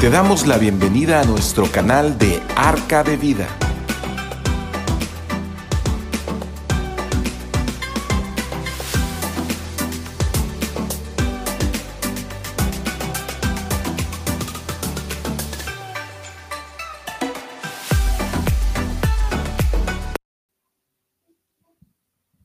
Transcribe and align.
Te 0.00 0.08
damos 0.08 0.46
la 0.46 0.56
bienvenida 0.56 1.20
a 1.20 1.24
nuestro 1.24 1.70
canal 1.70 2.16
de 2.16 2.40
Arca 2.56 3.04
de 3.04 3.18
Vida. 3.18 3.46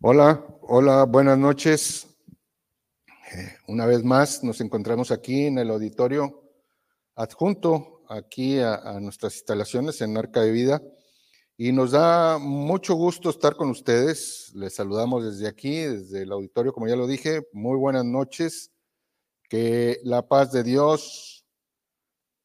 Hola, 0.02 0.46
hola, 0.64 1.06
buenas 1.06 1.38
noches. 1.38 2.06
Eh, 3.32 3.56
una 3.68 3.86
vez 3.86 4.04
más 4.04 4.44
nos 4.44 4.60
encontramos 4.60 5.10
aquí 5.10 5.46
en 5.46 5.58
el 5.58 5.70
auditorio 5.70 6.45
adjunto 7.16 8.04
aquí 8.10 8.60
a, 8.60 9.00
nuestras 9.00 9.36
instalaciones 9.36 10.02
en 10.02 10.18
Arca 10.18 10.42
de 10.42 10.52
Vida 10.52 10.82
y 11.58 11.72
nos 11.72 11.92
da 11.92 12.38
mucho 12.38 12.96
gusto 12.96 13.30
estar 13.30 13.56
con 13.56 13.70
ustedes. 13.70 14.52
Les 14.56 14.76
saludamos 14.76 15.24
desde 15.24 15.48
aquí, 15.48 15.80
desde 15.80 16.24
el 16.24 16.32
auditorio, 16.32 16.74
como 16.74 16.88
ya 16.88 16.98
lo 16.98 17.08
dije. 17.08 17.48
Muy 17.54 17.78
buenas 17.78 18.04
noches. 18.04 18.72
Que 19.50 20.02
la 20.04 20.28
paz 20.28 20.52
de 20.52 20.64
Dios, 20.64 21.46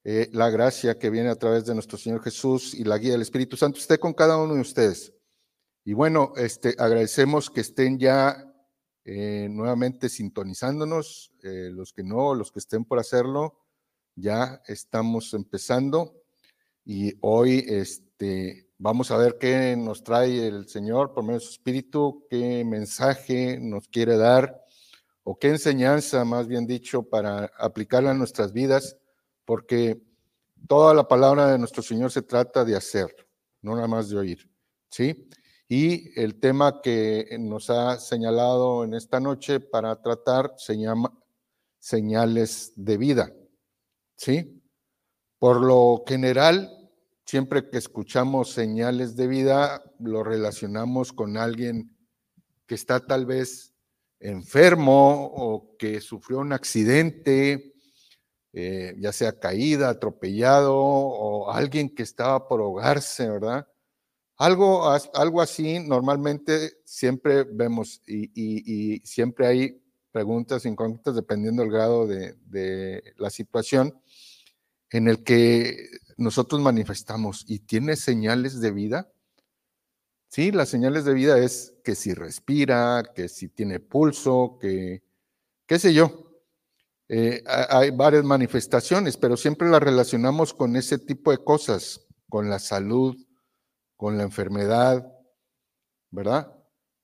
eh, 0.05 0.29
la 0.31 0.49
gracia 0.49 0.97
que 0.97 1.09
viene 1.09 1.29
a 1.29 1.35
través 1.35 1.65
de 1.65 1.73
nuestro 1.73 1.97
Señor 1.97 2.23
Jesús 2.23 2.73
y 2.73 2.85
la 2.85 2.97
guía 2.97 3.11
del 3.11 3.21
Espíritu 3.21 3.57
Santo 3.57 3.79
esté 3.79 3.99
con 3.99 4.13
cada 4.13 4.37
uno 4.37 4.55
de 4.55 4.61
ustedes. 4.61 5.13
Y 5.83 5.93
bueno, 5.93 6.31
este, 6.37 6.75
agradecemos 6.77 7.49
que 7.49 7.61
estén 7.61 7.99
ya 7.99 8.47
eh, 9.03 9.47
nuevamente 9.49 10.09
sintonizándonos, 10.09 11.33
eh, 11.43 11.69
los 11.73 11.91
que 11.91 12.03
no, 12.03 12.35
los 12.35 12.51
que 12.51 12.59
estén 12.59 12.85
por 12.85 12.99
hacerlo, 12.99 13.60
ya 14.15 14.61
estamos 14.67 15.33
empezando 15.33 16.21
y 16.85 17.13
hoy 17.21 17.63
este, 17.67 18.67
vamos 18.77 19.11
a 19.11 19.17
ver 19.17 19.37
qué 19.39 19.75
nos 19.77 20.03
trae 20.03 20.47
el 20.47 20.67
Señor 20.67 21.13
por 21.13 21.23
medio 21.23 21.39
de 21.39 21.45
su 21.45 21.51
Espíritu, 21.51 22.25
qué 22.29 22.63
mensaje 22.65 23.59
nos 23.59 23.87
quiere 23.87 24.17
dar 24.17 24.61
o 25.23 25.37
qué 25.37 25.49
enseñanza, 25.49 26.25
más 26.25 26.47
bien 26.47 26.65
dicho, 26.65 27.03
para 27.03 27.51
aplicarla 27.57 28.11
a 28.11 28.15
nuestras 28.15 28.53
vidas, 28.53 28.97
porque 29.45 30.01
toda 30.67 30.93
la 30.93 31.07
palabra 31.07 31.51
de 31.51 31.59
nuestro 31.59 31.83
Señor 31.83 32.11
se 32.11 32.23
trata 32.23 32.65
de 32.65 32.75
hacer, 32.75 33.15
no 33.61 33.75
nada 33.75 33.87
más 33.87 34.09
de 34.09 34.17
oír, 34.17 34.49
¿sí? 34.89 35.27
Y 35.67 36.19
el 36.19 36.39
tema 36.39 36.81
que 36.81 37.37
nos 37.39 37.69
ha 37.69 37.97
señalado 37.97 38.83
en 38.83 38.93
esta 38.93 39.19
noche 39.19 39.59
para 39.59 40.01
tratar 40.01 40.53
se 40.57 40.77
llama 40.77 41.17
señales 41.79 42.73
de 42.75 42.97
vida. 42.97 43.33
¿Sí? 44.21 44.61
Por 45.39 45.61
lo 45.61 46.03
general, 46.05 46.69
siempre 47.25 47.71
que 47.71 47.79
escuchamos 47.79 48.51
señales 48.51 49.15
de 49.15 49.25
vida, 49.25 49.83
lo 49.97 50.23
relacionamos 50.23 51.11
con 51.11 51.37
alguien 51.37 51.97
que 52.67 52.75
está 52.75 52.99
tal 52.99 53.25
vez 53.25 53.73
enfermo 54.19 55.25
o 55.25 55.75
que 55.75 55.99
sufrió 56.01 56.37
un 56.37 56.53
accidente, 56.53 57.73
eh, 58.53 58.93
ya 58.99 59.11
sea 59.11 59.39
caída, 59.39 59.89
atropellado 59.89 60.75
o 60.77 61.49
alguien 61.49 61.89
que 61.89 62.03
estaba 62.03 62.47
por 62.47 62.61
ahogarse, 62.61 63.27
¿verdad? 63.27 63.67
Algo, 64.37 64.87
algo 65.15 65.41
así 65.41 65.79
normalmente 65.79 66.73
siempre 66.85 67.43
vemos 67.43 68.03
y, 68.05 69.01
siempre 69.03 69.47
hay 69.47 69.83
preguntas 70.11 70.65
incógnitas 70.65 71.15
dependiendo 71.15 71.61
del 71.61 71.71
grado 71.71 72.07
de, 72.07 73.13
la 73.17 73.29
situación 73.29 73.99
en 74.89 75.07
el 75.07 75.23
que 75.23 75.89
nosotros 76.17 76.61
manifestamos 76.61 77.45
y 77.47 77.59
tiene 77.59 77.95
señales 77.95 78.59
de 78.59 78.71
vida. 78.71 79.11
Sí, 80.27 80.51
las 80.51 80.69
señales 80.69 81.05
de 81.05 81.13
vida 81.13 81.39
es 81.39 81.73
que 81.83 81.95
si 81.95 82.13
respira, 82.13 83.03
que 83.15 83.27
si 83.27 83.49
tiene 83.49 83.79
pulso, 83.79 84.57
que 84.59 85.03
qué 85.65 85.79
sé 85.79 85.93
yo. 85.93 86.27
Eh, 87.07 87.43
hay 87.45 87.91
varias 87.91 88.23
manifestaciones, 88.23 89.17
pero 89.17 89.35
siempre 89.35 89.69
las 89.69 89.83
relacionamos 89.83 90.53
con 90.53 90.77
ese 90.77 90.97
tipo 90.97 91.31
de 91.31 91.43
cosas, 91.43 92.07
con 92.29 92.49
la 92.49 92.59
salud, 92.59 93.17
con 93.97 94.17
la 94.17 94.23
enfermedad, 94.23 95.05
¿verdad? 96.09 96.53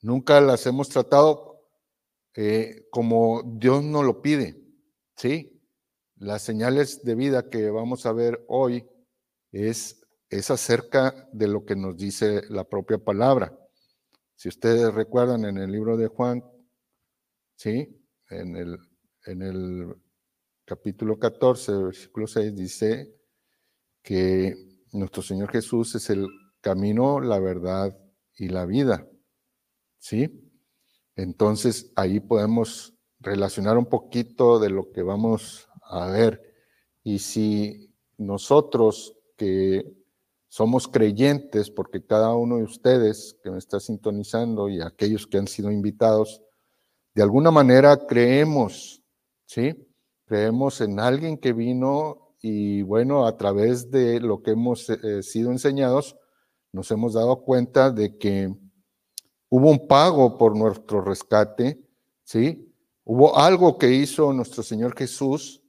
Nunca 0.01 0.39
las 0.39 0.65
hemos 0.65 0.89
tratado 0.89 1.46
eh, 2.39 2.85
como 2.91 3.41
Dios 3.57 3.83
nos 3.83 4.05
lo 4.05 4.21
pide, 4.21 4.61
¿sí? 5.15 5.59
Las 6.17 6.43
señales 6.43 7.03
de 7.03 7.15
vida 7.15 7.49
que 7.49 7.71
vamos 7.71 8.05
a 8.05 8.13
ver 8.13 8.45
hoy 8.47 8.87
es, 9.51 10.05
es 10.29 10.51
acerca 10.51 11.27
de 11.33 11.47
lo 11.47 11.65
que 11.65 11.75
nos 11.75 11.97
dice 11.97 12.43
la 12.49 12.63
propia 12.63 12.99
palabra. 12.99 13.57
Si 14.35 14.49
ustedes 14.49 14.93
recuerdan 14.93 15.45
en 15.45 15.57
el 15.57 15.71
libro 15.71 15.97
de 15.97 16.09
Juan, 16.09 16.43
¿sí? 17.55 18.05
En 18.29 18.55
el, 18.55 18.77
en 19.25 19.41
el 19.41 19.95
capítulo 20.63 21.17
14, 21.17 21.71
versículo 21.85 22.27
6, 22.27 22.55
dice 22.55 23.15
que 24.03 24.53
nuestro 24.91 25.23
Señor 25.23 25.51
Jesús 25.51 25.95
es 25.95 26.11
el 26.11 26.27
camino, 26.61 27.19
la 27.19 27.39
verdad 27.39 27.97
y 28.35 28.49
la 28.49 28.67
vida. 28.67 29.07
¿Sí? 29.97 30.46
Entonces 31.17 31.91
ahí 31.95 32.19
podemos 32.19 32.93
relacionar 33.19 33.77
un 33.77 33.87
poquito 33.87 34.59
de 34.59 34.69
lo 34.69 34.91
que 34.91 35.01
vamos 35.01 35.67
a 35.81 36.05
ver. 36.07 36.53
Y 37.03 37.19
si 37.19 37.91
nosotros 38.17 39.15
que 39.35 39.93
somos 40.47 40.87
creyentes, 40.87 41.69
porque 41.69 42.05
cada 42.05 42.33
uno 42.35 42.57
de 42.57 42.63
ustedes 42.63 43.35
que 43.43 43.51
me 43.51 43.57
está 43.57 43.79
sintonizando 43.79 44.69
y 44.69 44.81
aquellos 44.81 45.27
que 45.27 45.37
han 45.37 45.47
sido 45.47 45.71
invitados, 45.71 46.41
de 47.15 47.23
alguna 47.23 47.51
manera 47.51 47.97
creemos, 48.07 49.01
¿sí? 49.45 49.87
Creemos 50.25 50.81
en 50.81 50.99
alguien 50.99 51.37
que 51.37 51.51
vino 51.51 52.35
y 52.41 52.83
bueno, 52.83 53.25
a 53.25 53.37
través 53.37 53.89
de 53.89 54.19
lo 54.19 54.43
que 54.43 54.51
hemos 54.51 54.89
eh, 54.89 55.23
sido 55.23 55.51
enseñados, 55.51 56.15
nos 56.71 56.91
hemos 56.91 57.13
dado 57.13 57.41
cuenta 57.41 57.89
de 57.91 58.17
que 58.17 58.53
hubo 59.49 59.69
un 59.69 59.87
pago 59.87 60.37
por 60.37 60.55
nuestro 60.55 61.01
rescate, 61.01 61.81
¿sí? 62.23 62.73
Hubo 63.03 63.37
algo 63.37 63.77
que 63.77 63.89
hizo 63.89 64.33
nuestro 64.33 64.63
Señor 64.63 64.97
Jesús, 64.97 65.63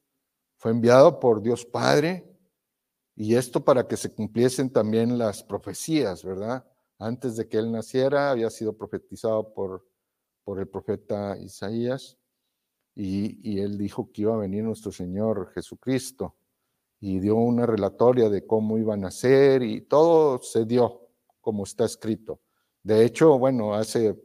fue 0.57 0.73
enviado 0.73 1.21
por 1.21 1.41
Dios 1.41 1.65
Padre, 1.65 2.29
y 3.15 3.35
esto 3.35 3.65
para 3.65 3.87
que 3.87 3.97
se 3.97 4.13
cumpliesen 4.13 4.71
también 4.71 5.19
las 5.19 5.43
profecías, 5.43 6.25
¿verdad? 6.25 6.65
Antes 6.99 7.37
de 7.37 7.49
que 7.49 7.59
Él 7.59 7.71
naciera, 7.71 8.31
había 8.31 8.51
sido 8.51 8.77
profetizado 8.77 9.53
por, 9.53 9.87
por 10.45 10.59
el 10.59 10.69
profeta 10.69 11.37
Isaías, 11.39 12.17
y, 12.95 13.39
y 13.49 13.61
Él 13.61 13.79
dijo 13.79 14.11
que 14.13 14.23
iba 14.23 14.35
a 14.35 14.39
venir 14.39 14.65
nuestro 14.65 14.91
Señor 14.91 15.53
Jesucristo 15.55 16.35
y 17.01 17.21
dio 17.21 17.37
una 17.37 17.65
relatoria 17.65 18.29
de 18.29 18.45
cómo 18.45 18.77
iban 18.77 19.05
a 19.05 19.13
ser 19.13 19.63
y 19.63 19.83
todo 19.83 20.39
se 20.43 20.65
dio 20.65 21.03
como 21.41 21.63
está 21.63 21.85
escrito. 21.85 22.41
De 22.83 23.05
hecho, 23.05 23.39
bueno, 23.39 23.75
hace 23.75 24.17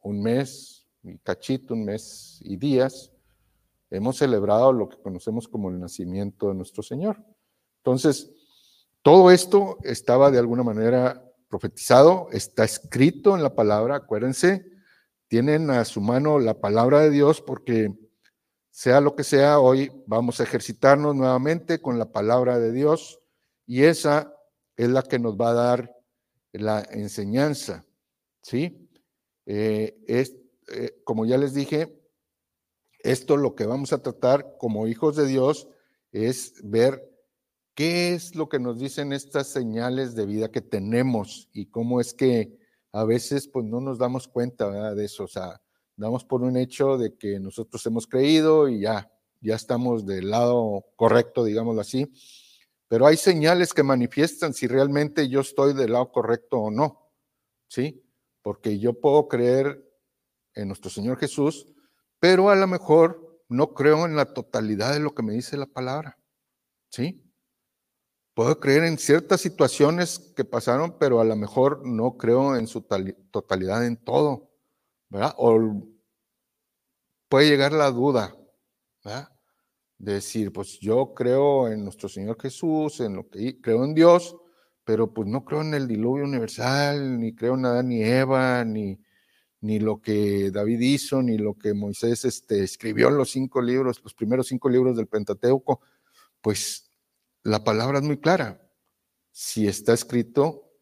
un 0.00 0.22
mes 0.22 0.86
y 1.02 1.18
cachito, 1.18 1.74
un 1.74 1.84
mes 1.84 2.40
y 2.42 2.56
días, 2.56 3.12
hemos 3.90 4.16
celebrado 4.16 4.72
lo 4.72 4.88
que 4.88 5.00
conocemos 5.00 5.48
como 5.48 5.70
el 5.70 5.78
nacimiento 5.78 6.48
de 6.48 6.54
nuestro 6.54 6.82
Señor. 6.82 7.24
Entonces, 7.78 8.32
todo 9.02 9.30
esto 9.30 9.78
estaba 9.84 10.30
de 10.30 10.38
alguna 10.38 10.62
manera 10.62 11.22
profetizado, 11.48 12.28
está 12.32 12.64
escrito 12.64 13.36
en 13.36 13.42
la 13.42 13.54
palabra, 13.54 13.96
acuérdense, 13.96 14.66
tienen 15.28 15.70
a 15.70 15.84
su 15.84 16.00
mano 16.00 16.38
la 16.38 16.60
palabra 16.60 17.00
de 17.00 17.10
Dios 17.10 17.40
porque 17.40 17.94
sea 18.70 19.00
lo 19.00 19.16
que 19.16 19.24
sea, 19.24 19.58
hoy 19.58 19.90
vamos 20.06 20.40
a 20.40 20.42
ejercitarnos 20.42 21.14
nuevamente 21.14 21.80
con 21.80 21.98
la 21.98 22.12
palabra 22.12 22.58
de 22.58 22.72
Dios 22.72 23.20
y 23.66 23.84
esa 23.84 24.34
es 24.76 24.88
la 24.88 25.02
que 25.02 25.18
nos 25.18 25.36
va 25.36 25.50
a 25.50 25.54
dar 25.54 25.95
la 26.58 26.86
enseñanza, 26.90 27.84
¿sí? 28.42 28.88
Eh, 29.46 29.98
es, 30.06 30.36
eh, 30.68 31.00
como 31.04 31.26
ya 31.26 31.38
les 31.38 31.54
dije, 31.54 32.00
esto 33.00 33.36
lo 33.36 33.54
que 33.54 33.66
vamos 33.66 33.92
a 33.92 34.02
tratar 34.02 34.56
como 34.58 34.88
hijos 34.88 35.16
de 35.16 35.26
Dios 35.26 35.68
es 36.12 36.54
ver 36.64 37.08
qué 37.74 38.14
es 38.14 38.34
lo 38.34 38.48
que 38.48 38.58
nos 38.58 38.78
dicen 38.78 39.12
estas 39.12 39.48
señales 39.48 40.14
de 40.14 40.26
vida 40.26 40.50
que 40.50 40.62
tenemos 40.62 41.48
y 41.52 41.66
cómo 41.66 42.00
es 42.00 42.14
que 42.14 42.58
a 42.92 43.04
veces 43.04 43.48
pues 43.48 43.66
no 43.66 43.80
nos 43.80 43.98
damos 43.98 44.26
cuenta 44.26 44.94
de 44.94 45.04
eso, 45.04 45.24
o 45.24 45.28
sea, 45.28 45.60
damos 45.96 46.24
por 46.24 46.42
un 46.42 46.56
hecho 46.56 46.96
de 46.96 47.16
que 47.16 47.38
nosotros 47.38 47.84
hemos 47.86 48.06
creído 48.06 48.68
y 48.68 48.80
ya, 48.80 49.10
ya 49.40 49.54
estamos 49.54 50.06
del 50.06 50.30
lado 50.30 50.86
correcto, 50.96 51.44
digámoslo 51.44 51.80
así. 51.80 52.10
Pero 52.88 53.06
hay 53.06 53.16
señales 53.16 53.74
que 53.74 53.82
manifiestan 53.82 54.54
si 54.54 54.66
realmente 54.66 55.28
yo 55.28 55.40
estoy 55.40 55.74
del 55.74 55.92
lado 55.92 56.12
correcto 56.12 56.58
o 56.58 56.70
no, 56.70 57.10
¿sí? 57.68 58.04
Porque 58.42 58.78
yo 58.78 59.00
puedo 59.00 59.28
creer 59.28 59.82
en 60.54 60.68
nuestro 60.68 60.90
Señor 60.90 61.18
Jesús, 61.18 61.66
pero 62.20 62.50
a 62.50 62.56
lo 62.56 62.66
mejor 62.66 63.42
no 63.48 63.74
creo 63.74 64.06
en 64.06 64.16
la 64.16 64.32
totalidad 64.32 64.92
de 64.92 65.00
lo 65.00 65.14
que 65.14 65.22
me 65.22 65.32
dice 65.32 65.56
la 65.56 65.66
palabra, 65.66 66.18
¿Sí? 66.90 67.22
Puedo 68.34 68.60
creer 68.60 68.84
en 68.84 68.98
ciertas 68.98 69.40
situaciones 69.40 70.18
que 70.36 70.44
pasaron, 70.44 70.98
pero 70.98 71.20
a 71.20 71.24
lo 71.24 71.36
mejor 71.36 71.86
no 71.86 72.16
creo 72.16 72.56
en 72.56 72.66
su 72.66 72.82
totalidad 72.82 73.86
en 73.86 73.96
todo, 73.96 74.50
¿verdad? 75.08 75.34
O 75.38 75.58
puede 77.28 77.48
llegar 77.48 77.72
la 77.72 77.90
duda, 77.90 78.36
¿verdad? 79.02 79.35
Decir, 79.98 80.52
pues 80.52 80.78
yo 80.80 81.14
creo 81.14 81.68
en 81.68 81.84
nuestro 81.84 82.08
Señor 82.08 82.40
Jesús, 82.40 83.00
en 83.00 83.16
lo 83.16 83.28
que 83.28 83.60
creo 83.60 83.84
en 83.84 83.94
Dios, 83.94 84.36
pero 84.84 85.12
pues 85.12 85.28
no 85.28 85.44
creo 85.44 85.62
en 85.62 85.74
el 85.74 85.88
diluvio 85.88 86.24
universal, 86.24 87.18
ni 87.18 87.34
creo 87.34 87.54
en 87.54 87.64
Adán 87.66 87.88
ni 87.88 88.02
Eva, 88.02 88.64
ni, 88.64 89.00
ni 89.60 89.80
lo 89.80 90.00
que 90.00 90.50
David 90.50 90.80
hizo, 90.80 91.22
ni 91.22 91.38
lo 91.38 91.54
que 91.54 91.74
Moisés 91.74 92.24
este, 92.24 92.62
escribió 92.62 93.08
en 93.08 93.16
los 93.16 93.30
cinco 93.30 93.60
libros, 93.62 94.00
los 94.02 94.14
primeros 94.14 94.48
cinco 94.48 94.68
libros 94.68 94.96
del 94.96 95.08
Pentateuco, 95.08 95.80
pues 96.40 96.90
la 97.42 97.64
palabra 97.64 97.98
es 97.98 98.04
muy 98.04 98.18
clara. 98.18 98.62
Si 99.32 99.66
está 99.66 99.92
escrito, 99.92 100.72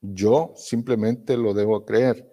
yo 0.00 0.52
simplemente 0.56 1.36
lo 1.36 1.54
debo 1.54 1.84
creer. 1.84 2.30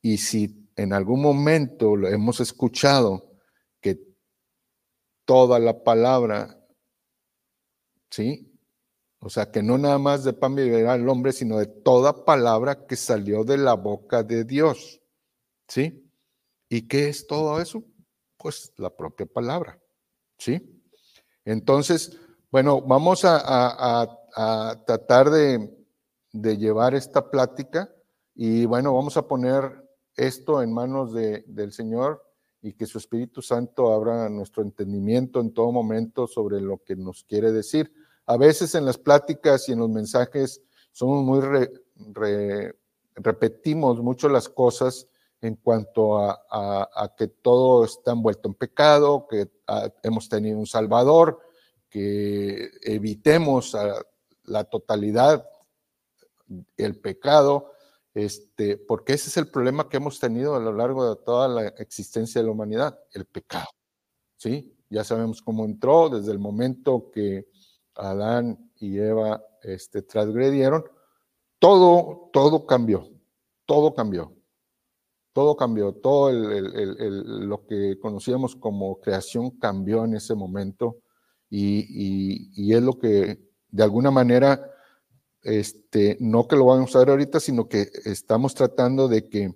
Y 0.00 0.18
si 0.18 0.68
en 0.76 0.92
algún 0.92 1.22
momento 1.22 1.96
lo 1.96 2.08
hemos 2.08 2.40
escuchado 2.40 3.25
toda 5.26 5.58
la 5.58 5.84
palabra, 5.84 6.58
¿sí? 8.10 8.50
O 9.20 9.28
sea, 9.28 9.50
que 9.50 9.62
no 9.62 9.76
nada 9.76 9.98
más 9.98 10.24
de 10.24 10.32
pan 10.32 10.54
vivirá 10.54 10.94
el 10.94 11.08
hombre, 11.08 11.32
sino 11.32 11.58
de 11.58 11.66
toda 11.66 12.24
palabra 12.24 12.86
que 12.86 12.96
salió 12.96 13.44
de 13.44 13.58
la 13.58 13.74
boca 13.74 14.22
de 14.22 14.44
Dios. 14.44 15.02
¿Sí? 15.68 16.08
¿Y 16.68 16.86
qué 16.86 17.08
es 17.08 17.26
todo 17.26 17.60
eso? 17.60 17.82
Pues 18.36 18.72
la 18.76 18.88
propia 18.88 19.26
palabra. 19.26 19.80
¿Sí? 20.38 20.80
Entonces, 21.44 22.16
bueno, 22.50 22.80
vamos 22.80 23.22
a, 23.24 24.22
tratar 24.86 25.30
de, 25.30 25.72
llevar 26.32 26.94
esta 26.94 27.30
plática 27.30 27.90
y 28.34 28.66
bueno, 28.66 28.94
vamos 28.94 29.16
a 29.16 29.26
poner 29.26 29.82
esto 30.14 30.62
en 30.62 30.72
manos 30.72 31.12
del 31.14 31.72
Señor 31.72 32.25
y 32.66 32.72
que 32.72 32.84
su 32.84 32.98
Espíritu 32.98 33.42
Santo 33.42 33.92
abra 33.92 34.28
nuestro 34.28 34.64
entendimiento 34.64 35.38
en 35.38 35.54
todo 35.54 35.70
momento 35.70 36.26
sobre 36.26 36.60
lo 36.60 36.82
que 36.82 36.96
nos 36.96 37.22
quiere 37.22 37.52
decir. 37.52 37.92
A 38.26 38.36
veces 38.36 38.74
en 38.74 38.84
las 38.84 38.98
pláticas 38.98 39.68
y 39.68 39.72
en 39.72 39.78
los 39.78 39.88
mensajes 39.88 40.60
somos 40.90 41.22
muy 41.22 41.40
repetimos 43.14 44.00
mucho 44.00 44.28
las 44.28 44.48
cosas 44.48 45.06
en 45.40 45.54
cuanto 45.54 46.18
a, 46.18 47.14
que 47.16 47.28
todo 47.28 47.84
está 47.84 48.10
envuelto 48.10 48.48
en 48.48 48.54
pecado, 48.54 49.28
que 49.30 49.48
hemos 50.02 50.28
tenido 50.28 50.58
un 50.58 50.66
Salvador, 50.66 51.38
que 51.88 52.68
evitemos 52.82 53.76
la 54.42 54.64
totalidad 54.64 55.48
el 56.76 56.98
pecado, 56.98 57.70
este, 58.16 58.78
porque 58.78 59.12
ese 59.12 59.28
es 59.28 59.36
el 59.36 59.50
problema 59.50 59.90
que 59.90 59.98
hemos 59.98 60.18
tenido 60.18 60.56
a 60.56 60.58
lo 60.58 60.72
largo 60.72 61.06
de 61.06 61.22
toda 61.22 61.48
la 61.48 61.68
existencia 61.68 62.40
de 62.40 62.46
la 62.46 62.52
humanidad, 62.52 62.98
el 63.12 63.26
pecado. 63.26 63.66
¿Sí? 64.38 64.74
Ya 64.88 65.04
sabemos 65.04 65.42
cómo 65.42 65.66
entró 65.66 66.08
desde 66.08 66.32
el 66.32 66.38
momento 66.38 67.10
que 67.12 67.46
Adán 67.94 68.70
y 68.76 68.96
Eva 68.96 69.44
este, 69.62 70.00
transgredieron, 70.00 70.84
todo, 71.58 72.30
todo 72.32 72.64
cambió, 72.64 73.06
todo 73.66 73.94
cambió, 73.94 74.32
todo 75.34 75.54
cambió, 75.54 75.92
todo 75.92 76.32
lo 76.32 77.66
que 77.66 77.98
conocíamos 78.00 78.56
como 78.56 78.98
creación 78.98 79.50
cambió 79.58 80.06
en 80.06 80.14
ese 80.14 80.34
momento 80.34 81.00
y, 81.50 82.50
y 82.54 82.72
es 82.72 82.82
lo 82.82 82.98
que 82.98 83.46
de 83.68 83.82
alguna 83.82 84.10
manera 84.10 84.72
este, 85.46 86.16
no 86.18 86.48
que 86.48 86.56
lo 86.56 86.66
vamos 86.66 86.94
a 86.96 86.98
ver 86.98 87.10
ahorita, 87.10 87.38
sino 87.38 87.68
que 87.68 87.88
estamos 88.04 88.52
tratando 88.52 89.06
de 89.06 89.28
que, 89.28 89.54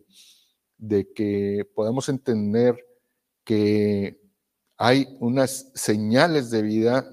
de 0.79 1.13
que 1.13 1.69
podamos 1.75 2.09
entender 2.09 2.77
que 3.45 4.21
hay 4.77 5.17
unas 5.19 5.73
señales 5.75 6.51
de 6.51 6.63
vida 6.63 7.11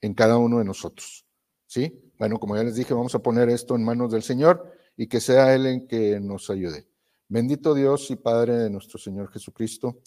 en 0.00 0.14
cada 0.14 0.38
uno 0.38 0.58
de 0.58 0.64
nosotros. 0.64 1.26
¿Sí? 1.66 2.12
Bueno, 2.18 2.40
como 2.40 2.56
ya 2.56 2.64
les 2.64 2.76
dije, 2.76 2.94
vamos 2.94 3.14
a 3.14 3.22
poner 3.22 3.50
esto 3.50 3.76
en 3.76 3.84
manos 3.84 4.10
del 4.10 4.22
Señor 4.22 4.72
y 4.96 5.06
que 5.06 5.20
sea 5.20 5.54
Él 5.54 5.66
en 5.66 5.86
que 5.86 6.18
nos 6.18 6.48
ayude. 6.48 6.88
Bendito 7.28 7.74
Dios 7.74 8.10
y 8.10 8.16
Padre 8.16 8.56
de 8.56 8.70
nuestro 8.70 8.98
Señor 8.98 9.30
Jesucristo, 9.30 10.00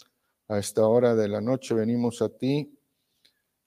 a 0.47 0.57
esta 0.57 0.87
hora 0.87 1.15
de 1.15 1.27
la 1.27 1.39
noche 1.39 1.75
venimos 1.75 2.21
a 2.23 2.29
ti 2.29 2.77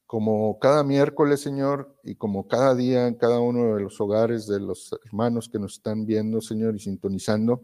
como 0.07 0.59
cada 0.61 0.85
miércoles, 0.85 1.41
Señor, 1.41 1.97
y 2.05 2.15
como 2.15 2.47
cada 2.47 2.75
día 2.75 3.09
en 3.09 3.15
cada 3.15 3.41
uno 3.41 3.75
de 3.75 3.83
los 3.83 4.01
hogares 4.01 4.47
de 4.47 4.61
los 4.61 4.95
hermanos 5.05 5.49
que 5.49 5.59
nos 5.59 5.75
están 5.75 6.07
viendo, 6.07 6.41
Señor, 6.41 6.77
y 6.77 6.79
sintonizando, 6.79 7.63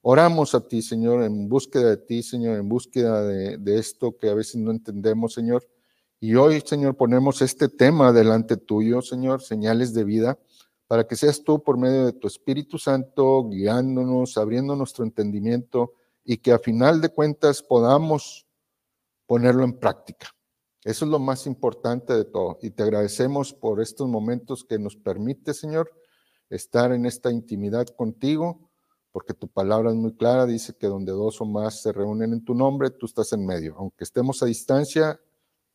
oramos 0.00 0.54
a 0.54 0.66
ti, 0.66 0.80
Señor, 0.80 1.22
en 1.22 1.48
búsqueda 1.48 1.90
de 1.90 1.98
ti, 1.98 2.22
Señor, 2.22 2.58
en 2.58 2.68
búsqueda 2.68 3.22
de, 3.24 3.78
esto 3.78 4.16
que 4.16 4.30
a 4.30 4.34
veces 4.34 4.56
no 4.56 4.70
entendemos, 4.70 5.34
Señor. 5.34 5.68
Y 6.18 6.34
hoy, 6.34 6.62
Señor, 6.64 6.96
ponemos 6.96 7.42
este 7.42 7.68
tema 7.68 8.12
delante 8.12 8.56
tuyo, 8.56 9.02
Señor, 9.02 9.42
señales 9.42 9.92
de 9.92 10.04
vida, 10.04 10.38
para 10.86 11.06
que 11.06 11.16
seas 11.16 11.44
tú 11.44 11.62
por 11.62 11.76
medio 11.76 12.06
de 12.06 12.12
tu 12.12 12.26
Espíritu 12.26 12.78
Santo 12.78 13.48
guiándonos, 13.48 14.38
abriendo 14.38 14.76
nuestro 14.76 15.04
entendimiento 15.04 15.92
y 16.24 16.38
que 16.38 16.52
a 16.52 16.58
final 16.58 17.00
de 17.00 17.10
cuentas 17.10 17.62
podamos 17.62 18.46
ponerlo 19.26 19.64
en 19.64 19.78
práctica. 19.78 20.28
Eso 20.84 21.04
es 21.04 21.10
lo 21.10 21.18
más 21.18 21.46
importante 21.46 22.12
de 22.12 22.24
todo. 22.24 22.58
Y 22.60 22.70
te 22.70 22.82
agradecemos 22.82 23.52
por 23.52 23.80
estos 23.80 24.08
momentos 24.08 24.64
que 24.64 24.78
nos 24.78 24.96
permite, 24.96 25.54
Señor, 25.54 25.90
estar 26.50 26.92
en 26.92 27.06
esta 27.06 27.30
intimidad 27.30 27.86
contigo, 27.86 28.70
porque 29.12 29.34
tu 29.34 29.48
palabra 29.48 29.90
es 29.90 29.96
muy 29.96 30.14
clara, 30.16 30.46
dice 30.46 30.74
que 30.74 30.88
donde 30.88 31.12
dos 31.12 31.40
o 31.40 31.44
más 31.44 31.82
se 31.82 31.92
reúnen 31.92 32.32
en 32.32 32.44
tu 32.44 32.54
nombre, 32.54 32.90
tú 32.90 33.06
estás 33.06 33.32
en 33.32 33.46
medio. 33.46 33.76
Aunque 33.76 34.04
estemos 34.04 34.42
a 34.42 34.46
distancia, 34.46 35.20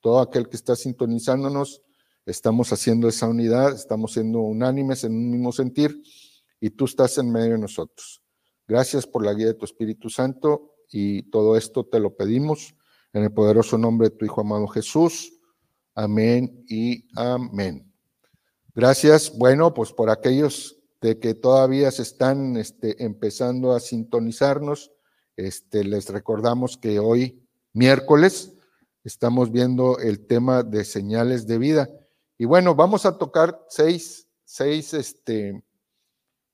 todo 0.01 0.19
aquel 0.19 0.49
que 0.49 0.57
está 0.57 0.75
sintonizándonos, 0.75 1.81
estamos 2.25 2.73
haciendo 2.73 3.07
esa 3.07 3.27
unidad, 3.27 3.73
estamos 3.73 4.13
siendo 4.13 4.39
unánimes 4.39 5.03
en 5.03 5.13
un 5.13 5.31
mismo 5.31 5.51
sentir, 5.51 6.01
y 6.59 6.71
tú 6.71 6.85
estás 6.85 7.17
en 7.17 7.31
medio 7.31 7.53
de 7.53 7.59
nosotros. 7.59 8.21
Gracias 8.67 9.07
por 9.07 9.23
la 9.23 9.33
guía 9.33 9.47
de 9.47 9.53
tu 9.53 9.65
Espíritu 9.65 10.09
Santo 10.09 10.73
y 10.91 11.23
todo 11.29 11.55
esto 11.55 11.85
te 11.85 11.99
lo 11.99 12.15
pedimos 12.15 12.75
en 13.17 13.23
el 13.23 13.31
poderoso 13.31 13.77
nombre 13.77 14.09
de 14.09 14.15
tu 14.15 14.25
Hijo 14.25 14.41
amado 14.41 14.67
Jesús. 14.67 15.33
Amén 15.95 16.63
y 16.67 17.07
amén. 17.15 17.91
Gracias. 18.75 19.35
Bueno, 19.35 19.73
pues 19.73 19.91
por 19.91 20.09
aquellos 20.09 20.77
de 21.01 21.19
que 21.19 21.33
todavía 21.33 21.89
se 21.91 22.03
están 22.03 22.57
este, 22.57 23.03
empezando 23.03 23.73
a 23.73 23.79
sintonizarnos, 23.79 24.91
este, 25.35 25.83
les 25.83 26.09
recordamos 26.09 26.77
que 26.77 26.99
hoy, 26.99 27.43
miércoles, 27.73 28.53
estamos 29.03 29.51
viendo 29.51 29.97
el 29.99 30.25
tema 30.27 30.63
de 30.63 30.85
señales 30.85 31.47
de 31.47 31.57
vida. 31.57 31.89
Y 32.37 32.45
bueno, 32.45 32.75
vamos 32.75 33.05
a 33.05 33.17
tocar 33.17 33.65
seis, 33.67 34.27
seis, 34.43 34.93
este, 34.93 35.63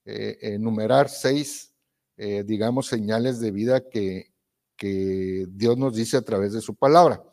eh, 0.06 0.38
enumerar 0.42 1.10
seis, 1.10 1.74
eh, 2.16 2.44
digamos, 2.46 2.88
señales 2.88 3.42
de 3.42 3.52
vida 3.52 3.90
que, 3.90 4.33
que 4.76 5.46
Dios 5.50 5.78
nos 5.78 5.96
dice 5.96 6.18
a 6.18 6.22
través 6.22 6.54
de 6.54 6.62
su 6.62 6.76
palabra. 6.76 7.24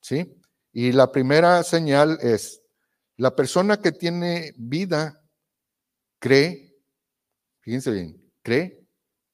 ¿Sí? 0.00 0.40
Y 0.72 0.92
la 0.92 1.12
primera 1.12 1.62
señal 1.62 2.18
es, 2.22 2.62
la 3.16 3.36
persona 3.36 3.80
que 3.80 3.92
tiene 3.92 4.54
vida 4.56 5.22
cree, 6.18 6.76
fíjense 7.60 7.90
bien, 7.90 8.32
cree 8.42 8.86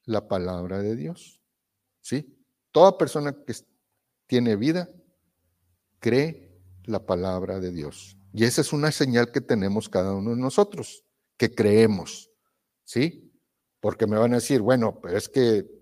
la 0.05 0.27
palabra 0.27 0.81
de 0.81 0.97
Dios. 0.97 1.41
¿Sí? 2.01 2.39
Toda 2.73 2.99
persona 2.99 3.37
que 3.47 3.55
tiene 4.27 4.57
vida 4.57 4.91
cree 6.01 6.59
la 6.85 7.07
palabra 7.07 7.61
de 7.61 7.71
Dios. 7.71 8.17
Y 8.33 8.45
esa 8.45 8.61
es 8.61 8.73
una 8.73 8.93
señal 8.93 9.33
que 9.33 9.41
tenemos 9.41 9.89
cada 9.89 10.15
uno 10.15 10.31
de 10.31 10.41
nosotros, 10.41 11.05
que 11.37 11.55
creemos. 11.55 12.31
¿Sí? 12.85 13.33
Porque 13.81 14.07
me 14.07 14.19
van 14.19 14.33
a 14.33 14.37
decir, 14.37 14.61
bueno, 14.61 15.01
pero 15.01 15.17
es 15.17 15.29
que 15.29 15.78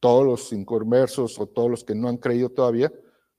todos 0.00 0.24
los 0.24 0.52
inconversos 0.52 1.38
o 1.38 1.46
todos 1.46 1.70
los 1.70 1.84
que 1.84 1.94
no 1.94 2.08
han 2.08 2.18
creído 2.18 2.50
todavía, 2.50 2.92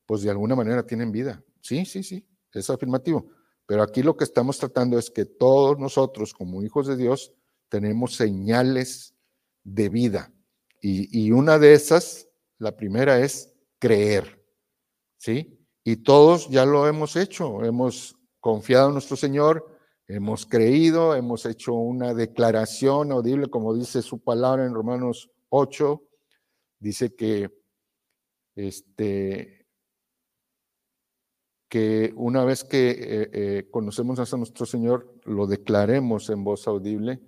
pues 0.06 0.22
de 0.22 0.30
alguna 0.30 0.56
manera 0.56 0.86
tienen 0.86 1.12
vida. 1.12 1.44
Sí, 1.62 1.86
sí, 1.86 2.04
sí, 2.04 2.26
es 2.54 2.70
afirmativo. 2.70 3.30
Pero 3.66 3.84
aquí 3.84 4.02
lo 4.02 4.18
que 4.18 4.24
estamos 4.24 4.58
tratando 4.58 4.98
es 4.98 5.12
que 5.12 5.26
todos 5.26 5.78
nosotros, 5.78 6.34
como 6.34 6.64
hijos 6.64 6.88
de 6.88 6.98
Dios, 6.98 7.34
tenemos 7.70 8.16
señales 8.16 9.14
de 9.64 9.90
vida. 9.90 10.34
Y, 10.82 11.26
y 11.26 11.32
una 11.32 11.60
de 11.60 11.74
esas, 11.74 12.28
la 12.58 12.76
primera 12.76 13.20
es 13.20 13.54
creer. 13.78 14.44
¿Sí? 15.18 15.60
Y 15.84 15.98
todos 15.98 16.50
ya 16.50 16.66
lo 16.66 16.88
hemos 16.88 17.16
hecho. 17.16 17.64
Hemos 17.64 18.16
confiado 18.40 18.88
en 18.88 18.94
nuestro 18.94 19.18
Señor, 19.18 19.66
hemos 20.08 20.46
creído, 20.46 21.16
hemos 21.16 21.46
hecho 21.46 21.74
una 21.74 22.14
declaración 22.14 23.12
audible, 23.12 23.48
como 23.48 23.76
dice 23.76 24.02
su 24.02 24.20
palabra 24.20 24.66
en 24.66 24.74
Romanos 24.74 25.30
8, 25.50 26.02
dice 26.80 27.16
que 27.16 27.52
este, 28.56 29.68
que 31.70 32.12
una 32.16 32.44
vez 32.44 32.64
que 32.64 32.90
eh, 32.90 33.30
eh, 33.32 33.68
conocemos 33.72 34.20
a 34.20 34.38
nuestro 34.38 34.66
Señor, 34.66 35.16
lo 35.24 35.48
declaremos 35.48 36.30
en 36.30 36.44
voz 36.44 36.68
audible, 36.68 37.22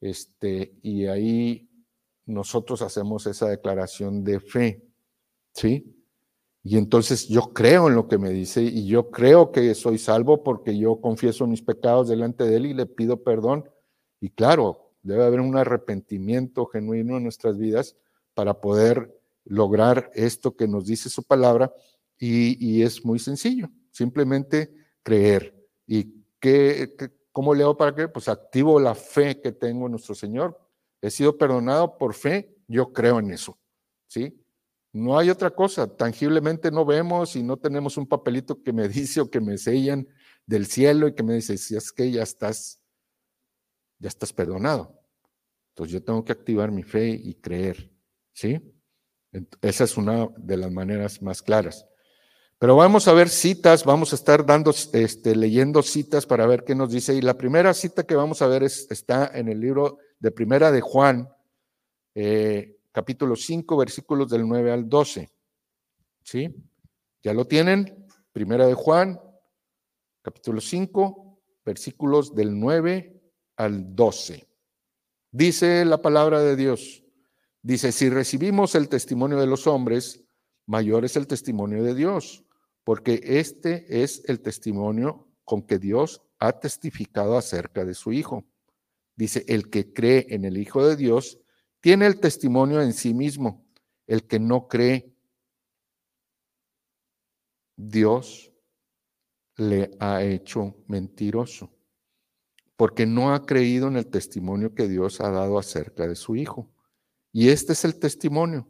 este, 0.00 0.78
y 0.82 1.06
ahí 1.06 1.70
nosotros 2.26 2.82
hacemos 2.82 3.26
esa 3.26 3.48
declaración 3.48 4.24
de 4.24 4.40
fe, 4.40 4.84
¿sí? 5.54 5.94
Y 6.62 6.76
entonces 6.76 7.28
yo 7.28 7.54
creo 7.54 7.88
en 7.88 7.94
lo 7.94 8.08
que 8.08 8.18
me 8.18 8.30
dice 8.30 8.62
y 8.62 8.86
yo 8.86 9.10
creo 9.10 9.52
que 9.52 9.74
soy 9.74 9.96
salvo 9.96 10.42
porque 10.42 10.76
yo 10.76 11.00
confieso 11.00 11.46
mis 11.46 11.62
pecados 11.62 12.08
delante 12.08 12.44
de 12.44 12.56
Él 12.56 12.66
y 12.66 12.74
le 12.74 12.84
pido 12.84 13.22
perdón. 13.22 13.70
Y 14.20 14.30
claro, 14.30 14.92
debe 15.02 15.24
haber 15.24 15.40
un 15.40 15.56
arrepentimiento 15.56 16.66
genuino 16.66 17.16
en 17.16 17.22
nuestras 17.22 17.56
vidas 17.56 17.96
para 18.38 18.60
poder 18.60 19.20
lograr 19.46 20.12
esto 20.14 20.54
que 20.54 20.68
nos 20.68 20.86
dice 20.86 21.10
su 21.10 21.24
palabra 21.24 21.74
y, 22.16 22.82
es 22.82 23.04
muy 23.04 23.18
sencillo, 23.18 23.68
simplemente 23.90 24.72
creer. 25.02 25.56
¿Y 25.88 26.22
qué, 26.38 26.94
cómo 27.32 27.52
leo 27.52 27.76
para 27.76 27.92
qué? 27.96 28.06
Pues 28.06 28.28
activo 28.28 28.78
la 28.78 28.94
fe 28.94 29.40
que 29.40 29.50
tengo 29.50 29.86
en 29.86 29.90
nuestro 29.90 30.14
Señor. 30.14 30.56
He 31.02 31.10
sido 31.10 31.36
perdonado 31.36 31.98
por 31.98 32.14
fe, 32.14 32.54
yo 32.68 32.92
creo 32.92 33.18
en 33.18 33.32
eso, 33.32 33.58
¿sí? 34.06 34.40
No 34.92 35.18
hay 35.18 35.30
otra 35.30 35.50
cosa, 35.50 35.88
tangiblemente 35.88 36.70
no 36.70 36.84
vemos 36.84 37.34
y 37.34 37.42
no 37.42 37.56
tenemos 37.56 37.96
un 37.96 38.06
papelito 38.06 38.62
que 38.62 38.72
me 38.72 38.86
dice 38.88 39.20
o 39.20 39.28
que 39.28 39.40
me 39.40 39.58
sellan 39.58 40.06
del 40.46 40.66
cielo 40.66 41.08
y 41.08 41.14
que 41.16 41.24
me 41.24 41.34
dice, 41.34 41.58
si 41.58 41.74
es 41.74 41.90
que 41.90 42.08
ya 42.12 42.22
estás, 42.22 42.80
ya 43.98 44.06
estás 44.06 44.32
perdonado. 44.32 44.96
Entonces 45.70 45.92
yo 45.92 46.04
tengo 46.04 46.24
que 46.24 46.30
activar 46.30 46.70
mi 46.70 46.84
fe 46.84 47.08
y 47.08 47.34
creer, 47.34 47.97
¿sí? 48.38 48.60
Esa 49.62 49.84
es 49.84 49.96
una 49.96 50.28
de 50.36 50.56
las 50.56 50.70
maneras 50.70 51.20
más 51.22 51.42
claras. 51.42 51.84
Pero 52.58 52.76
vamos 52.76 53.08
a 53.08 53.12
ver 53.12 53.28
citas, 53.28 53.84
vamos 53.84 54.12
a 54.12 54.16
estar 54.16 54.46
dando, 54.46 54.72
este, 54.92 55.34
leyendo 55.34 55.82
citas 55.82 56.24
para 56.24 56.46
ver 56.46 56.62
qué 56.62 56.76
nos 56.76 56.92
dice. 56.92 57.14
Y 57.14 57.20
la 57.20 57.36
primera 57.36 57.74
cita 57.74 58.04
que 58.04 58.14
vamos 58.14 58.40
a 58.40 58.46
ver 58.46 58.62
está 58.62 59.30
en 59.34 59.48
el 59.48 59.60
libro 59.60 59.98
de 60.20 60.30
Primera 60.30 60.70
de 60.70 60.80
Juan, 60.80 61.28
eh, 62.14 62.78
capítulo 62.92 63.34
5, 63.34 63.76
versículos 63.76 64.30
del 64.30 64.46
9 64.46 64.72
al 64.72 64.88
12. 64.88 65.28
¿Sí? 66.22 66.54
¿Ya 67.22 67.34
lo 67.34 67.44
tienen? 67.44 68.06
Primera 68.32 68.66
de 68.66 68.74
Juan, 68.74 69.20
capítulo 70.22 70.60
5, 70.60 71.40
versículos 71.64 72.34
del 72.36 72.58
9 72.58 73.20
al 73.56 73.96
12. 73.96 74.48
Dice 75.32 75.84
la 75.84 76.00
palabra 76.00 76.40
de 76.40 76.54
Dios. 76.54 77.02
Dice, 77.68 77.92
si 77.92 78.08
recibimos 78.08 78.74
el 78.74 78.88
testimonio 78.88 79.38
de 79.38 79.46
los 79.46 79.66
hombres, 79.66 80.24
mayor 80.64 81.04
es 81.04 81.16
el 81.16 81.26
testimonio 81.26 81.84
de 81.84 81.94
Dios 81.94 82.42
porque 82.88 83.20
este 83.22 84.02
es 84.02 84.22
el 84.30 84.40
testimonio 84.40 85.28
con 85.44 85.60
que 85.60 85.78
Dios 85.78 86.22
ha 86.38 86.58
testificado 86.58 87.36
acerca 87.36 87.84
de 87.84 87.92
su 87.92 88.14
Hijo. 88.14 88.46
Dice, 89.14 89.44
el 89.46 89.68
que 89.68 89.92
cree 89.92 90.24
en 90.30 90.46
el 90.46 90.56
Hijo 90.56 90.82
de 90.86 90.96
Dios 90.96 91.38
tiene 91.82 92.06
el 92.06 92.18
testimonio 92.18 92.80
en 92.80 92.94
sí 92.94 93.12
mismo. 93.12 93.66
El 94.06 94.26
que 94.26 94.38
no 94.38 94.68
cree, 94.68 95.12
Dios 97.76 98.50
le 99.56 99.90
ha 100.00 100.22
hecho 100.22 100.74
mentiroso, 100.86 101.70
porque 102.74 103.04
no 103.04 103.34
ha 103.34 103.44
creído 103.44 103.88
en 103.88 103.98
el 103.98 104.06
testimonio 104.06 104.74
que 104.74 104.88
Dios 104.88 105.20
ha 105.20 105.30
dado 105.30 105.58
acerca 105.58 106.08
de 106.08 106.16
su 106.16 106.34
Hijo. 106.34 106.70
Y 107.38 107.50
este 107.50 107.72
es 107.72 107.84
el 107.84 108.00
testimonio, 108.00 108.66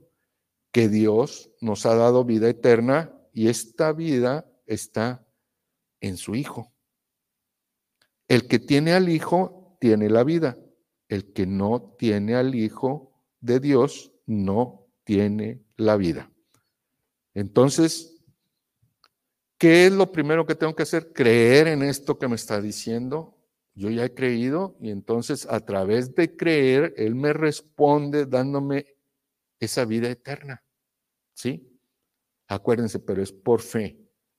que 0.73 0.91
Dios 0.91 1.51
nos 1.63 1.87
ha 1.87 1.95
dado 1.95 2.27
vida 2.27 2.51
eterna 2.51 3.19
y 3.33 3.49
esta 3.49 3.95
vida 3.95 4.47
está 4.67 5.27
en 6.03 6.19
su 6.19 6.35
Hijo. 6.35 6.71
El 8.29 8.47
que 8.47 8.59
tiene 8.59 8.93
al 8.93 9.09
Hijo 9.09 9.79
tiene 9.81 10.11
la 10.11 10.23
vida. 10.23 10.59
El 11.09 11.33
que 11.33 11.47
no 11.47 11.97
tiene 11.99 12.35
al 12.35 12.55
Hijo 12.55 13.19
de 13.41 13.59
Dios 13.59 14.13
no 14.27 14.87
tiene 15.03 15.65
la 15.79 15.97
vida. 15.97 16.31
Entonces, 17.33 18.23
¿qué 19.57 19.87
es 19.87 19.93
lo 19.93 20.13
primero 20.13 20.45
que 20.45 20.55
tengo 20.55 20.77
que 20.77 20.83
hacer? 20.83 21.15
Creer 21.15 21.69
en 21.69 21.83
esto 21.83 22.19
que 22.19 22.29
me 22.29 22.37
está 22.37 22.61
diciendo. 22.61 23.38
Yo 23.79 23.91
ya 23.91 24.07
he 24.07 24.13
creído 24.13 24.77
y 24.81 24.91
entonces 24.91 25.47
a 25.49 25.61
través 25.61 26.13
de 26.17 26.37
creer, 26.37 26.95
Él 26.97 27.15
me 27.15 27.33
responde 27.33 28.27
dándome 28.27 28.87
esa 29.61 29.85
vida 29.85 30.11
eterna. 30.11 30.65
¿Sí? 31.33 31.79
Acuérdense, 32.49 32.99
pero 32.99 33.23
es 33.23 33.31
por 33.31 33.61
fe. 33.61 33.97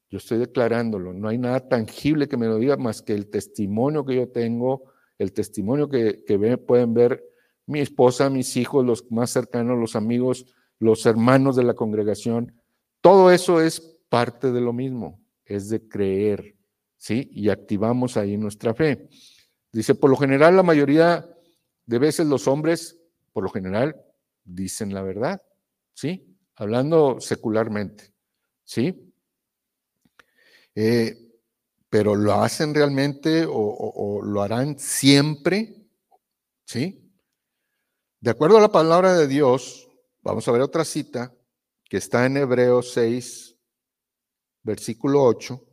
Yo 0.09 0.17
estoy 0.17 0.39
declarándolo. 0.39 1.13
No 1.13 1.29
hay 1.29 1.37
nada 1.37 1.69
tangible 1.69 2.27
que 2.27 2.35
me 2.35 2.47
lo 2.47 2.57
diga 2.57 2.75
más 2.75 3.01
que 3.01 3.13
el 3.13 3.29
testimonio 3.29 4.03
que 4.03 4.17
yo 4.17 4.27
tengo, 4.27 4.91
el 5.17 5.31
testimonio 5.31 5.87
que, 5.87 6.21
pueden 6.67 6.93
ver 6.93 7.23
mi 7.65 7.79
esposa, 7.79 8.29
mis 8.29 8.57
hijos, 8.57 8.85
los 8.85 9.09
más 9.09 9.29
cercanos, 9.29 9.79
los 9.79 9.95
amigos, 9.95 10.53
los 10.79 11.05
hermanos 11.05 11.55
de 11.55 11.63
la 11.63 11.75
congregación. 11.75 12.59
Todo 12.99 13.31
eso 13.31 13.61
es 13.61 14.01
parte 14.09 14.51
de 14.51 14.59
lo 14.59 14.73
mismo, 14.73 15.23
es 15.45 15.69
de 15.69 15.87
creer, 15.87 16.57
¿sí? 16.99 17.27
Y 17.33 17.49
activamos 17.49 18.15
ahí 18.15 18.37
nuestra 18.37 18.75
fe. 18.75 19.09
Dice, 19.71 19.95
por 19.95 20.11
lo 20.11 20.17
general, 20.17 20.55
la 20.55 20.63
mayoría 20.63 21.27
de 21.87 21.97
veces 21.97 22.27
los 22.27 22.47
hombres, 22.47 22.99
por 23.33 23.43
lo 23.43 23.49
general, 23.49 23.99
dicen 24.43 24.93
la 24.93 25.01
verdad, 25.01 25.41
¿sí? 25.95 26.29
hablando 26.59 27.21
secularmente, 27.21 28.13
¿sí? 28.65 29.13
Eh, 30.75 31.17
pero 31.89 32.15
lo 32.15 32.33
hacen 32.33 32.75
realmente 32.75 33.45
o, 33.49 34.21
lo 34.21 34.41
harán 34.41 34.77
siempre, 34.77 35.87
¿sí? 36.65 37.11
De 38.19 38.29
acuerdo 38.29 38.57
a 38.57 38.61
la 38.61 38.71
palabra 38.71 39.13
de 39.13 39.27
Dios, 39.27 39.89
vamos 40.21 40.47
a 40.47 40.51
ver 40.51 40.61
otra 40.61 40.83
cita 40.83 41.33
que 41.85 41.97
está 41.97 42.25
en 42.25 42.37
Hebreos 42.37 42.91
6, 42.91 43.55
versículo 44.61 45.23
8, 45.23 45.65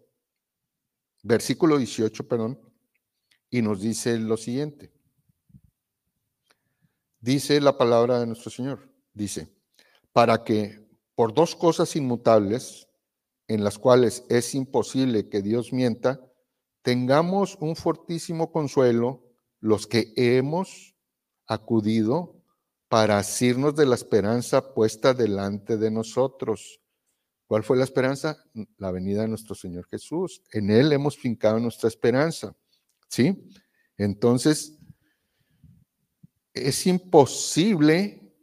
versículo 1.26 1.76
18, 1.76 2.28
perdón, 2.28 2.60
y 3.50 3.60
nos 3.60 3.80
dice 3.80 4.18
lo 4.18 4.36
siguiente. 4.36 4.92
Dice 7.20 7.60
la 7.60 7.76
palabra 7.76 8.20
de 8.20 8.26
nuestro 8.26 8.50
Señor, 8.50 8.88
dice, 9.12 9.52
para 10.12 10.44
que 10.44 10.86
por 11.16 11.34
dos 11.34 11.56
cosas 11.56 11.96
inmutables, 11.96 12.88
en 13.48 13.64
las 13.64 13.78
cuales 13.78 14.24
es 14.28 14.54
imposible 14.54 15.28
que 15.28 15.42
Dios 15.42 15.72
mienta, 15.72 16.20
tengamos 16.82 17.56
un 17.60 17.74
fortísimo 17.74 18.52
consuelo 18.52 19.24
los 19.60 19.86
que 19.86 20.12
hemos 20.16 20.94
acudido 21.46 22.36
para 22.88 23.18
asirnos 23.18 23.74
de 23.74 23.86
la 23.86 23.96
esperanza 23.96 24.74
puesta 24.74 25.12
delante 25.12 25.76
de 25.76 25.90
nosotros. 25.90 26.80
¿Cuál 27.46 27.62
fue 27.62 27.76
la 27.76 27.84
esperanza? 27.84 28.44
La 28.78 28.90
venida 28.90 29.22
de 29.22 29.28
nuestro 29.28 29.54
Señor 29.54 29.86
Jesús. 29.86 30.42
En 30.52 30.70
Él 30.70 30.92
hemos 30.92 31.16
fincado 31.16 31.60
nuestra 31.60 31.88
esperanza. 31.88 32.56
¿Sí? 33.08 33.48
Entonces, 33.96 34.78
es 36.52 36.86
imposible 36.86 38.34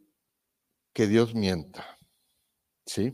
que 0.94 1.08
Dios 1.08 1.36
mienta. 1.36 2.00
¿Sí? 2.86 3.14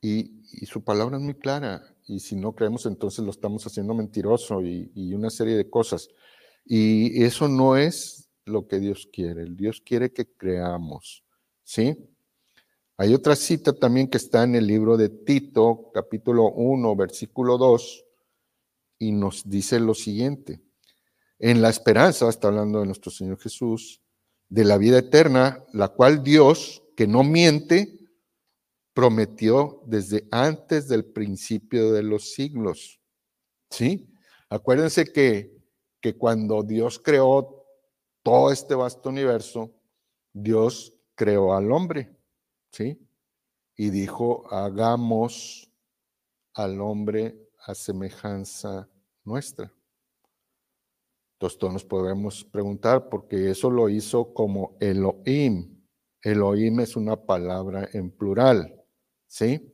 Y, 0.00 0.40
su 0.66 0.82
palabra 0.82 1.18
es 1.18 1.22
muy 1.22 1.34
clara. 1.34 1.82
Y 2.06 2.20
si 2.20 2.34
no 2.34 2.54
creemos, 2.54 2.86
entonces 2.86 3.24
lo 3.24 3.30
estamos 3.30 3.64
haciendo 3.66 3.94
mentiroso 3.94 4.62
y, 4.62 4.90
y 4.94 5.14
una 5.14 5.30
serie 5.30 5.56
de 5.56 5.68
cosas. 5.68 6.08
Y 6.64 7.22
eso 7.22 7.48
no 7.48 7.76
es 7.76 8.30
lo 8.46 8.66
que 8.66 8.80
Dios 8.80 9.08
quiere. 9.12 9.44
Dios 9.50 9.82
quiere 9.84 10.12
que 10.12 10.26
creamos. 10.32 11.22
¿Sí? 11.64 11.96
Hay 13.00 13.14
otra 13.14 13.34
cita 13.34 13.72
también 13.72 14.08
que 14.08 14.18
está 14.18 14.44
en 14.44 14.54
el 14.54 14.66
libro 14.66 14.98
de 14.98 15.08
Tito, 15.08 15.90
capítulo 15.94 16.52
1, 16.52 16.96
versículo 16.96 17.56
2, 17.56 18.04
y 18.98 19.12
nos 19.12 19.48
dice 19.48 19.80
lo 19.80 19.94
siguiente. 19.94 20.60
En 21.38 21.62
la 21.62 21.70
esperanza, 21.70 22.28
está 22.28 22.48
hablando 22.48 22.80
de 22.80 22.84
nuestro 22.84 23.10
Señor 23.10 23.38
Jesús, 23.38 24.02
de 24.50 24.64
la 24.64 24.76
vida 24.76 24.98
eterna, 24.98 25.64
la 25.72 25.88
cual 25.88 26.22
Dios, 26.22 26.82
que 26.94 27.06
no 27.06 27.24
miente, 27.24 28.00
prometió 28.92 29.80
desde 29.86 30.28
antes 30.30 30.86
del 30.86 31.06
principio 31.06 31.92
de 31.92 32.02
los 32.02 32.34
siglos. 32.34 33.00
¿Sí? 33.70 34.12
Acuérdense 34.50 35.10
que, 35.10 35.56
que 36.02 36.18
cuando 36.18 36.62
Dios 36.62 36.98
creó 36.98 37.64
todo 38.22 38.52
este 38.52 38.74
vasto 38.74 39.08
universo, 39.08 39.72
Dios 40.34 40.92
creó 41.14 41.54
al 41.54 41.72
hombre. 41.72 42.19
¿Sí? 42.70 42.98
Y 43.76 43.90
dijo, 43.90 44.52
hagamos 44.52 45.70
al 46.54 46.80
hombre 46.80 47.50
a 47.66 47.74
semejanza 47.74 48.88
nuestra. 49.24 49.72
Entonces 51.34 51.58
todos 51.58 51.72
nos 51.72 51.84
podemos 51.84 52.44
preguntar, 52.44 53.08
porque 53.08 53.50
eso 53.50 53.70
lo 53.70 53.88
hizo 53.88 54.34
como 54.34 54.76
Elohim. 54.78 55.82
Elohim 56.22 56.80
es 56.80 56.96
una 56.96 57.16
palabra 57.16 57.88
en 57.94 58.10
plural, 58.10 58.84
¿sí? 59.26 59.72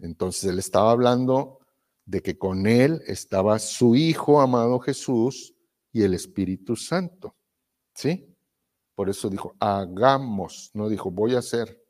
Entonces 0.00 0.50
él 0.50 0.58
estaba 0.58 0.90
hablando 0.90 1.60
de 2.04 2.22
que 2.22 2.36
con 2.36 2.66
él 2.66 3.02
estaba 3.06 3.58
su 3.58 3.94
Hijo 3.94 4.40
amado 4.40 4.80
Jesús 4.80 5.54
y 5.92 6.02
el 6.02 6.14
Espíritu 6.14 6.74
Santo. 6.74 7.36
¿Sí? 7.94 8.34
Por 8.94 9.08
eso 9.08 9.30
dijo, 9.30 9.54
hagamos, 9.60 10.70
no 10.74 10.88
dijo, 10.88 11.10
voy 11.10 11.34
a 11.34 11.38
hacer, 11.38 11.82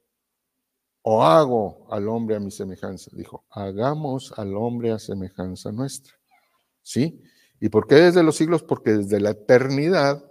o 1.08 1.22
hago 1.22 1.86
al 1.88 2.08
hombre 2.08 2.34
a 2.34 2.40
mi 2.40 2.50
semejanza. 2.50 3.12
Dijo, 3.14 3.44
hagamos 3.50 4.36
al 4.36 4.56
hombre 4.56 4.90
a 4.90 4.98
semejanza 4.98 5.70
nuestra. 5.70 6.14
¿Sí? 6.82 7.22
¿Y 7.60 7.68
por 7.68 7.86
qué 7.86 7.94
desde 7.94 8.24
los 8.24 8.36
siglos? 8.36 8.64
Porque 8.64 8.90
desde 8.90 9.20
la 9.20 9.30
eternidad 9.30 10.24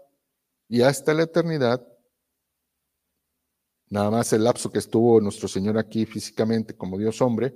y 0.68 0.82
hasta 0.82 1.14
la 1.14 1.24
eternidad, 1.24 1.82
nada 3.88 4.12
más 4.12 4.34
el 4.34 4.44
lapso 4.44 4.70
que 4.70 4.80
estuvo 4.80 5.22
nuestro 5.22 5.48
Señor 5.48 5.78
aquí 5.78 6.06
físicamente 6.06 6.76
como 6.76 6.98
Dios 6.98 7.22
hombre, 7.22 7.56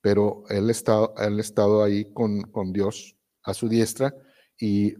pero 0.00 0.44
él, 0.48 0.70
está, 0.70 1.10
él 1.18 1.36
ha 1.36 1.42
estado 1.42 1.84
ahí 1.84 2.10
con, 2.10 2.40
con 2.40 2.72
Dios 2.72 3.18
a 3.42 3.52
su 3.52 3.68
diestra 3.68 4.14
y 4.58 4.94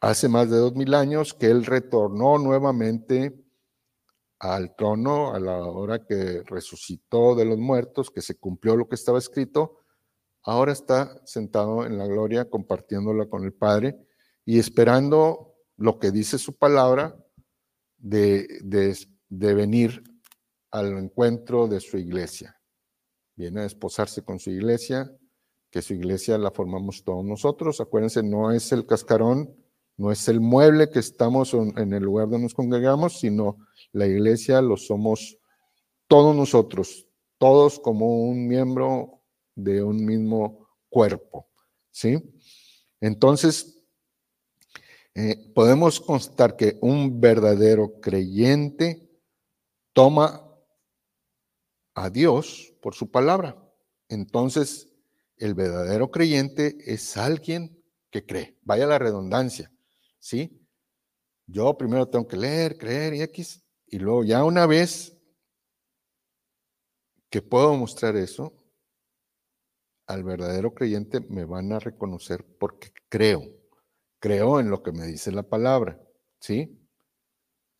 hace 0.00 0.28
más 0.28 0.50
de 0.50 0.56
dos 0.56 0.74
mil 0.74 0.94
años 0.94 1.32
que 1.32 1.46
él 1.46 1.64
retornó 1.64 2.38
nuevamente 2.38 3.40
al 4.42 4.74
trono 4.74 5.32
a 5.32 5.38
la 5.38 5.56
hora 5.64 6.04
que 6.04 6.42
resucitó 6.44 7.36
de 7.36 7.44
los 7.44 7.58
muertos, 7.58 8.10
que 8.10 8.20
se 8.20 8.34
cumplió 8.34 8.76
lo 8.76 8.88
que 8.88 8.96
estaba 8.96 9.18
escrito, 9.18 9.78
ahora 10.42 10.72
está 10.72 11.24
sentado 11.24 11.86
en 11.86 11.96
la 11.96 12.08
gloria 12.08 12.50
compartiéndola 12.50 13.26
con 13.26 13.44
el 13.44 13.52
Padre 13.52 13.96
y 14.44 14.58
esperando 14.58 15.54
lo 15.76 16.00
que 16.00 16.10
dice 16.10 16.38
su 16.38 16.58
palabra 16.58 17.16
de, 17.98 18.48
de, 18.64 19.54
venir 19.54 20.02
al 20.72 20.98
encuentro 20.98 21.68
de 21.68 21.78
su 21.78 21.96
iglesia. 21.96 22.60
Viene 23.36 23.60
a 23.60 23.62
desposarse 23.62 24.24
con 24.24 24.40
su 24.40 24.50
iglesia, 24.50 25.08
que 25.70 25.82
su 25.82 25.94
iglesia 25.94 26.36
la 26.36 26.50
formamos 26.50 27.04
todos 27.04 27.24
nosotros. 27.24 27.80
Acuérdense, 27.80 28.24
no 28.24 28.50
es 28.50 28.72
el 28.72 28.86
cascarón, 28.86 29.54
no 29.96 30.10
es 30.10 30.26
el 30.28 30.40
mueble 30.40 30.90
que 30.90 30.98
estamos 30.98 31.54
en 31.54 31.92
el 31.92 32.02
lugar 32.02 32.28
donde 32.28 32.44
nos 32.44 32.54
congregamos, 32.54 33.20
sino 33.20 33.58
la 33.92 34.06
iglesia 34.06 34.62
lo 34.62 34.76
somos 34.76 35.38
todos 36.06 36.34
nosotros, 36.36 37.06
todos 37.38 37.78
como 37.78 38.24
un 38.24 38.46
miembro 38.46 39.22
de 39.54 39.82
un 39.82 40.04
mismo 40.04 40.68
cuerpo. 40.88 41.48
¿Sí? 41.90 42.22
Entonces, 43.00 43.82
eh, 45.14 45.50
podemos 45.54 46.00
constatar 46.00 46.56
que 46.56 46.78
un 46.80 47.20
verdadero 47.20 48.00
creyente 48.00 49.10
toma 49.92 50.48
a 51.94 52.10
Dios 52.10 52.74
por 52.80 52.94
su 52.94 53.10
palabra. 53.10 53.56
Entonces, 54.08 54.88
el 55.36 55.54
verdadero 55.54 56.10
creyente 56.10 56.76
es 56.86 57.16
alguien 57.16 57.82
que 58.10 58.24
cree. 58.24 58.58
Vaya 58.62 58.86
la 58.86 58.98
redundancia. 58.98 59.71
¿Sí? 60.22 60.64
Yo 61.46 61.76
primero 61.76 62.08
tengo 62.08 62.26
que 62.26 62.36
leer, 62.36 62.78
creer 62.78 63.14
y 63.14 63.22
X, 63.22 63.62
y 63.88 63.98
luego 63.98 64.24
ya 64.24 64.44
una 64.44 64.66
vez 64.66 65.18
que 67.28 67.42
puedo 67.42 67.74
mostrar 67.74 68.16
eso, 68.16 68.54
al 70.06 70.22
verdadero 70.22 70.74
creyente 70.74 71.20
me 71.20 71.44
van 71.44 71.72
a 71.72 71.80
reconocer 71.80 72.46
porque 72.58 72.92
creo, 73.08 73.42
creo 74.20 74.60
en 74.60 74.70
lo 74.70 74.82
que 74.82 74.92
me 74.92 75.06
dice 75.06 75.32
la 75.32 75.42
palabra, 75.42 76.00
¿sí? 76.40 76.78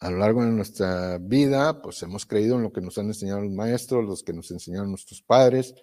A 0.01 0.11
lo 0.11 0.19
largo 0.19 0.45
de 0.45 0.51
nuestra 0.51 1.19
vida, 1.19 1.81
pues 1.81 2.03
hemos 2.03 2.27
creído 2.27 2.57
en 2.57 2.63
lo 2.63 2.73
que 2.73 2.81
nos 2.81 2.99
han 2.99 3.07
enseñado 3.07 3.43
los 3.43 3.53
maestros, 3.53 4.05
los 4.05 4.25
que 4.25 4.33
nos 4.33 4.51
enseñaron 4.51 4.91
nuestros 4.91 5.23
padres, 5.23 5.75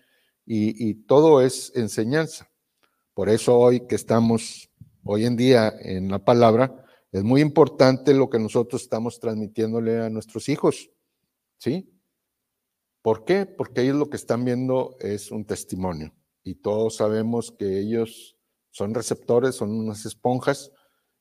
y, 0.45 0.89
y 0.89 0.95
todo 1.05 1.41
es 1.41 1.71
enseñanza. 1.75 2.51
Por 3.13 3.29
eso 3.29 3.57
hoy 3.57 3.87
que 3.87 3.95
estamos 3.95 4.68
hoy 5.11 5.25
en 5.25 5.35
día 5.35 5.73
en 5.79 6.11
la 6.11 6.23
palabra, 6.23 6.85
es 7.11 7.23
muy 7.23 7.41
importante 7.41 8.13
lo 8.13 8.29
que 8.29 8.37
nosotros 8.37 8.83
estamos 8.83 9.19
transmitiéndole 9.19 9.99
a 9.99 10.09
nuestros 10.11 10.47
hijos. 10.49 10.91
¿Sí? 11.57 11.91
¿Por 13.01 13.25
qué? 13.25 13.47
Porque 13.47 13.81
ellos 13.81 13.95
lo 13.95 14.09
que 14.11 14.17
están 14.17 14.45
viendo 14.45 14.97
es 14.99 15.31
un 15.31 15.45
testimonio 15.45 16.13
y 16.43 16.55
todos 16.55 16.97
sabemos 16.97 17.51
que 17.57 17.79
ellos 17.79 18.37
son 18.69 18.93
receptores, 18.93 19.55
son 19.55 19.71
unas 19.71 20.05
esponjas 20.05 20.71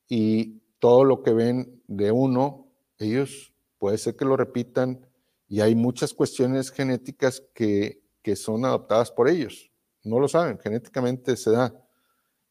y 0.07 0.61
todo 0.81 1.05
lo 1.05 1.23
que 1.23 1.33
ven 1.33 1.83
de 1.87 2.13
uno, 2.13 2.71
ellos 2.99 3.55
puede 3.79 3.97
ser 3.97 4.17
que 4.17 4.27
lo 4.27 4.37
repitan 4.37 5.09
y 5.49 5.63
hay 5.63 5.75
muchas 5.75 6.13
cuestiones 6.13 6.71
genéticas 6.71 7.43
que, 7.55 8.03
que 8.21 8.37
son 8.37 8.67
adoptadas 8.67 9.11
por 9.11 9.31
ellos. 9.31 9.73
No 10.05 10.21
lo 10.21 10.29
saben, 10.29 10.59
genéticamente 10.59 11.39
se 11.39 11.53
da. 11.53 11.75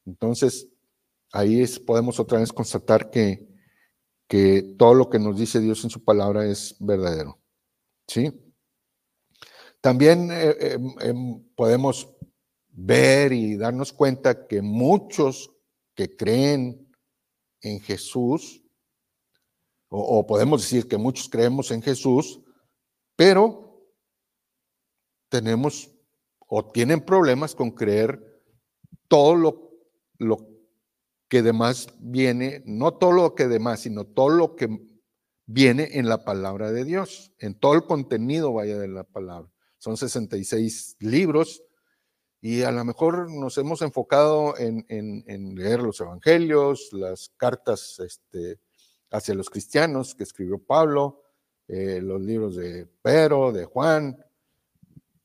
Entonces, 0.04 0.68
ahí 1.32 1.66
podemos 1.86 2.18
otra 2.20 2.38
vez 2.38 2.52
constatar 2.52 3.10
que, 3.10 3.48
que 4.28 4.74
todo 4.78 4.94
lo 4.94 5.08
que 5.08 5.18
nos 5.18 5.38
dice 5.38 5.60
Dios 5.60 5.84
en 5.84 5.90
su 5.90 6.04
palabra 6.04 6.46
es 6.46 6.76
verdadero. 6.80 7.40
¿Sí? 8.06 8.32
También 9.80 10.30
eh, 10.32 10.56
em, 10.60 10.94
em, 11.00 11.44
podemos 11.54 12.08
ver 12.68 13.32
y 13.32 13.56
darnos 13.56 13.92
cuenta 13.92 14.46
que 14.46 14.62
muchos 14.62 15.50
que 15.94 16.16
creen 16.16 16.92
en 17.60 17.80
Jesús, 17.80 18.62
o, 19.90 20.26
podemos 20.26 20.62
decir 20.62 20.86
que 20.86 20.98
muchos 20.98 21.28
creemos 21.28 21.70
en 21.70 21.82
Jesús, 21.82 22.40
pero 23.16 23.82
tenemos 25.28 25.90
o 26.46 26.70
tienen 26.70 27.00
problemas 27.00 27.54
con 27.54 27.70
creer 27.70 28.42
todo 29.08 29.34
lo, 29.34 29.70
lo 30.18 30.57
que 31.28 31.42
demás 31.42 31.88
viene, 31.98 32.62
no 32.64 32.94
todo 32.94 33.12
lo 33.12 33.34
que 33.34 33.48
demás, 33.48 33.80
sino 33.80 34.04
todo 34.04 34.30
lo 34.30 34.56
que 34.56 34.68
viene 35.46 35.90
en 35.92 36.08
la 36.08 36.24
palabra 36.24 36.72
de 36.72 36.84
Dios, 36.84 37.32
en 37.38 37.54
todo 37.54 37.74
el 37.74 37.84
contenido 37.84 38.52
vaya 38.52 38.78
de 38.78 38.88
la 38.88 39.04
palabra. 39.04 39.50
Son 39.78 39.96
66 39.96 40.96
libros 41.00 41.62
y 42.40 42.62
a 42.62 42.70
lo 42.70 42.84
mejor 42.84 43.30
nos 43.30 43.58
hemos 43.58 43.82
enfocado 43.82 44.54
en, 44.58 44.84
leer 45.56 45.80
los 45.80 46.00
evangelios, 46.00 46.90
las 46.92 47.30
cartas 47.36 47.98
este, 48.00 48.60
hacia 49.10 49.34
los 49.34 49.50
cristianos 49.50 50.14
que 50.14 50.24
escribió 50.24 50.58
Pablo, 50.58 51.22
eh, 51.66 52.00
los 52.02 52.20
libros 52.20 52.56
de 52.56 52.86
Pedro, 53.02 53.52
de 53.52 53.64
Juan, 53.64 54.16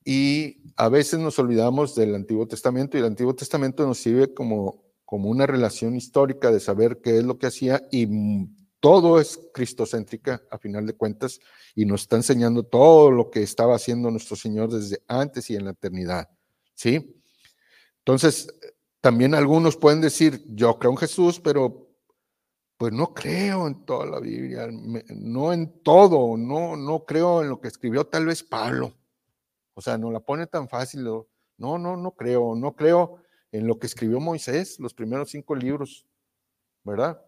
y 0.04 0.62
a 0.76 0.88
veces 0.88 1.18
nos 1.18 1.38
olvidamos 1.38 1.94
del 1.94 2.14
Antiguo 2.14 2.46
Testamento 2.46 2.96
y 2.96 3.00
el 3.00 3.06
Antiguo 3.06 3.34
Testamento 3.34 3.86
nos 3.86 3.98
sirve 3.98 4.34
como 4.34 4.83
como 5.14 5.30
una 5.30 5.46
relación 5.46 5.94
histórica 5.94 6.50
de 6.50 6.58
saber 6.58 7.00
qué 7.00 7.18
es 7.18 7.22
lo 7.22 7.38
que 7.38 7.46
hacía 7.46 7.86
y 7.92 8.48
todo 8.80 9.20
es 9.20 9.38
cristocéntrica 9.54 10.42
a 10.50 10.58
final 10.58 10.86
de 10.86 10.94
cuentas 10.94 11.38
y 11.76 11.84
nos 11.84 12.00
está 12.00 12.16
enseñando 12.16 12.64
todo 12.64 13.12
lo 13.12 13.30
que 13.30 13.40
estaba 13.40 13.76
haciendo 13.76 14.10
nuestro 14.10 14.34
Señor 14.34 14.72
desde 14.72 15.04
antes 15.06 15.48
y 15.50 15.54
en 15.54 15.66
la 15.66 15.70
eternidad. 15.70 16.28
¿Sí? 16.74 17.22
Entonces, 17.98 18.52
también 19.00 19.36
algunos 19.36 19.76
pueden 19.76 20.00
decir, 20.00 20.42
yo 20.48 20.80
creo 20.80 20.90
en 20.90 20.96
Jesús, 20.96 21.38
pero 21.38 21.88
pues 22.76 22.92
no 22.92 23.14
creo 23.14 23.68
en 23.68 23.84
toda 23.84 24.06
la 24.06 24.18
Biblia, 24.18 24.66
no 25.14 25.52
en 25.52 25.80
todo, 25.84 26.36
no, 26.36 26.74
no 26.76 27.04
creo 27.04 27.40
en 27.42 27.50
lo 27.50 27.60
que 27.60 27.68
escribió 27.68 28.04
tal 28.04 28.26
vez 28.26 28.42
Pablo. 28.42 28.92
O 29.74 29.80
sea, 29.80 29.96
no 29.96 30.10
la 30.10 30.18
pone 30.18 30.48
tan 30.48 30.68
fácil. 30.68 31.04
No, 31.04 31.28
no, 31.78 31.96
no 31.96 32.10
creo, 32.16 32.56
no 32.56 32.74
creo 32.74 33.23
en 33.54 33.68
lo 33.68 33.78
que 33.78 33.86
escribió 33.86 34.18
Moisés, 34.18 34.80
los 34.80 34.92
primeros 34.92 35.30
cinco 35.30 35.54
libros, 35.54 36.04
¿verdad? 36.82 37.22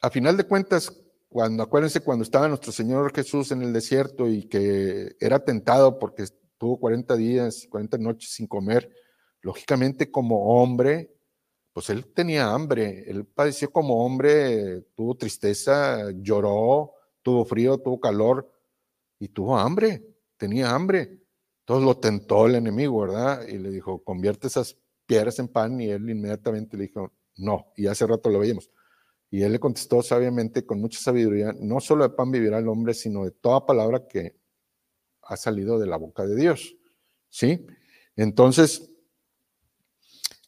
A 0.00 0.10
final 0.10 0.36
de 0.36 0.42
cuentas, 0.42 0.92
cuando 1.28 1.62
acuérdense 1.62 2.00
cuando 2.00 2.24
estaba 2.24 2.48
nuestro 2.48 2.72
Señor 2.72 3.14
Jesús 3.14 3.52
en 3.52 3.62
el 3.62 3.72
desierto 3.72 4.28
y 4.28 4.48
que 4.48 5.14
era 5.20 5.38
tentado 5.38 6.00
porque 6.00 6.24
tuvo 6.56 6.80
40 6.80 7.14
días, 7.14 7.68
40 7.70 7.98
noches 7.98 8.30
sin 8.30 8.48
comer, 8.48 8.92
lógicamente 9.40 10.10
como 10.10 10.60
hombre, 10.60 11.14
pues 11.72 11.88
él 11.90 12.12
tenía 12.12 12.52
hambre, 12.52 13.04
él 13.08 13.24
padeció 13.24 13.70
como 13.70 14.04
hombre, 14.04 14.82
tuvo 14.96 15.14
tristeza, 15.14 16.10
lloró, 16.16 16.94
tuvo 17.22 17.44
frío, 17.44 17.78
tuvo 17.78 18.00
calor 18.00 18.50
y 19.20 19.28
tuvo 19.28 19.56
hambre, 19.56 20.04
tenía 20.36 20.74
hambre. 20.74 21.20
Entonces 21.60 21.86
lo 21.86 21.96
tentó 21.96 22.46
el 22.46 22.56
enemigo, 22.56 23.02
¿verdad? 23.02 23.46
Y 23.46 23.58
le 23.58 23.70
dijo, 23.70 24.02
convierte 24.02 24.48
esas 24.48 24.76
piedras 25.08 25.38
en 25.38 25.48
pan 25.48 25.80
y 25.80 25.88
él 25.88 26.08
inmediatamente 26.08 26.76
le 26.76 26.84
dijo, 26.84 27.12
no, 27.36 27.72
y 27.76 27.86
hace 27.86 28.06
rato 28.06 28.28
lo 28.28 28.38
veíamos. 28.38 28.70
Y 29.30 29.42
él 29.42 29.52
le 29.52 29.58
contestó 29.58 30.02
sabiamente, 30.02 30.66
con 30.66 30.80
mucha 30.80 31.00
sabiduría, 31.00 31.54
no 31.58 31.80
solo 31.80 32.04
de 32.04 32.14
pan 32.14 32.30
vivirá 32.30 32.58
el 32.58 32.68
hombre, 32.68 32.92
sino 32.92 33.24
de 33.24 33.30
toda 33.30 33.64
palabra 33.64 34.06
que 34.06 34.36
ha 35.22 35.36
salido 35.36 35.78
de 35.78 35.86
la 35.86 35.96
boca 35.96 36.26
de 36.26 36.36
Dios. 36.36 36.76
¿Sí? 37.30 37.66
Entonces, 38.16 38.90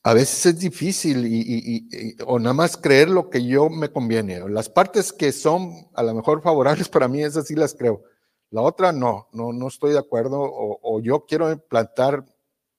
a 0.02 0.12
veces 0.12 0.46
es 0.46 0.58
difícil 0.58 1.26
y, 1.26 2.16
o 2.26 2.38
nada 2.38 2.54
más 2.54 2.76
creer 2.76 3.08
lo 3.08 3.30
que 3.30 3.46
yo 3.46 3.70
me 3.70 3.90
conviene. 3.90 4.46
Las 4.48 4.68
partes 4.68 5.12
que 5.12 5.32
son 5.32 5.88
a 5.94 6.02
lo 6.02 6.14
mejor 6.14 6.42
favorables 6.42 6.88
para 6.88 7.08
mí, 7.08 7.22
esas 7.22 7.46
sí 7.46 7.54
las 7.54 7.74
creo. 7.74 8.02
La 8.50 8.60
otra 8.60 8.92
no, 8.92 9.28
no, 9.32 9.52
no 9.52 9.68
estoy 9.68 9.92
de 9.92 9.98
acuerdo 9.98 10.40
o, 10.40 10.80
o 10.82 11.00
yo 11.00 11.24
quiero 11.26 11.56
plantar 11.66 12.26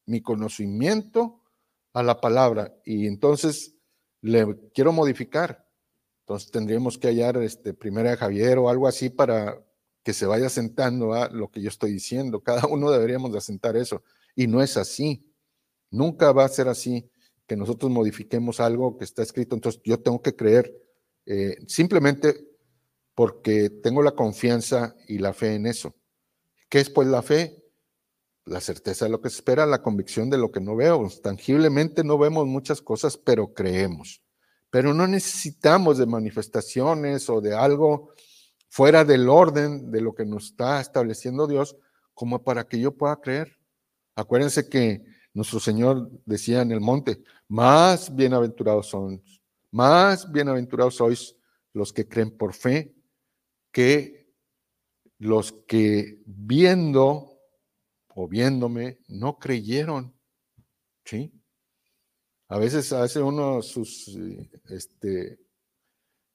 mi 0.05 0.21
conocimiento 0.21 1.40
a 1.93 2.03
la 2.03 2.21
palabra 2.21 2.75
y 2.85 3.07
entonces 3.07 3.75
le 4.21 4.45
quiero 4.73 4.91
modificar. 4.93 5.67
Entonces 6.21 6.51
tendríamos 6.51 6.97
que 6.97 7.07
hallar 7.07 7.37
este, 7.37 7.73
primera 7.73 8.11
de 8.11 8.17
Javier 8.17 8.57
o 8.59 8.69
algo 8.69 8.87
así 8.87 9.09
para 9.09 9.61
que 10.03 10.13
se 10.13 10.25
vaya 10.25 10.49
sentando 10.49 11.13
a 11.13 11.29
lo 11.29 11.49
que 11.49 11.61
yo 11.61 11.69
estoy 11.69 11.91
diciendo. 11.93 12.41
Cada 12.41 12.67
uno 12.67 12.91
deberíamos 12.91 13.31
de 13.31 13.39
asentar 13.39 13.75
eso. 13.75 14.03
Y 14.35 14.47
no 14.47 14.61
es 14.61 14.77
así. 14.77 15.25
Nunca 15.89 16.31
va 16.31 16.45
a 16.45 16.49
ser 16.49 16.67
así 16.67 17.09
que 17.47 17.55
nosotros 17.57 17.91
modifiquemos 17.91 18.59
algo 18.59 18.97
que 18.97 19.03
está 19.03 19.23
escrito. 19.23 19.55
Entonces 19.55 19.81
yo 19.83 19.99
tengo 19.99 20.21
que 20.21 20.35
creer 20.35 20.73
eh, 21.25 21.57
simplemente 21.67 22.47
porque 23.13 23.69
tengo 23.69 24.01
la 24.01 24.11
confianza 24.11 24.95
y 25.07 25.17
la 25.17 25.33
fe 25.33 25.55
en 25.55 25.65
eso. 25.65 25.95
¿Qué 26.69 26.79
es 26.79 26.89
pues 26.89 27.07
la 27.07 27.21
fe? 27.21 27.60
La 28.45 28.59
certeza 28.59 29.05
de 29.05 29.11
lo 29.11 29.21
que 29.21 29.29
se 29.29 29.37
espera, 29.37 29.65
la 29.65 29.81
convicción 29.81 30.29
de 30.29 30.37
lo 30.37 30.51
que 30.51 30.59
no 30.59 30.75
veo. 30.75 31.07
Tangiblemente 31.21 32.03
no 32.03 32.17
vemos 32.17 32.47
muchas 32.47 32.81
cosas, 32.81 33.17
pero 33.17 33.53
creemos. 33.53 34.21
Pero 34.69 34.93
no 34.93 35.05
necesitamos 35.07 35.97
de 35.97 36.05
manifestaciones 36.05 37.29
o 37.29 37.41
de 37.41 37.55
algo 37.55 38.13
fuera 38.69 39.03
del 39.03 39.29
orden 39.29 39.91
de 39.91 40.01
lo 40.01 40.15
que 40.15 40.25
nos 40.25 40.45
está 40.45 40.79
estableciendo 40.79 41.45
Dios 41.45 41.75
como 42.13 42.43
para 42.43 42.63
que 42.67 42.79
yo 42.79 42.95
pueda 42.95 43.17
creer. 43.17 43.59
Acuérdense 44.15 44.69
que 44.69 45.03
nuestro 45.33 45.59
Señor 45.59 46.09
decía 46.25 46.61
en 46.61 46.71
el 46.71 46.81
monte, 46.81 47.21
más 47.47 48.13
bienaventurados 48.15 48.87
son, 48.87 49.21
más 49.71 50.31
bienaventurados 50.31 50.95
sois 50.95 51.35
los 51.73 51.93
que 51.93 52.07
creen 52.07 52.31
por 52.31 52.53
fe 52.53 52.93
que 53.71 54.33
los 55.17 55.53
que 55.67 56.21
viendo 56.25 57.30
o 58.15 58.27
viéndome 58.27 58.99
no 59.07 59.37
creyeron. 59.37 60.13
¿Sí? 61.05 61.33
A 62.47 62.57
veces 62.57 62.91
hace 62.91 63.21
uno 63.21 63.61
sus, 63.61 64.17
este, 64.69 65.39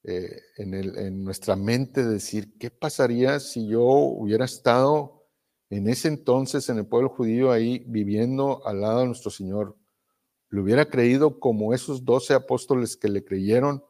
eh, 0.02 0.40
en, 0.56 0.72
el, 0.72 0.96
en 0.98 1.24
nuestra 1.24 1.56
mente 1.56 2.04
decir, 2.04 2.56
¿qué 2.58 2.70
pasaría 2.70 3.38
si 3.40 3.68
yo 3.68 3.82
hubiera 3.82 4.44
estado 4.44 5.26
en 5.68 5.88
ese 5.88 6.08
entonces 6.08 6.68
en 6.68 6.78
el 6.78 6.86
pueblo 6.86 7.10
judío 7.10 7.50
ahí 7.50 7.84
viviendo 7.86 8.66
al 8.66 8.80
lado 8.80 9.00
de 9.00 9.06
nuestro 9.06 9.30
Señor? 9.30 9.76
¿Le 10.48 10.60
hubiera 10.60 10.86
creído 10.86 11.38
como 11.38 11.74
esos 11.74 12.04
doce 12.04 12.34
apóstoles 12.34 12.96
que 12.96 13.08
le 13.08 13.24
creyeron? 13.24 13.84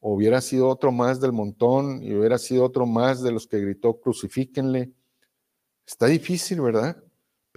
¿O 0.00 0.14
hubiera 0.14 0.40
sido 0.40 0.68
otro 0.68 0.92
más 0.92 1.20
del 1.20 1.32
montón 1.32 2.02
y 2.02 2.14
hubiera 2.14 2.38
sido 2.38 2.64
otro 2.64 2.86
más 2.86 3.20
de 3.20 3.32
los 3.32 3.46
que 3.46 3.58
gritó, 3.58 4.00
crucifíquenle? 4.00 4.92
Está 5.84 6.06
difícil, 6.06 6.60
¿verdad? 6.60 7.02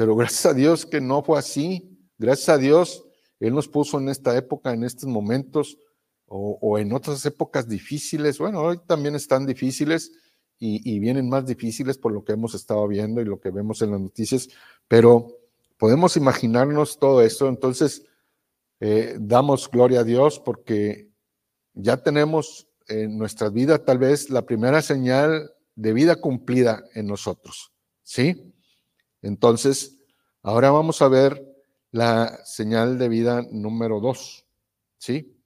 Pero 0.02 0.16
gracias 0.16 0.48
a 0.48 0.56
Dios 0.56 0.84
que 0.84 1.00
no 1.00 1.22
fue 1.22 1.38
así. 1.38 1.96
Gracias 2.18 2.50
a 2.50 2.58
Dios, 2.58 3.06
Él 3.40 3.54
nos 3.54 3.68
puso 3.68 4.00
en 4.00 4.10
esta 4.10 4.36
época, 4.36 4.74
en 4.74 4.84
estos 4.84 5.08
momentos, 5.08 5.78
o, 6.26 6.80
en 6.80 6.92
otras 6.92 7.24
épocas 7.28 7.70
difíciles, 7.70 8.40
bueno, 8.40 8.62
hoy 8.62 8.80
también 8.88 9.14
están 9.14 9.46
difíciles 9.46 10.12
y, 10.58 10.98
vienen 10.98 11.30
más 11.30 11.46
difíciles 11.46 12.00
por 12.00 12.14
lo 12.14 12.24
que 12.24 12.32
hemos 12.32 12.56
estado 12.56 12.88
viendo 12.88 13.22
y 13.22 13.26
lo 13.26 13.40
que 13.40 13.52
vemos 13.52 13.84
en 13.84 13.92
las 13.92 14.02
noticias, 14.02 14.50
pero 14.88 15.38
podemos 15.78 16.18
imaginarnos 16.18 16.98
todo 16.98 17.22
esto, 17.22 17.48
entonces 17.48 18.04
eh, 18.80 19.18
damos 19.20 19.70
gloria 19.70 20.00
a 20.00 20.04
Dios 20.04 20.40
porque 20.40 21.12
ya 21.74 21.98
tenemos 21.98 22.68
en 22.88 23.20
nuestra 23.20 23.50
vida 23.50 23.86
tal 23.86 24.00
vez 24.00 24.32
la 24.32 24.48
primera 24.48 24.82
señal 24.82 25.52
de 25.76 25.94
vida 25.94 26.16
cumplida 26.16 26.84
en 26.96 27.06
nosotros, 27.06 27.72
¿sí? 28.02 28.51
Entonces, 29.22 30.00
ahora 30.42 30.72
vamos 30.72 31.02
a 31.02 31.08
ver 31.08 31.46
la 31.92 32.44
señal 32.46 32.98
de 32.98 33.10
vida 33.10 33.42
número 33.52 34.00
dos, 34.00 34.46
¿sí? 34.98 35.38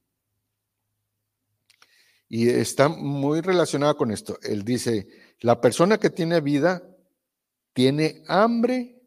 Y 2.27 2.49
está 2.49 2.89
muy 2.89 3.41
relacionada 3.41 3.93
con 3.93 4.11
esto. 4.11 4.37
Él 4.41 4.63
dice, 4.63 5.07
la 5.41 5.61
persona 5.61 5.97
que 5.97 6.09
tiene 6.09 6.41
vida 6.41 6.83
tiene 7.73 8.23
hambre 8.27 9.01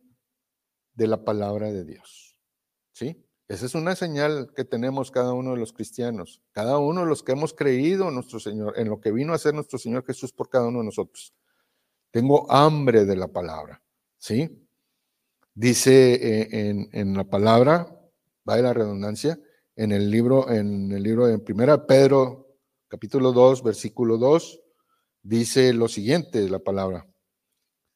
de 0.95 1.07
la 1.07 1.25
palabra 1.25 1.73
de 1.73 1.85
Dios. 1.85 2.39
¿Sí? 2.93 3.25
Esa 3.49 3.65
es 3.65 3.75
una 3.75 3.97
señal 3.97 4.53
que 4.55 4.65
tenemos 4.65 5.11
cada 5.11 5.33
uno 5.33 5.53
de 5.53 5.57
los 5.57 5.73
cristianos, 5.73 6.43
cada 6.53 6.79
uno 6.79 7.01
de 7.01 7.07
los 7.07 7.23
que 7.23 7.33
hemos 7.33 7.55
creído 7.55 8.09
en 8.09 8.15
nuestro 8.15 8.41
Señor, 8.41 8.79
en 8.79 8.91
lo 8.91 9.01
que 9.01 9.11
vino 9.11 9.33
a 9.33 9.37
hacer 9.37 9.55
nuestro 9.55 9.79
Señor 9.79 10.05
Jesús 10.05 10.33
por 10.33 10.51
cada 10.51 10.67
uno 10.69 10.81
de 10.81 10.87
nosotros. 10.87 11.33
Tengo 12.11 12.51
hambre 12.53 13.05
de 13.07 13.17
la 13.17 13.29
palabra. 13.29 13.83
¿Sí? 14.19 14.67
Dice 15.55 16.15
eh, 16.15 16.49
en, 16.53 16.89
en, 16.93 17.15
la 17.15 17.25
palabra, 17.25 17.89
va 18.49 18.57
la 18.59 18.73
redundancia, 18.73 19.39
en 19.77 19.93
el 19.93 20.11
libro, 20.11 20.51
en 20.51 20.93
el 20.93 21.03
libro 21.03 21.27
de 21.27 21.39
Primera 21.39 21.87
Pedro 21.87 22.49
capítulo 22.89 23.33
2, 23.33 23.63
versículo 23.63 24.17
2, 24.17 24.61
dice 25.23 25.73
lo 25.73 25.89
siguiente 25.89 26.49
la 26.49 26.59
palabra. 26.59 27.07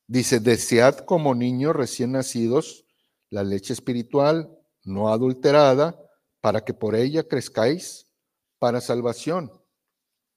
Dice, 0.06 0.40
desead 0.40 0.98
como 0.98 1.34
niños 1.34 1.74
recién 1.74 2.12
nacidos 2.12 2.84
la 3.30 3.42
leche 3.42 3.72
espiritual 3.72 4.50
no 4.84 5.12
adulterada, 5.12 5.98
para 6.40 6.64
que 6.64 6.74
por 6.74 6.96
ella 6.96 7.22
crezcáis 7.22 8.08
para 8.58 8.80
salvación. 8.80 9.50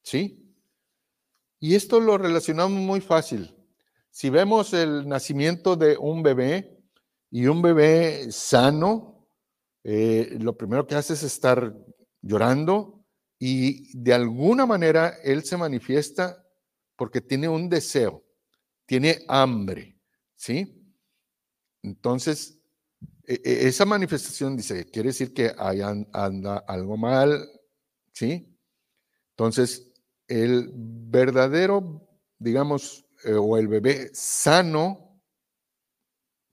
¿Sí? 0.03 0.55
Y 1.59 1.75
esto 1.75 1.99
lo 1.99 2.17
relacionamos 2.17 2.79
muy 2.79 3.01
fácil. 3.01 3.54
Si 4.15 4.29
vemos 4.29 4.71
el 4.71 5.09
nacimiento 5.09 5.75
de 5.75 5.97
un 5.97 6.23
bebé 6.23 6.79
y 7.29 7.47
un 7.47 7.61
bebé 7.61 8.31
sano, 8.31 9.27
eh, 9.83 10.37
lo 10.39 10.55
primero 10.55 10.87
que 10.87 10.95
hace 10.95 11.15
es 11.15 11.23
estar 11.23 11.75
llorando, 12.21 13.03
y 13.37 13.91
de 13.93 14.13
alguna 14.13 14.65
manera 14.65 15.09
Él 15.21 15.43
se 15.43 15.57
manifiesta 15.57 16.41
porque 16.95 17.19
tiene 17.19 17.49
un 17.49 17.67
deseo, 17.67 18.23
tiene 18.85 19.25
hambre, 19.27 19.99
¿sí? 20.33 20.81
Entonces, 21.83 22.57
e, 23.27 23.33
e, 23.43 23.67
esa 23.67 23.83
manifestación 23.83 24.55
dice, 24.55 24.85
quiere 24.85 25.09
decir 25.09 25.33
que 25.33 25.53
hay, 25.57 25.81
anda 25.81 26.63
algo 26.69 26.95
mal, 26.95 27.49
¿sí? 28.13 28.47
Entonces, 29.31 29.91
el 30.29 30.71
verdadero, 30.73 32.07
digamos, 32.39 33.04
eh, 33.23 33.33
o 33.33 33.57
el 33.57 33.67
bebé 33.67 34.09
sano, 34.13 35.21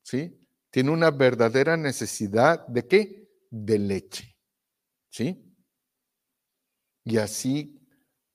¿sí? 0.03 0.39
Tiene 0.71 0.91
una 0.91 1.11
verdadera 1.11 1.77
necesidad 1.77 2.67
de 2.67 2.87
qué? 2.87 3.29
De 3.51 3.79
leche, 3.79 4.37
¿sí? 5.11 5.55
Y 7.05 7.19
así 7.19 7.87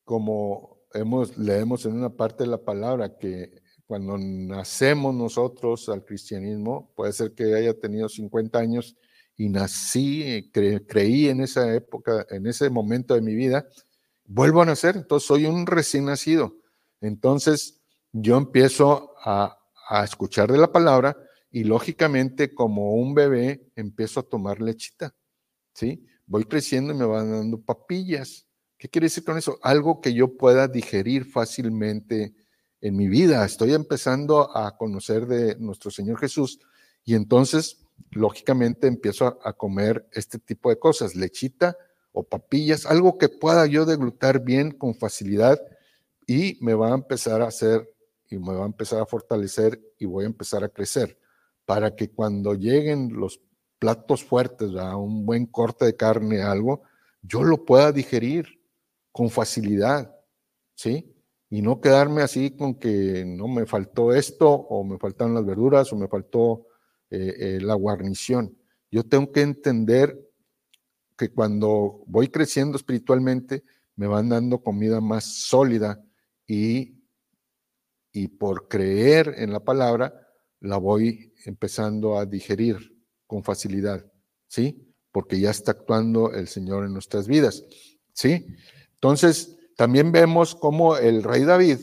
como 0.04 0.82
hemos, 0.94 1.38
leemos 1.38 1.86
en 1.86 1.94
una 1.94 2.10
parte 2.10 2.44
de 2.44 2.50
la 2.50 2.64
palabra 2.64 3.18
que 3.18 3.62
cuando 3.86 4.18
nacemos 4.18 5.16
nosotros 5.16 5.88
al 5.90 6.04
cristianismo, 6.04 6.94
puede 6.96 7.14
ser 7.14 7.34
que 7.34 7.56
haya 7.56 7.74
tenido 7.74 8.10
50 8.10 8.60
años 8.60 8.98
y 9.38 9.50
nací, 9.50 10.52
creí 10.52 11.30
en 11.30 11.42
esa 11.42 11.74
época, 11.74 12.26
en 12.30 12.48
ese 12.48 12.70
momento 12.70 13.14
de 13.14 13.22
mi 13.22 13.36
vida, 13.36 13.68
vuelvo 14.26 14.62
a 14.62 14.66
nacer, 14.66 14.98
entonces 14.98 15.28
soy 15.28 15.46
un 15.46 15.66
recién 15.66 16.06
nacido. 16.06 16.58
Entonces 17.00 17.77
yo 18.12 18.38
empiezo 18.38 19.14
a, 19.24 19.54
escuchar 20.04 20.52
de 20.52 20.58
la 20.58 20.70
palabra 20.70 21.16
y 21.50 21.64
lógicamente 21.64 22.54
como 22.54 22.96
un 22.96 23.14
bebé 23.14 23.72
empiezo 23.76 24.20
a 24.20 24.24
tomar 24.24 24.60
lechita, 24.60 25.16
¿sí? 25.74 26.06
Voy 26.26 26.44
creciendo 26.44 26.94
y 26.94 26.98
me 26.98 27.06
van 27.06 27.32
dando 27.32 27.62
papillas. 27.62 28.48
¿Qué 28.78 28.90
quiere 28.90 29.06
decir 29.06 29.24
con 29.24 29.38
eso? 29.38 29.58
Algo 29.62 30.02
que 30.02 30.14
yo 30.14 30.36
pueda 30.36 30.68
digerir 30.68 31.24
fácilmente 31.24 32.36
en 32.82 32.98
mi 32.98 33.08
vida. 33.08 33.46
Estoy 33.46 33.74
empezando 33.74 34.56
a 34.56 34.76
conocer 34.76 35.26
de 35.26 35.56
nuestro 35.58 35.90
Señor 35.90 36.20
Jesús 36.20 36.60
y 37.06 37.16
entonces, 37.16 37.86
lógicamente, 38.12 38.88
empiezo 38.88 39.40
a, 39.42 39.54
comer 39.54 40.06
este 40.12 40.40
tipo 40.40 40.70
de 40.70 40.78
cosas, 40.78 41.16
lechita 41.16 41.78
o 42.12 42.24
papillas, 42.24 42.86
algo 42.86 43.18
que 43.18 43.30
pueda 43.30 43.66
yo 43.68 43.86
deglutar 43.86 44.44
bien 44.44 44.72
con 44.72 44.96
facilidad 44.96 45.62
y 46.28 46.58
me 46.60 46.74
va 46.74 46.92
a 46.92 46.96
empezar 46.96 47.42
a 47.42 47.48
hacer 47.48 47.90
y 48.30 48.38
me 48.38 48.54
va 48.54 48.64
a 48.64 48.68
empezar 48.68 49.02
a 49.02 49.06
fortalecer 49.06 49.82
y 49.98 50.06
voy 50.06 50.24
a 50.24 50.28
empezar 50.28 50.64
a 50.64 50.70
crecer 50.70 51.20
para 51.66 51.96
que 51.96 52.10
cuando 52.10 52.54
lleguen 52.54 53.14
los 53.14 53.42
platos 53.80 54.24
fuertes, 54.24 54.76
a 54.76 54.96
un 54.96 55.26
buen 55.26 55.46
corte 55.46 55.86
de 55.86 55.96
carne, 55.96 56.42
algo, 56.42 56.84
yo 57.22 57.44
lo 57.44 57.66
pueda 57.66 57.92
digerir 57.92 58.62
con 59.12 59.30
facilidad, 59.30 60.16
¿sí? 60.76 61.14
Y 61.50 61.62
no 61.62 61.80
quedarme 61.80 62.22
así 62.22 62.52
con 62.52 62.76
que 62.76 63.24
no 63.26 63.48
me 63.48 63.66
faltó 63.66 64.14
esto 64.14 64.50
o 64.50 64.84
me 64.84 64.98
faltaron 64.98 65.34
las 65.34 65.46
verduras 65.46 65.92
o 65.94 65.96
me 65.96 66.08
faltó 66.08 66.68
eh, 67.10 67.34
eh, 67.38 67.60
la 67.62 67.74
guarnición. 67.74 68.58
Yo 68.92 69.04
tengo 69.04 69.32
que 69.32 69.42
entender 69.42 70.18
que 71.18 71.30
cuando 71.30 72.04
voy 72.06 72.28
creciendo 72.30 72.78
espiritualmente 72.78 73.64
me 73.96 74.08
van 74.08 74.30
dando 74.30 74.62
comida 74.62 75.02
más 75.02 75.26
sólida 75.26 76.04
y, 76.46 76.97
y 78.18 78.30
por 78.30 78.68
creer 78.68 79.36
en 79.38 79.52
la 79.54 79.60
palabra 79.60 80.28
la 80.60 80.78
voy 80.78 81.36
empezando 81.46 82.18
a 82.18 82.26
digerir 82.26 82.98
con 83.28 83.44
facilidad, 83.44 84.12
¿sí? 84.48 84.92
porque 85.12 85.40
ya 85.40 85.52
está 85.52 85.72
actuando 85.72 86.34
el 86.34 86.48
Señor 86.48 86.86
en 86.86 86.94
nuestras 86.94 87.28
vidas. 87.28 87.64
¿Sí? 88.14 88.48
Entonces, 88.96 89.56
también 89.76 90.12
vemos 90.12 90.56
cómo 90.56 90.98
el 90.98 91.22
rey 91.22 91.44
David 91.44 91.78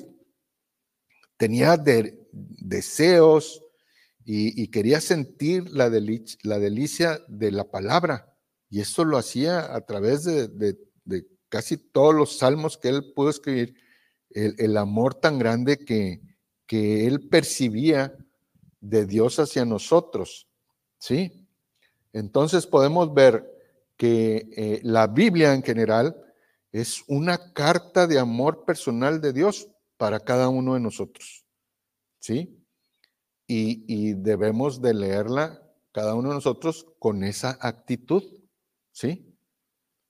tenía 1.36 1.76
deseos 2.32 3.62
y, 4.24 4.68
quería 4.68 5.00
sentir 5.00 5.70
la, 5.70 5.88
delicia 5.88 7.20
de 7.28 7.52
la 7.52 7.70
palabra. 7.70 8.34
Y 8.68 8.80
eso 8.80 9.04
lo 9.04 9.18
hacía 9.18 9.72
a 9.72 9.82
través 9.82 10.24
de, 10.24 10.78
casi 11.48 11.76
todos 11.76 12.12
los 12.12 12.38
salmos 12.38 12.76
que 12.76 12.88
él 12.88 13.12
pudo 13.14 13.30
escribir, 13.30 13.76
el, 14.34 14.76
amor 14.76 15.14
tan 15.14 15.38
grande 15.38 15.78
que, 15.78 16.20
que 16.66 17.06
él 17.06 17.28
percibía 17.28 18.16
de 18.80 19.06
Dios 19.06 19.38
hacia 19.38 19.64
nosotros. 19.64 20.48
¿Sí? 20.98 21.46
Entonces 22.12 22.66
podemos 22.66 23.12
ver 23.14 23.50
que 23.96 24.48
eh, 24.56 24.80
la 24.82 25.06
Biblia 25.06 25.54
en 25.54 25.62
general 25.62 26.16
es 26.72 27.04
una 27.06 27.52
carta 27.52 28.06
de 28.06 28.18
amor 28.18 28.64
personal 28.64 29.20
de 29.20 29.32
Dios 29.32 29.68
para 29.96 30.20
cada 30.20 30.48
uno 30.48 30.74
de 30.74 30.80
nosotros. 30.80 31.44
¿Sí? 32.18 32.60
Y, 33.46 34.14
debemos 34.14 34.80
de 34.80 34.94
leerla 34.94 35.62
cada 35.92 36.14
uno 36.14 36.30
de 36.30 36.36
nosotros 36.36 36.86
con 36.98 37.22
esa 37.22 37.58
actitud, 37.60 38.22
¿sí? 38.90 39.33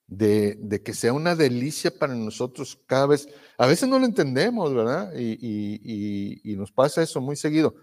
De, 0.07 0.81
que 0.83 0.93
sea 0.93 1.13
una 1.13 1.35
delicia 1.35 1.91
para 1.91 2.13
nosotros 2.13 2.79
cada 2.85 3.07
vez. 3.07 3.27
A 3.57 3.65
veces 3.65 3.89
no 3.89 3.99
lo 3.99 4.05
entendemos, 4.05 4.73
¿verdad? 4.73 5.13
Y, 5.17 6.55
nos 6.57 6.71
pasa 6.71 7.01
eso 7.01 7.21
muy 7.21 7.35
seguido, 7.35 7.75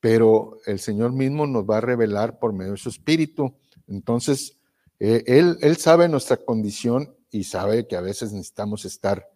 pero 0.00 0.58
el 0.66 0.78
Señor 0.80 1.12
mismo 1.12 1.46
nos 1.46 1.64
va 1.64 1.78
a 1.78 1.80
revelar 1.80 2.38
por 2.38 2.52
medio 2.52 2.72
de 2.72 2.78
su 2.78 2.88
Espíritu. 2.88 3.54
Entonces, 3.86 4.58
eh, 4.98 5.22
él, 5.26 5.56
él 5.60 5.76
sabe 5.76 6.08
nuestra 6.08 6.36
condición 6.36 7.14
y 7.30 7.44
sabe 7.44 7.86
que 7.86 7.96
a 7.96 8.00
veces 8.00 8.32
necesitamos 8.32 8.84
estar 8.84 9.28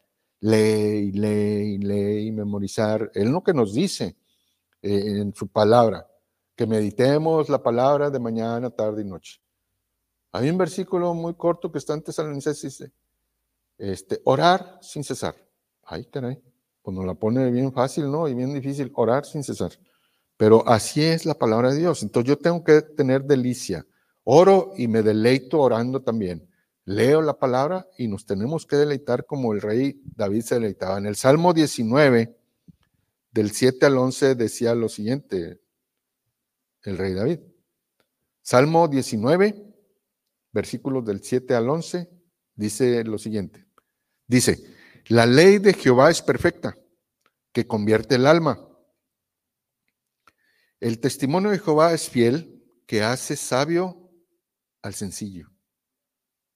lee 0.42 1.08
y 1.08 1.12
lee 1.12 1.74
y 1.74 1.78
lee 1.78 2.26
y 2.26 2.32
memorizar. 2.32 3.10
Él 3.14 3.30
lo 3.30 3.42
que 3.42 3.54
nos 3.54 3.72
dice 3.72 4.16
eh, 4.82 5.20
en 5.20 5.34
su 5.34 5.48
palabra, 5.48 6.06
que 6.56 6.66
meditemos 6.66 7.48
la 7.48 7.62
palabra 7.62 8.10
de 8.10 8.18
mañana, 8.18 8.70
tarde 8.70 9.02
y 9.02 9.04
noche. 9.04 9.41
Hay 10.32 10.48
un 10.48 10.56
versículo 10.56 11.12
muy 11.12 11.34
corto 11.34 11.70
que 11.70 11.78
está 11.78 11.92
en 11.92 12.02
Tesalonicenses, 12.02 12.62
dice, 12.62 12.92
este, 13.76 14.20
orar 14.24 14.78
sin 14.80 15.04
cesar. 15.04 15.36
Ay, 15.84 16.06
caray, 16.06 16.40
pues 16.80 16.96
nos 16.96 17.04
la 17.04 17.14
pone 17.14 17.50
bien 17.50 17.72
fácil, 17.72 18.10
¿no? 18.10 18.26
Y 18.28 18.34
bien 18.34 18.54
difícil, 18.54 18.90
orar 18.94 19.26
sin 19.26 19.44
cesar. 19.44 19.72
Pero 20.38 20.66
así 20.66 21.02
es 21.02 21.26
la 21.26 21.34
palabra 21.34 21.70
de 21.72 21.78
Dios. 21.78 22.02
Entonces 22.02 22.28
yo 22.28 22.38
tengo 22.38 22.64
que 22.64 22.80
tener 22.80 23.24
delicia. 23.24 23.86
Oro 24.24 24.72
y 24.76 24.88
me 24.88 25.02
deleito 25.02 25.60
orando 25.60 26.02
también. 26.02 26.48
Leo 26.84 27.22
la 27.22 27.38
palabra 27.38 27.86
y 27.98 28.08
nos 28.08 28.26
tenemos 28.26 28.66
que 28.66 28.76
deleitar 28.76 29.26
como 29.26 29.52
el 29.52 29.60
rey 29.60 30.00
David 30.16 30.42
se 30.42 30.54
deleitaba. 30.56 30.98
En 30.98 31.06
el 31.06 31.16
Salmo 31.16 31.52
19, 31.52 32.36
del 33.30 33.50
7 33.52 33.86
al 33.86 33.98
11 33.98 34.34
decía 34.34 34.74
lo 34.74 34.88
siguiente, 34.88 35.60
el 36.82 36.98
rey 36.98 37.14
David. 37.14 37.40
Salmo 38.42 38.88
19, 38.88 39.71
versículos 40.52 41.04
del 41.04 41.22
7 41.22 41.54
al 41.54 41.68
11, 41.68 42.08
dice 42.54 43.04
lo 43.04 43.18
siguiente. 43.18 43.66
Dice, 44.26 44.62
la 45.06 45.26
ley 45.26 45.58
de 45.58 45.74
Jehová 45.74 46.10
es 46.10 46.22
perfecta, 46.22 46.78
que 47.52 47.66
convierte 47.66 48.14
el 48.14 48.26
alma. 48.26 48.68
El 50.80 51.00
testimonio 51.00 51.50
de 51.50 51.58
Jehová 51.58 51.92
es 51.92 52.08
fiel, 52.08 52.64
que 52.86 53.02
hace 53.02 53.36
sabio 53.36 54.10
al 54.82 54.94
sencillo. 54.94 55.48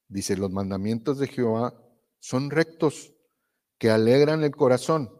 Dice, 0.09 0.37
los 0.37 0.50
mandamientos 0.50 1.18
de 1.18 1.28
Jehová 1.28 1.74
son 2.20 2.50
rectos, 2.50 3.12
que 3.78 3.90
alegran 3.90 4.42
el 4.42 4.54
corazón. 4.56 5.11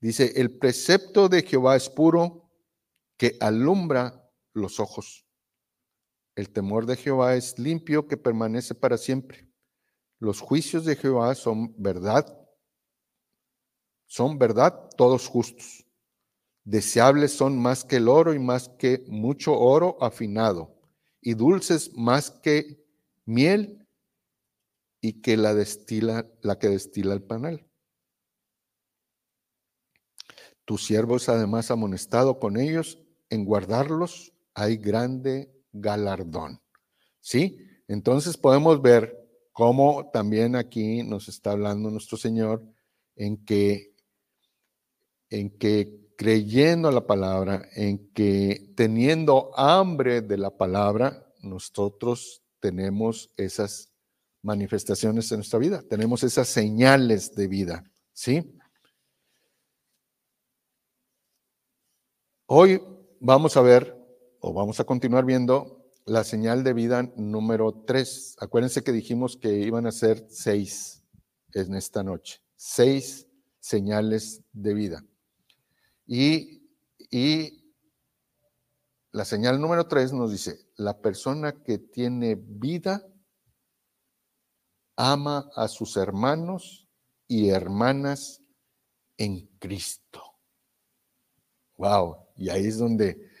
Dice, 0.00 0.32
el 0.36 0.58
precepto 0.58 1.28
de 1.28 1.42
Jehová 1.42 1.76
es 1.76 1.88
puro, 1.88 2.50
que 3.16 3.36
alumbra 3.40 4.28
los 4.52 4.80
ojos. 4.80 5.23
El 6.34 6.50
temor 6.50 6.86
de 6.86 6.96
Jehová 6.96 7.36
es 7.36 7.58
limpio, 7.58 8.08
que 8.08 8.16
permanece 8.16 8.74
para 8.74 8.98
siempre. 8.98 9.48
Los 10.18 10.40
juicios 10.40 10.84
de 10.84 10.96
Jehová 10.96 11.34
son 11.34 11.74
verdad, 11.76 12.26
son 14.06 14.38
verdad, 14.38 14.88
todos 14.96 15.28
justos. 15.28 15.86
Deseables 16.64 17.32
son 17.32 17.60
más 17.60 17.84
que 17.84 17.96
el 17.96 18.08
oro 18.08 18.32
y 18.32 18.38
más 18.38 18.68
que 18.68 19.04
mucho 19.08 19.58
oro 19.58 19.96
afinado, 20.02 20.80
y 21.20 21.34
dulces 21.34 21.92
más 21.94 22.30
que 22.30 22.82
miel 23.26 23.86
y 25.00 25.20
que 25.20 25.36
la 25.36 25.54
destila, 25.54 26.26
la 26.40 26.58
que 26.58 26.68
destila 26.68 27.12
el 27.12 27.22
panal. 27.22 27.68
Tu 30.64 30.78
siervo 30.78 31.16
es 31.16 31.28
además 31.28 31.70
amonestado 31.70 32.40
con 32.40 32.56
ellos, 32.56 32.98
en 33.28 33.44
guardarlos 33.44 34.32
hay 34.54 34.76
grande 34.76 35.53
galardón. 35.74 36.60
¿Sí? 37.20 37.58
Entonces 37.88 38.38
podemos 38.38 38.80
ver 38.80 39.20
cómo 39.52 40.10
también 40.12 40.56
aquí 40.56 41.02
nos 41.02 41.28
está 41.28 41.52
hablando 41.52 41.90
nuestro 41.90 42.16
Señor 42.16 42.62
en 43.16 43.44
que, 43.44 43.94
en 45.30 45.50
que 45.58 46.04
creyendo 46.16 46.90
la 46.90 47.06
palabra, 47.06 47.68
en 47.74 48.12
que 48.12 48.72
teniendo 48.76 49.50
hambre 49.58 50.22
de 50.22 50.38
la 50.38 50.50
palabra, 50.50 51.26
nosotros 51.42 52.42
tenemos 52.60 53.30
esas 53.36 53.92
manifestaciones 54.42 55.30
en 55.32 55.38
nuestra 55.38 55.58
vida, 55.58 55.82
tenemos 55.82 56.22
esas 56.22 56.48
señales 56.48 57.34
de 57.34 57.48
vida, 57.48 57.90
¿sí? 58.12 58.58
Hoy 62.46 62.82
vamos 63.20 63.56
a 63.56 63.62
ver, 63.62 63.93
o 64.46 64.52
vamos 64.52 64.78
a 64.78 64.84
continuar 64.84 65.24
viendo, 65.24 65.90
la 66.04 66.22
señal 66.22 66.64
de 66.64 66.74
vida 66.74 67.10
número 67.16 67.72
tres. 67.86 68.36
Acuérdense 68.38 68.84
que 68.84 68.92
dijimos 68.92 69.38
que 69.38 69.60
iban 69.60 69.86
a 69.86 69.90
ser 69.90 70.26
seis 70.28 71.02
en 71.54 71.74
esta 71.74 72.02
noche. 72.02 72.42
Seis 72.54 73.26
señales 73.58 74.42
de 74.52 74.74
vida. 74.74 75.02
Y, 76.06 76.62
y 77.10 77.72
la 79.12 79.24
señal 79.24 79.62
número 79.62 79.88
tres 79.88 80.12
nos 80.12 80.30
dice, 80.30 80.68
la 80.76 81.00
persona 81.00 81.62
que 81.62 81.78
tiene 81.78 82.34
vida 82.34 83.02
ama 84.94 85.48
a 85.56 85.68
sus 85.68 85.96
hermanos 85.96 86.86
y 87.26 87.48
hermanas 87.48 88.42
en 89.16 89.46
Cristo. 89.58 90.22
Wow, 91.78 92.18
y 92.36 92.50
ahí 92.50 92.66
es 92.66 92.76
donde 92.76 93.32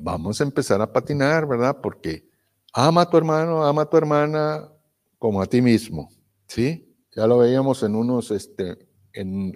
vamos 0.00 0.40
a 0.40 0.44
empezar 0.44 0.80
a 0.80 0.92
patinar, 0.92 1.46
¿verdad? 1.46 1.78
Porque 1.82 2.28
ama 2.72 3.02
a 3.02 3.10
tu 3.10 3.16
hermano, 3.16 3.64
ama 3.64 3.82
a 3.82 3.90
tu 3.90 3.96
hermana 3.96 4.70
como 5.18 5.40
a 5.40 5.46
ti 5.46 5.62
mismo, 5.62 6.10
¿sí? 6.46 6.94
Ya 7.14 7.26
lo 7.26 7.38
veíamos 7.38 7.82
en 7.82 7.94
unos, 7.94 8.30
este, 8.30 8.88
en, 9.12 9.54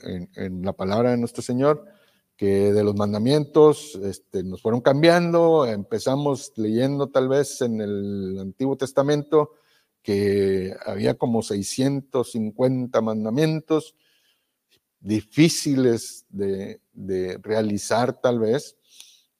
la 0.63 0.73
palabra 0.73 1.11
de 1.11 1.17
nuestro 1.17 1.43
Señor, 1.43 1.85
que 2.37 2.73
de 2.73 2.85
los 2.85 2.95
mandamientos 2.95 3.97
este, 3.97 4.45
nos 4.45 4.63
fueron 4.63 4.81
cambiando, 4.81 5.67
empezamos 5.67 6.53
leyendo 6.57 7.09
tal 7.09 7.29
vez 7.29 7.61
en 7.63 7.81
el 7.81 8.39
Antiguo 8.41 8.77
Testamento 8.77 9.53
que 10.03 10.75
había 10.87 11.15
como 11.15 11.43
650 11.43 13.01
mandamientos, 13.01 13.97
difíciles 15.01 16.25
de 16.31 16.81
realizar 17.43 18.21
tal 18.21 18.39
vez, 18.39 18.78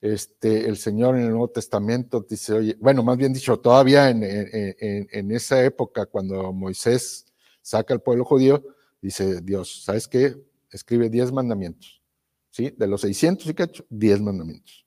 este, 0.01 0.67
el 0.67 0.77
Señor 0.77 1.15
en 1.15 1.23
el 1.23 1.29
Nuevo 1.31 1.49
Testamento 1.49 2.25
dice, 2.27 2.53
oye, 2.53 2.77
bueno, 2.79 3.03
más 3.03 3.17
bien 3.17 3.33
dicho, 3.33 3.59
todavía 3.59 4.09
en, 4.09 5.31
esa 5.31 5.63
época, 5.63 6.05
cuando 6.05 6.53
Moisés 6.53 7.25
saca 7.61 7.93
al 7.93 8.01
pueblo 8.01 8.23
judío, 8.23 8.63
dice 9.01 9.41
Dios, 9.41 9.83
¿sabes 9.83 10.07
qué? 10.07 10.41
Escribe 10.71 11.09
10 11.09 11.31
mandamientos, 11.33 12.01
¿sí? 12.49 12.73
De 12.77 12.87
los 12.87 13.01
600 13.01 13.47
y 13.47 13.53
cacho, 13.53 13.85
10 13.89 14.21
mandamientos. 14.21 14.85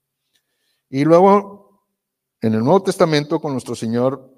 Y 0.88 1.04
luego, 1.04 1.86
en 2.40 2.54
el 2.54 2.60
Nuevo 2.60 2.82
Testamento, 2.82 3.40
con 3.40 3.52
nuestro 3.52 3.74
Señor, 3.74 4.32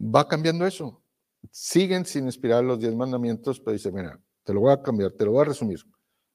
va 0.00 0.28
cambiando 0.28 0.66
eso. 0.66 1.02
Siguen 1.50 2.04
sin 2.04 2.26
inspirar 2.26 2.64
los 2.64 2.78
10 2.78 2.94
mandamientos, 2.94 3.60
pero 3.60 3.72
dice, 3.72 3.90
mira, 3.90 4.20
te 4.44 4.52
lo 4.52 4.60
voy 4.60 4.72
a 4.72 4.82
cambiar, 4.82 5.12
te 5.12 5.24
lo 5.24 5.32
voy 5.32 5.42
a 5.42 5.44
resumir. 5.44 5.80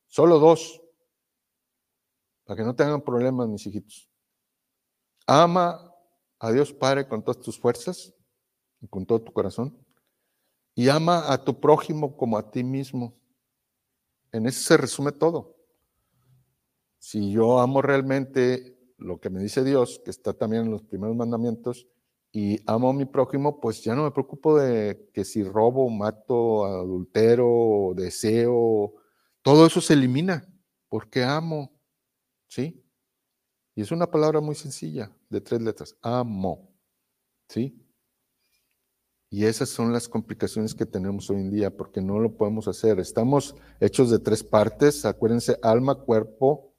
Solo 0.08 0.40
dos 0.40 0.82
para 2.50 2.58
que 2.58 2.66
no 2.66 2.76
tengan 2.76 3.00
problemas, 3.00 3.48
mis 3.48 3.68
hijitos. 3.68 4.10
Ama 5.28 5.94
a 6.40 6.52
Dios 6.52 6.74
Padre 6.74 7.08
con 7.08 7.22
todas 7.22 7.40
tus 7.40 7.60
fuerzas 7.60 8.12
y 8.82 8.88
con 8.88 9.06
todo 9.06 9.22
tu 9.22 9.32
corazón. 9.32 9.78
Y 10.74 10.90
ama 10.90 11.32
a 11.32 11.44
tu 11.44 11.60
prójimo 11.60 12.18
como 12.18 12.40
a 12.40 12.50
ti 12.50 12.64
mismo. 12.64 13.16
En 14.32 14.48
eso 14.48 14.64
se 14.64 14.78
resume 14.78 15.12
todo. 15.12 15.58
Si 16.98 17.30
yo 17.32 17.60
amo 17.60 17.84
realmente 17.84 18.96
lo 18.98 19.20
que 19.20 19.30
me 19.30 19.44
dice 19.44 19.64
Dios, 19.64 20.02
que 20.04 20.10
está 20.10 20.34
también 20.34 20.64
en 20.64 20.72
los 20.72 20.82
primeros 20.82 21.16
mandamientos, 21.16 21.86
y 22.32 22.60
amo 22.66 22.90
a 22.90 22.94
mi 22.94 23.06
prójimo, 23.06 23.60
pues 23.60 23.84
ya 23.84 23.94
no 23.94 24.06
me 24.06 24.12
preocupo 24.12 24.58
de 24.58 25.08
que 25.14 25.24
si 25.24 25.44
robo, 25.44 25.88
mato, 25.92 26.66
adultero, 26.66 27.94
deseo, 27.96 28.96
todo 29.44 29.68
eso 29.68 29.82
se 29.82 29.94
elimina 29.94 30.52
porque 30.88 31.24
amo, 31.24 31.79
¿sí? 32.50 32.84
Y 33.76 33.82
es 33.82 33.92
una 33.92 34.12
palabra 34.12 34.42
muy 34.42 34.56
sencilla, 34.56 35.10
de 35.30 35.40
tres 35.40 35.62
letras, 35.62 35.96
amo, 36.02 36.70
¿sí? 37.48 37.86
Y 39.30 39.46
esas 39.46 39.70
son 39.70 39.94
las 39.94 40.10
complicaciones 40.10 40.74
que 40.74 40.88
tenemos 40.88 41.30
hoy 41.30 41.38
en 41.38 41.52
día, 41.52 41.76
porque 41.76 42.02
no 42.02 42.20
lo 42.20 42.36
podemos 42.36 42.68
hacer. 42.68 43.00
Estamos 43.00 43.56
hechos 43.80 44.10
de 44.10 44.20
tres 44.20 44.44
partes, 44.44 45.06
acuérdense, 45.06 45.58
alma, 45.62 45.96
cuerpo 45.96 46.76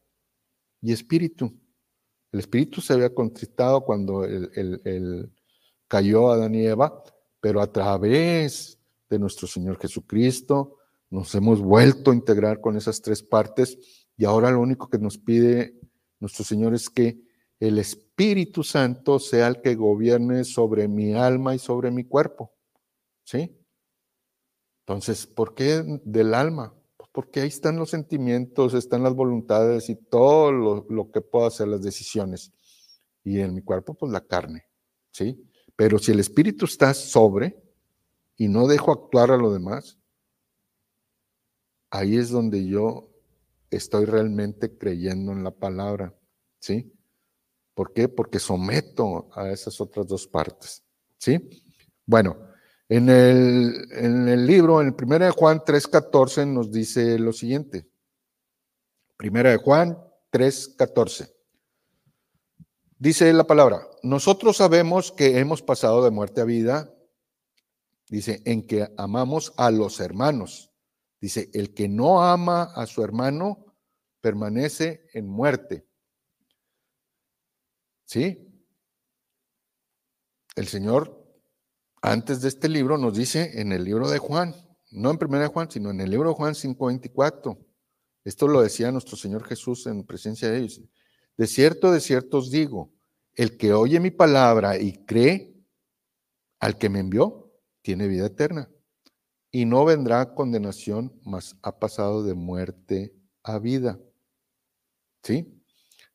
y 0.83 0.93
espíritu. 0.93 1.57
El 2.33 2.41
espíritu 2.41 2.81
se 2.81 2.93
había 2.93 3.15
contristado 3.15 3.83
cuando 3.85 4.25
el, 4.25 5.33
cayó 5.87 6.31
Adán 6.31 6.55
y 6.57 6.67
Eva, 6.67 7.03
pero 7.41 7.61
a 7.61 7.73
través 7.73 8.79
de 9.09 9.19
nuestro 9.19 9.47
Señor 9.47 9.79
Jesucristo 9.81 10.77
nos 11.09 11.35
hemos 11.35 11.61
vuelto 11.61 12.11
a 12.11 12.15
integrar 12.15 12.61
con 12.61 12.77
esas 12.77 13.01
tres 13.01 13.23
partes 13.23 14.00
y 14.21 14.27
ahora 14.27 14.51
lo 14.51 14.61
único 14.61 14.91
que 14.91 14.99
nos 14.99 15.17
pide 15.17 15.81
nuestro 16.19 16.45
Señor 16.45 16.75
es 16.75 16.91
que 16.91 17.23
el 17.59 17.79
Espíritu 17.79 18.63
Santo 18.63 19.19
sea 19.19 19.49
el 19.49 19.63
que 19.63 19.75
gobierne 19.75 20.45
sobre 20.45 20.89
mi 20.89 21.15
alma 21.15 21.55
y 21.55 21.59
sobre 21.59 21.91
mi 21.91 22.05
cuerpo. 22.05 22.53
¿Sí? 23.25 23.59
Entonces, 24.81 25.27
¿por 25.27 25.55
qué 25.55 25.83
del 26.05 26.35
alma? 26.35 26.75
Pues 26.99 27.09
porque 27.11 27.41
ahí 27.41 27.49
están 27.49 27.79
los 27.79 27.89
sentimientos, 27.89 28.75
están 28.75 29.03
las 29.03 29.15
voluntades 29.15 29.89
y 29.89 29.97
todo 29.97 30.53
lo, 30.53 31.11
que 31.11 31.23
puedo 31.23 31.47
hacer, 31.47 31.69
las 31.69 31.81
decisiones. 31.81 32.53
Y 33.25 33.41
en 33.41 33.55
mi 33.55 33.63
cuerpo, 33.63 33.95
pues 33.95 34.13
la 34.13 34.21
carne. 34.21 34.67
¿Sí? 35.13 35.51
Pero 35.77 35.99
si 35.99 36.13
el 36.13 36.21
Espíritu 36.21 36.67
está 36.67 36.93
sobre 36.93 37.59
y 38.37 38.49
no 38.49 38.67
dejo 38.67 38.93
actuar 38.93 39.31
a 39.31 39.39
lo 39.39 39.51
demás, 39.51 39.99
ahí 41.89 42.19
es 42.19 42.29
donde 42.29 42.67
yo 42.67 43.10
estoy 43.71 44.05
realmente 44.05 44.77
creyendo 44.77 45.33
en 45.33 45.45
la 45.45 45.51
palabra, 45.53 46.15
¿sí? 46.59 46.93
¿Por 47.75 47.93
qué? 47.93 48.09
Porque 48.09 48.39
someto 48.39 49.31
a 49.35 49.51
esas 49.51 49.81
otras 49.81 50.07
dos 50.07 50.27
partes, 50.27 50.83
¿sí? 51.19 51.49
Bueno, 52.05 52.37
en 52.89 53.09
el, 53.09 53.87
en 53.93 54.29
el 54.29 54.47
libro, 54.47 54.81
en 54.81 54.89
el 54.89 54.95
1 55.01 55.19
de 55.21 55.31
Juan 55.31 55.61
3.14 55.61 56.47
nos 56.47 56.73
dice 56.73 57.19
lo 57.19 57.33
siguiente. 57.33 57.89
Primera 59.17 59.51
de 59.51 59.59
Juan 59.59 59.97
3.14. 60.33 61.33
Dice 62.99 63.33
la 63.33 63.45
palabra, 63.45 63.87
nosotros 64.03 64.57
sabemos 64.57 65.13
que 65.13 65.39
hemos 65.39 65.63
pasado 65.63 66.05
de 66.05 66.11
muerte 66.11 66.41
a 66.41 66.45
vida, 66.45 66.93
dice, 68.09 68.43
en 68.45 68.67
que 68.67 68.93
amamos 68.99 69.55
a 69.57 69.71
los 69.71 70.01
hermanos. 70.01 70.70
Dice, 71.21 71.51
el 71.53 71.75
que 71.75 71.89
no 71.89 72.23
ama 72.23 72.63
a 72.75 72.87
su 72.87 73.05
hermano 73.05 73.67
permanece 74.21 75.07
en 75.13 75.29
muerte. 75.29 75.87
¿Sí? 78.05 78.47
El 80.57 80.67
Señor, 80.67 81.23
antes 82.01 82.41
de 82.41 82.49
este 82.49 82.69
libro, 82.69 82.97
nos 82.97 83.17
dice 83.17 83.61
en 83.61 83.73
el 83.73 83.85
libro 83.85 84.09
de 84.09 84.19
Juan, 84.19 84.55
no 84.91 85.11
en 85.11 85.19
primera 85.19 85.45
de 85.45 85.51
Juan, 85.51 85.71
sino 85.71 85.91
en 85.91 86.01
el 86.01 86.11
libro 86.11 86.31
de 86.31 86.35
Juan 86.35 86.55
5.24. 86.55 87.67
Esto 88.25 88.49
lo 88.49 88.63
decía 88.63 88.91
nuestro 88.91 89.17
Señor 89.17 89.45
Jesús 89.45 89.87
en 89.87 90.05
presencia 90.05 90.51
de 90.51 90.59
ellos. 90.59 90.81
De 91.37 91.47
cierto, 91.47 91.93
de 91.93 92.01
cierto 92.01 92.39
os 92.39 92.51
digo, 92.51 92.93
el 93.35 93.57
que 93.57 93.73
oye 93.73 94.01
mi 94.01 94.11
palabra 94.11 94.79
y 94.79 95.05
cree 95.05 95.55
al 96.59 96.77
que 96.77 96.89
me 96.89 96.99
envió, 96.99 97.53
tiene 97.83 98.09
vida 98.09 98.27
eterna 98.27 98.69
y 99.51 99.65
no 99.65 99.85
vendrá 99.85 100.35
condenación, 100.35 101.13
mas 101.25 101.57
ha 101.63 101.79
pasado 101.79 102.23
de 102.23 102.35
muerte 102.35 103.15
a 103.43 103.59
vida. 103.59 103.99
¿Sí? 105.23 105.61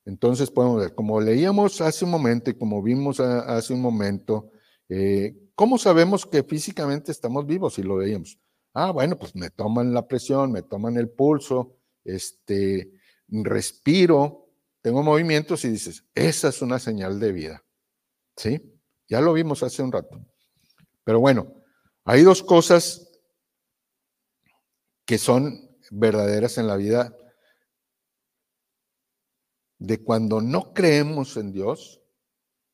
Entonces 0.05 0.51
podemos 0.51 0.79
ver, 0.79 0.95
como 0.95 1.19
leíamos 1.19 1.81
hace 1.81 2.05
un 2.05 2.11
momento 2.11 2.49
y 2.49 2.53
como 2.53 2.81
vimos 2.81 3.19
hace 3.19 3.73
un 3.73 3.81
momento, 3.81 4.51
eh, 4.87 5.35
¿cómo 5.55 5.77
sabemos 5.77 6.25
que 6.25 6.43
físicamente 6.43 7.11
estamos 7.11 7.45
vivos 7.45 7.73
si 7.73 7.83
lo 7.83 7.97
veíamos? 7.97 8.37
Ah, 8.73 8.91
bueno, 8.91 9.17
pues 9.17 9.35
me 9.35 9.49
toman 9.49 9.93
la 9.93 10.07
presión, 10.07 10.51
me 10.51 10.61
toman 10.61 10.97
el 10.97 11.09
pulso, 11.09 11.77
este, 12.03 12.91
respiro, 13.27 14.49
tengo 14.81 15.01
movimientos 15.01 15.65
y 15.65 15.69
dices, 15.69 16.05
esa 16.13 16.49
es 16.49 16.61
una 16.61 16.77
señal 16.77 17.19
de 17.19 17.31
vida. 17.31 17.63
¿Sí? 18.37 18.61
Ya 19.07 19.21
lo 19.21 19.33
vimos 19.33 19.63
hace 19.63 19.81
un 19.81 19.91
rato. 19.91 20.19
Pero 21.03 21.19
bueno, 21.19 21.53
hay 22.03 22.21
dos 22.21 22.43
cosas 22.43 23.04
que 25.05 25.17
son 25.17 25.69
verdaderas 25.91 26.57
en 26.57 26.67
la 26.67 26.75
vida 26.75 27.15
de 29.77 30.03
cuando 30.03 30.41
no 30.41 30.73
creemos 30.73 31.37
en 31.37 31.51
Dios 31.51 32.01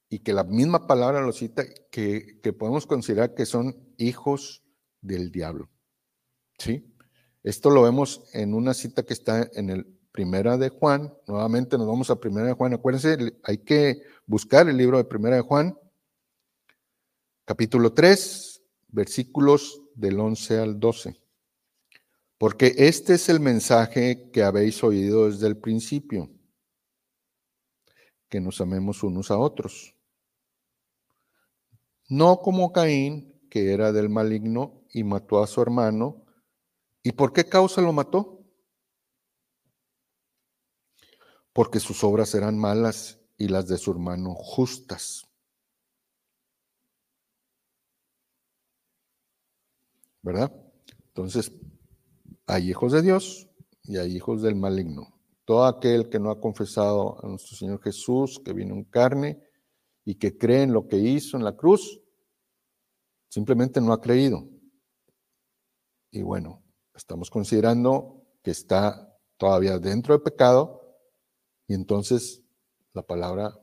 y 0.10 0.20
que 0.20 0.34
la 0.34 0.44
misma 0.44 0.88
palabra 0.88 1.22
lo 1.22 1.32
cita, 1.32 1.64
que, 1.90 2.40
podemos 2.58 2.86
considerar 2.86 3.34
que 3.34 3.46
son 3.46 3.76
hijos 3.98 4.64
del 5.02 5.32
diablo. 5.32 5.70
¿Sí? 6.58 6.94
Esto 7.44 7.70
lo 7.70 7.84
vemos 7.84 8.24
en 8.34 8.54
una 8.54 8.74
cita 8.74 9.04
que 9.04 9.14
está 9.14 9.50
en 9.54 9.70
el 9.70 9.86
Primera 10.12 10.58
de 10.58 10.68
Juan. 10.68 11.14
Nuevamente 11.28 11.78
nos 11.78 11.88
vamos 11.88 12.10
a 12.10 12.20
Primera 12.20 12.48
de 12.48 12.54
Juan. 12.54 12.74
Acuérdense, 12.74 13.40
hay 13.44 13.60
que 13.60 14.02
buscar 14.26 14.68
el 14.68 14.78
libro 14.78 14.98
de 14.98 15.06
Primera 15.06 15.38
de 15.38 15.42
Juan, 15.42 15.78
capítulo 17.46 17.94
3, 17.94 18.62
versículos 18.90 19.82
del 19.96 20.20
11 20.20 20.60
al 20.60 20.80
12. 20.80 21.21
Porque 22.42 22.74
este 22.76 23.14
es 23.14 23.30
el 23.30 23.40
mensaje 23.40 24.32
que 24.32 24.42
habéis 24.42 24.84
oído 24.84 25.30
desde 25.30 25.46
el 25.46 25.58
principio, 25.58 26.28
que 28.30 28.42
nos 28.42 28.60
amemos 28.62 29.04
unos 29.04 29.30
a 29.30 29.38
otros. 29.38 29.96
No 32.10 32.40
como 32.40 32.74
Caín, 32.74 33.40
que 33.48 33.72
era 33.72 33.92
del 33.92 34.10
maligno 34.10 34.82
y 34.92 35.04
mató 35.04 35.44
a 35.44 35.46
su 35.46 35.62
hermano. 35.62 36.26
¿Y 37.04 37.12
por 37.12 37.32
qué 37.32 37.46
causa 37.46 37.80
lo 37.80 37.94
mató? 37.94 38.44
Porque 41.54 41.80
sus 41.80 42.04
obras 42.04 42.34
eran 42.34 42.58
malas 42.58 43.20
y 43.38 43.50
las 43.50 43.68
de 43.68 43.78
su 43.78 43.92
hermano 43.92 44.34
justas. 44.34 45.28
¿Verdad? 50.24 50.52
Entonces, 51.10 51.52
hay 52.48 52.70
hijos 52.70 52.92
de 52.92 53.02
Dios 53.02 53.50
y 53.84 53.98
hay 53.98 54.16
hijos 54.16 54.42
del 54.42 54.56
maligno. 54.56 55.20
Todo 55.46 55.66
aquel 55.66 56.10
que 56.10 56.20
no 56.20 56.32
ha 56.32 56.40
confesado 56.40 57.24
a 57.24 57.28
nuestro 57.28 57.58
Señor 57.58 57.82
Jesús, 57.82 58.42
que 58.44 58.54
vino 58.54 58.74
en 58.74 58.84
carne 58.84 59.42
y 60.06 60.16
que 60.16 60.38
cree 60.38 60.64
en 60.64 60.74
lo 60.74 60.88
que 60.88 60.98
hizo 60.98 61.38
en 61.38 61.44
la 61.44 61.56
cruz, 61.56 62.02
simplemente 63.30 63.82
no 63.82 63.94
ha 63.94 64.02
creído. 64.02 64.48
Y 66.12 66.22
bueno, 66.22 66.62
estamos 66.96 67.30
considerando 67.30 68.24
que 68.44 68.52
está 68.52 69.18
todavía 69.38 69.80
dentro 69.80 70.14
del 70.14 70.22
pecado 70.22 70.82
y 71.68 71.74
entonces 71.74 72.44
la 72.94 73.02
palabra 73.02 73.58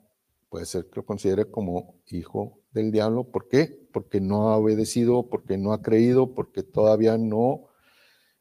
puede 0.49 0.67
ser 0.67 0.87
que 0.87 0.97
lo 0.97 1.05
considere 1.05 1.51
como 1.51 2.01
hijo 2.07 2.61
del 2.71 2.91
diablo. 2.91 3.25
¿Por 3.25 3.49
qué? 3.49 3.89
Porque 3.93 4.21
no 4.21 4.49
ha 4.49 4.57
obedecido, 4.57 5.29
porque 5.29 5.59
no 5.59 5.73
ha 5.73 5.83
creído, 5.83 6.35
porque 6.35 6.63
todavía 6.63 7.19
no 7.19 7.68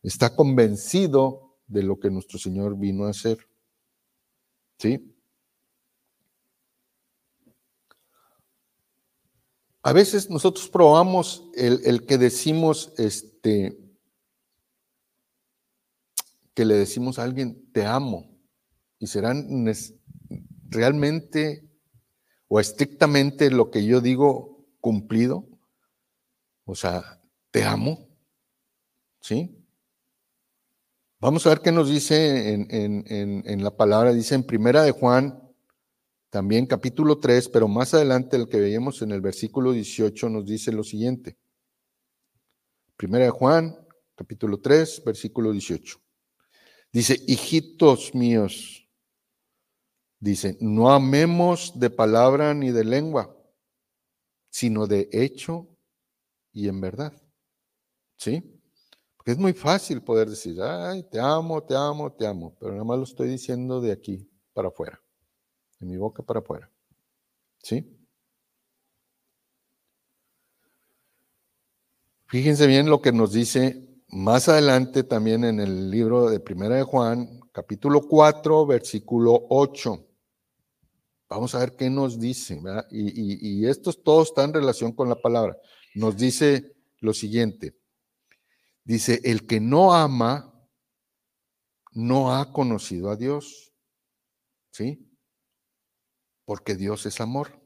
está 0.04 0.36
convencido 0.36 1.58
de 1.68 1.84
lo 1.84 2.00
que 2.00 2.10
nuestro 2.10 2.39
Señor 2.39 2.78
vino 2.78 3.06
a 3.06 3.10
hacer. 3.10 3.38
¿Sí? 4.78 5.14
A 9.82 9.93
veces 9.93 10.30
nosotros 10.30 10.68
probamos 10.70 11.50
el, 11.56 12.06
que 12.06 12.18
decimos, 12.18 12.93
este, 12.98 13.78
que 16.54 16.66
le 16.66 16.76
decimos 16.76 17.20
a 17.20 17.24
alguien, 17.24 17.72
te 17.72 17.86
amo, 17.86 18.38
y 19.00 19.08
serán 19.08 19.66
realmente 20.70 21.68
o 22.50 22.60
estrictamente 22.60 23.50
lo 23.50 23.72
que 23.72 23.86
yo 23.86 24.02
digo 24.02 24.66
cumplido. 24.82 25.48
O 26.66 26.76
sea, 26.76 27.22
te 27.52 27.64
amo, 27.64 28.10
¿sí? 29.22 29.57
Vamos 31.20 31.47
a 31.47 31.49
ver 31.49 31.61
qué 31.61 31.72
nos 31.72 31.89
dice 31.89 32.53
en, 32.53 33.63
la 33.63 33.76
palabra, 33.76 34.13
dice 34.13 34.36
en 34.36 34.43
Primera 34.43 34.84
de 34.84 34.91
Juan, 34.91 35.41
también 36.30 36.68
capítulo 36.68 37.18
3, 37.18 37.49
pero 37.49 37.68
más 37.68 37.95
adelante 37.95 38.38
el 38.38 38.47
que 38.47 38.59
veíamos 38.59 39.01
en 39.01 39.11
el 39.11 39.22
versículo 39.22 39.72
18 39.72 40.30
nos 40.30 40.45
dice 40.45 40.72
lo 40.72 40.84
siguiente. 40.84 41.36
Primera 42.97 43.26
de 43.26 43.32
Juan, 43.32 43.76
capítulo 44.13 44.59
3, 44.59 45.03
versículo 45.03 45.51
18. 45.51 45.99
Dice, 46.93 47.20
hijitos 47.26 48.13
míos, 48.13 48.88
dice, 50.20 50.55
no 50.61 50.91
amemos 50.91 51.80
de 51.80 51.89
palabra 51.89 52.53
ni 52.53 52.70
de 52.70 52.84
lengua, 52.84 53.36
sino 54.51 54.86
de 54.86 55.09
hecho 55.11 55.68
y 56.53 56.68
en 56.68 56.80
verdad. 56.80 57.20
¿Sí? 58.18 58.57
Es 59.28 59.38
muy 59.38 59.51
fácil 59.51 60.01
poder 60.01 60.30
decir, 60.30 60.55
ay, 60.61 61.03
te 61.03 61.19
amo, 61.19 61.61
te 61.61 61.75
amo, 61.75 62.13
te 62.13 62.25
amo, 62.25 62.55
pero 62.57 62.71
nada 62.71 62.86
más 62.86 62.97
lo 62.97 63.03
estoy 63.03 63.28
diciendo 63.28 63.82
de 63.82 63.91
aquí 63.91 64.25
para 64.53 64.69
afuera, 64.69 65.01
de 65.82 65.86
mi 65.86 65.97
boca 65.97 66.23
para 66.23 66.39
afuera. 66.39 66.71
¿Sí? 67.61 67.93
Fíjense 72.28 72.67
bien 72.67 72.89
lo 72.89 73.01
que 73.01 73.11
nos 73.11 73.34
dice 73.34 74.01
más 74.07 74.47
adelante 74.47 75.03
también 75.03 75.43
en 75.43 75.59
el 75.59 75.91
libro 75.91 76.30
de 76.30 76.39
Primera 76.39 76.75
de 76.75 76.84
Juan, 76.84 77.41
capítulo 77.51 78.07
4, 78.07 78.65
versículo 78.65 79.45
8. 79.49 80.07
Vamos 81.28 81.53
a 81.53 81.59
ver 81.59 81.75
qué 81.75 81.89
nos 81.89 82.17
dice. 82.17 82.61
Y, 82.91 83.59
y, 83.59 83.67
esto 83.67 83.91
todo 83.91 84.23
está 84.23 84.45
en 84.45 84.53
relación 84.53 84.93
con 84.93 85.09
la 85.09 85.15
palabra. 85.21 85.57
Nos 85.95 86.15
dice 86.15 86.78
lo 87.01 87.13
siguiente. 87.13 87.76
Dice, 88.88 89.20
el 89.26 89.46
que 89.46 89.60
no 89.60 89.94
ama, 89.94 90.54
no 91.92 92.34
ha 92.34 92.54
conocido 92.54 93.10
a 93.10 93.18
Dios. 93.18 93.74
¿Sí? 94.72 95.12
Porque 96.46 96.76
Dios 96.76 97.06
es 97.06 97.20
amor. 97.20 97.62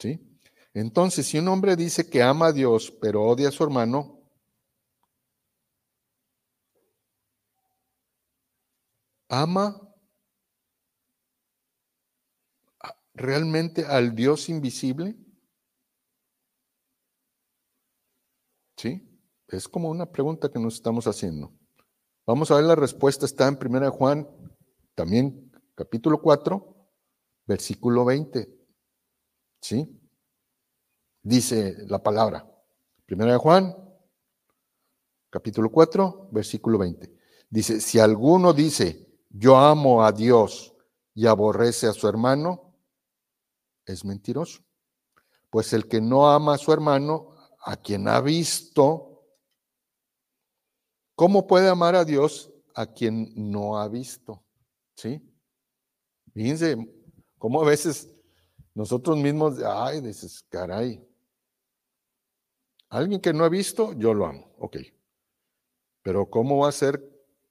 ¿Sí? 0.00 0.20
Entonces, 0.74 1.28
si 1.28 1.38
un 1.38 1.46
hombre 1.46 1.76
dice 1.76 2.10
que 2.10 2.24
ama 2.24 2.48
a 2.48 2.52
Dios, 2.52 2.92
pero 3.00 3.22
odia 3.22 3.50
a 3.50 3.52
su 3.52 3.62
hermano, 3.62 4.20
ama 9.28 9.66
realmente 13.14 13.86
al 13.86 14.16
Dios 14.16 14.48
invisible? 14.48 15.14
¿Sí? 18.76 19.06
Es 19.48 19.68
como 19.68 19.90
una 19.90 20.06
pregunta 20.06 20.50
que 20.50 20.58
nos 20.58 20.74
estamos 20.74 21.06
haciendo. 21.06 21.52
Vamos 22.26 22.50
a 22.50 22.56
ver 22.56 22.64
la 22.64 22.74
respuesta, 22.74 23.26
está 23.26 23.46
en 23.46 23.58
1 23.60 23.90
Juan, 23.92 24.28
también 24.94 25.52
capítulo 25.74 26.20
4, 26.20 26.88
versículo 27.46 28.04
20. 28.04 28.48
¿Sí? 29.60 30.00
dice 31.26 31.76
la 31.88 32.00
palabra. 32.00 32.48
Primera 33.04 33.32
de 33.32 33.38
Juan, 33.38 33.74
capítulo 35.28 35.70
4, 35.72 36.28
versículo 36.30 36.78
20. 36.78 37.18
Dice, 37.50 37.80
si 37.80 37.98
alguno 37.98 38.52
dice, 38.52 39.08
yo 39.28 39.56
amo 39.56 40.04
a 40.04 40.12
Dios 40.12 40.72
y 41.14 41.26
aborrece 41.26 41.88
a 41.88 41.92
su 41.92 42.06
hermano, 42.06 42.74
es 43.84 44.04
mentiroso. 44.04 44.62
Pues 45.50 45.72
el 45.72 45.88
que 45.88 46.00
no 46.00 46.30
ama 46.30 46.54
a 46.54 46.58
su 46.58 46.72
hermano, 46.72 47.30
a 47.64 47.76
quien 47.76 48.06
ha 48.06 48.20
visto, 48.20 49.05
¿cómo 51.16 51.48
puede 51.48 51.68
amar 51.68 51.96
a 51.96 52.04
Dios 52.04 52.52
a 52.74 52.86
quien 52.86 53.32
no 53.34 53.78
ha 53.80 53.88
visto? 53.88 54.44
¿Sí? 54.94 55.20
Fíjense 56.32 56.76
cómo 57.38 57.62
a 57.62 57.66
veces 57.66 58.08
nosotros 58.74 59.16
mismos, 59.16 59.58
ay, 59.64 60.00
dices, 60.00 60.44
caray, 60.48 61.04
Alguien 62.88 63.20
que 63.20 63.32
no 63.32 63.44
ha 63.44 63.48
visto, 63.48 63.92
yo 63.94 64.14
lo 64.14 64.26
amo, 64.26 64.54
ok. 64.58 64.78
Pero 66.02 66.30
¿cómo 66.30 66.58
va 66.58 66.68
a 66.68 66.72
ser 66.72 67.02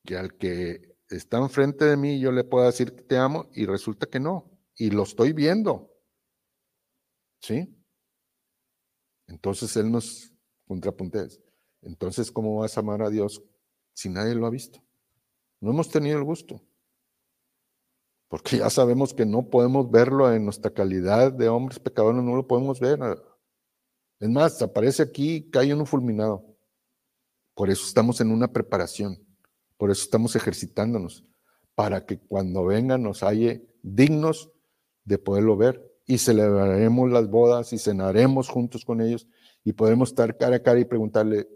que 0.06 0.16
al 0.18 0.36
que 0.38 0.98
está 1.10 1.38
enfrente 1.38 1.86
de 1.86 1.98
mí 1.98 2.20
yo 2.20 2.32
le 2.32 2.44
pueda 2.44 2.68
decir 2.68 2.96
que 2.96 3.04
te 3.04 3.18
amo 3.18 3.50
y 3.54 3.66
resulta 3.66 4.08
que 4.08 4.20
no? 4.20 4.50
Y 4.76 4.92
lo 4.92 5.04
estoy 5.04 5.34
viendo. 5.34 5.92
¿Sí? 7.42 7.76
Entonces 9.28 9.76
Él 9.76 9.92
nos 9.92 10.32
contrapuntea. 10.68 11.28
Entonces, 11.82 12.32
¿cómo 12.32 12.58
vas 12.58 12.78
a 12.78 12.80
amar 12.80 13.02
a 13.02 13.10
Dios 13.10 13.44
si 13.96 14.10
nadie 14.10 14.36
lo 14.36 14.46
ha 14.46 14.52
visto? 14.52 14.84
No 15.60 15.72
hemos 15.72 15.90
tenido 15.90 16.20
el 16.20 16.24
gusto. 16.24 16.62
Porque 18.28 18.58
ya 18.58 18.70
sabemos 18.70 19.14
que 19.14 19.26
no 19.26 19.50
podemos 19.50 19.90
verlo 19.90 20.32
en 20.32 20.44
nuestra 20.44 20.72
calidad 20.72 21.32
de 21.32 21.48
hombres 21.48 21.80
pecadores, 21.80 22.22
no 22.22 22.36
lo 22.36 22.46
podemos 22.46 22.80
ver. 22.80 23.00
Es 24.20 24.30
más, 24.30 24.62
aparece 24.62 25.02
aquí, 25.02 25.50
cae 25.50 25.74
uno 25.74 25.86
fulminado. 25.86 26.46
Por 27.54 27.70
eso 27.70 27.86
estamos 27.88 28.20
en 28.20 28.32
una 28.32 28.52
preparación, 28.52 29.18
por 29.78 29.90
eso 29.90 30.04
estamos 30.04 30.36
ejercitándonos, 30.36 31.24
para 31.74 32.06
que 32.06 32.20
cuando 32.20 32.66
venga 32.66 32.98
nos 32.98 33.24
halle 33.24 33.66
dignos 33.82 34.52
de 35.06 35.18
poderlo 35.18 35.56
ver 35.56 35.82
y 36.06 36.18
celebraremos 36.18 37.10
las 37.10 37.30
bodas 37.30 37.72
y 37.72 37.78
cenaremos 37.78 38.50
juntos 38.50 38.84
con 38.84 39.00
ellos 39.00 39.28
y 39.64 39.72
podremos 39.72 40.10
estar 40.10 40.38
cara 40.38 40.58
a 40.58 40.64
cara 40.64 40.80
y 40.80 40.86
preguntarle, 40.86 41.48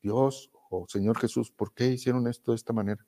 Dios 0.00 0.52
o 0.70 0.86
Señor 0.88 1.18
Jesús, 1.18 1.50
¿por 1.50 1.72
qué 1.74 1.88
hicieron 1.88 2.26
esto 2.28 2.52
de 2.52 2.56
esta 2.56 2.72
manera? 2.72 3.04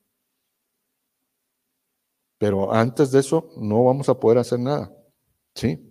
Pero 2.38 2.72
antes 2.72 3.10
de 3.10 3.20
eso 3.20 3.50
no 3.56 3.84
vamos 3.84 4.08
a 4.08 4.18
poder 4.18 4.38
hacer 4.38 4.60
nada, 4.60 4.92
¿sí? 5.54 5.86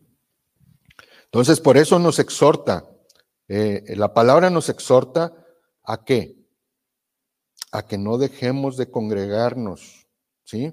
Entonces, 1.26 1.60
por 1.60 1.78
eso 1.78 2.00
nos 2.00 2.18
exhorta 2.18 2.90
eh, 3.50 3.96
la 3.96 4.14
palabra 4.14 4.52
nos 4.52 4.70
exhorta 4.70 5.34
a 5.84 6.06
qué? 6.06 6.38
A 7.72 7.86
que 7.88 7.98
no 7.98 8.20
dejemos 8.20 8.78
de 8.78 8.92
congregarnos, 8.92 10.08
¿sí? 10.44 10.72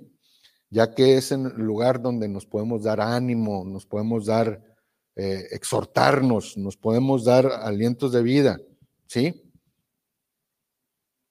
Ya 0.68 0.94
que 0.94 1.16
es 1.16 1.32
el 1.32 1.44
lugar 1.56 2.02
donde 2.02 2.28
nos 2.28 2.44
podemos 2.44 2.82
dar 2.82 3.00
ánimo, 3.00 3.64
nos 3.64 3.86
podemos 3.86 4.26
dar, 4.26 4.62
eh, 5.16 5.46
exhortarnos, 5.52 6.58
nos 6.58 6.76
podemos 6.76 7.24
dar 7.24 7.46
alientos 7.46 8.12
de 8.12 8.22
vida, 8.22 8.60
¿sí? 9.06 9.45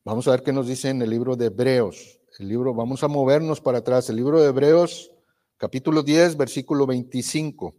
Vamos 0.06 0.28
a 0.28 0.32
ver 0.32 0.44
qué 0.44 0.54
nos 0.54 0.68
dice 0.68 0.90
en 0.90 1.02
el 1.02 1.10
libro 1.10 1.36
de 1.36 1.48
Hebreos. 1.48 2.22
El 2.38 2.48
libro, 2.48 2.76
vamos 2.76 3.04
a 3.04 3.08
movernos 3.08 3.60
para 3.60 3.80
atrás. 3.80 4.08
El 4.08 4.18
libro 4.18 4.40
de 4.40 4.50
Hebreos, 4.50 5.12
capítulo 5.58 6.04
10, 6.04 6.38
versículo 6.38 6.86
25, 6.86 7.76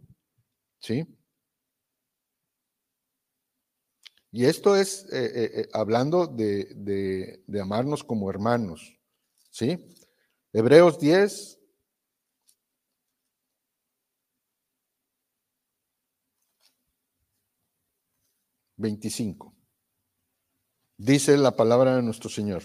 ¿sí? 0.77 1.07
Y 4.29 4.43
esto 4.43 4.75
es 4.75 5.05
eh, 5.13 5.31
eh, 5.35 5.51
eh, 5.61 5.69
hablando 5.71 6.27
de, 6.27 6.65
de, 6.75 7.61
amarnos 7.61 8.03
como 8.03 8.29
hermanos. 8.29 8.99
¿Sí? 9.49 9.77
Hebreos 10.51 10.99
10. 10.99 11.57
Veinticinco. 18.75 19.56
Dice 20.97 21.37
la 21.37 21.55
palabra 21.55 21.95
de 21.95 22.01
nuestro 22.01 22.29
Señor. 22.29 22.63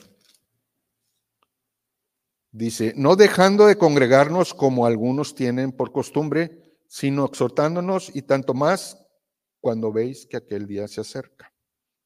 Dice, 2.51 2.95
no 2.97 3.17
dejando 3.17 3.67
de 3.67 3.77
congregarnos 3.77 4.55
como 4.55 4.87
algunos 4.87 5.35
tienen 5.35 5.73
por 5.73 5.93
costumbre, 5.93 6.63
sino 6.87 7.25
exhortándonos 7.27 8.15
y 8.15 8.23
tanto 8.23 8.55
más 8.55 8.99
cuando 9.61 9.93
veis 9.93 10.27
que 10.27 10.37
aquel 10.37 10.67
día 10.67 10.89
se 10.89 11.01
acerca. 11.01 11.55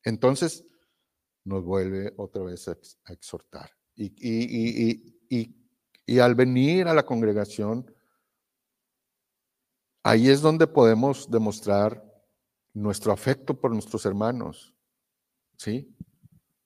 Entonces, 0.04 0.64
nos 1.44 1.64
vuelve 1.64 2.12
otra 2.16 2.42
vez 2.42 2.68
a, 2.68 2.76
exhortar. 3.08 3.70
Y, 3.94 4.10
al 6.20 6.34
venir 6.34 6.86
a 6.86 6.94
la 6.94 7.04
congregación, 7.04 7.92
ahí 10.02 10.28
es 10.28 10.40
donde 10.40 10.66
podemos 10.66 11.30
demostrar 11.30 12.04
nuestro 12.72 13.12
afecto 13.12 13.58
por 13.60 13.72
nuestros 13.72 14.06
hermanos. 14.06 14.74
¿Sí? 15.56 15.95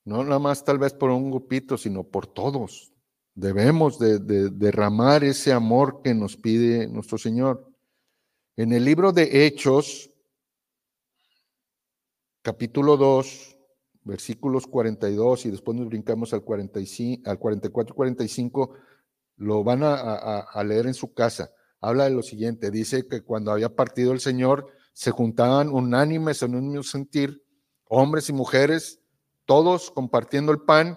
No 0.05 0.25
nada 0.25 0.39
más 0.39 0.65
tal 0.65 0.79
vez 0.79 0.93
por 0.93 1.11
un 1.11 1.31
grupito, 1.31 1.77
sino 1.77 2.05
por 2.05 2.27
todos. 2.27 2.93
Debemos 3.35 3.99
de, 3.99 4.19
derramar 4.19 5.25
ese 5.25 5.53
amor 5.53 6.03
que 6.03 6.15
nos 6.15 6.37
pide 6.37 6.89
nuestro 6.89 7.19
Señor. 7.19 7.73
En 8.57 8.73
el 8.73 8.85
libro 8.85 9.13
de 9.13 9.47
Hechos, 9.47 10.11
capítulo 12.43 12.97
2, 12.97 13.59
versículos 14.03 14.67
42 14.67 15.47
y 15.47 15.51
después 15.51 15.77
nos 15.77 15.89
brincamos 15.89 16.33
al, 16.33 16.43
45, 16.43 17.31
al 17.31 17.39
44 17.39 17.95
45, 17.95 18.75
lo 19.37 19.65
van 19.65 19.81
a, 19.83 20.63
leer 20.65 20.87
en 20.87 20.95
su 20.95 21.15
casa. 21.15 21.51
Habla 21.81 22.05
de 22.05 22.11
lo 22.11 22.23
siguiente, 22.23 22.71
dice 22.71 23.07
que 23.07 23.23
cuando 23.23 23.53
había 23.53 23.75
partido 23.75 24.13
el 24.13 24.21
Señor, 24.21 24.67
se 24.93 25.11
juntaban 25.13 25.71
unánimes 25.71 26.43
en 26.43 26.55
un 26.55 26.69
mismo 26.69 26.83
sentir, 26.83 27.43
hombres 27.85 28.29
y 28.29 28.33
mujeres, 28.33 29.00
todos 29.51 29.91
compartiendo 29.91 30.53
el 30.53 30.61
pan 30.61 30.97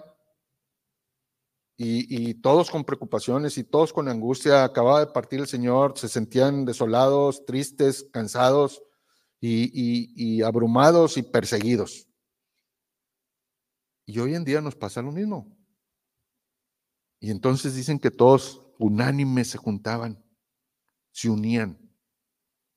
y, 1.76 2.34
todos 2.34 2.70
con 2.70 2.84
preocupaciones 2.84 3.58
y 3.58 3.64
todos 3.64 3.92
con 3.92 4.08
angustia. 4.08 4.62
Acababa 4.62 5.00
de 5.00 5.08
partir 5.08 5.40
el 5.40 5.48
Señor, 5.48 5.98
se 5.98 6.06
sentían 6.06 6.64
desolados, 6.64 7.44
tristes, 7.46 8.08
cansados, 8.12 8.80
y, 9.40 10.40
abrumados 10.42 11.16
y 11.16 11.24
perseguidos. 11.24 12.06
Y 14.06 14.20
hoy 14.20 14.36
en 14.36 14.44
día 14.44 14.60
nos 14.60 14.76
pasa 14.76 15.02
lo 15.02 15.10
mismo. 15.10 15.52
Y 17.18 17.32
entonces 17.32 17.74
dicen 17.74 17.98
que 17.98 18.12
todos 18.12 18.64
unánimes 18.78 19.48
se 19.48 19.58
juntaban, 19.58 20.24
se 21.10 21.28
unían. 21.28 21.76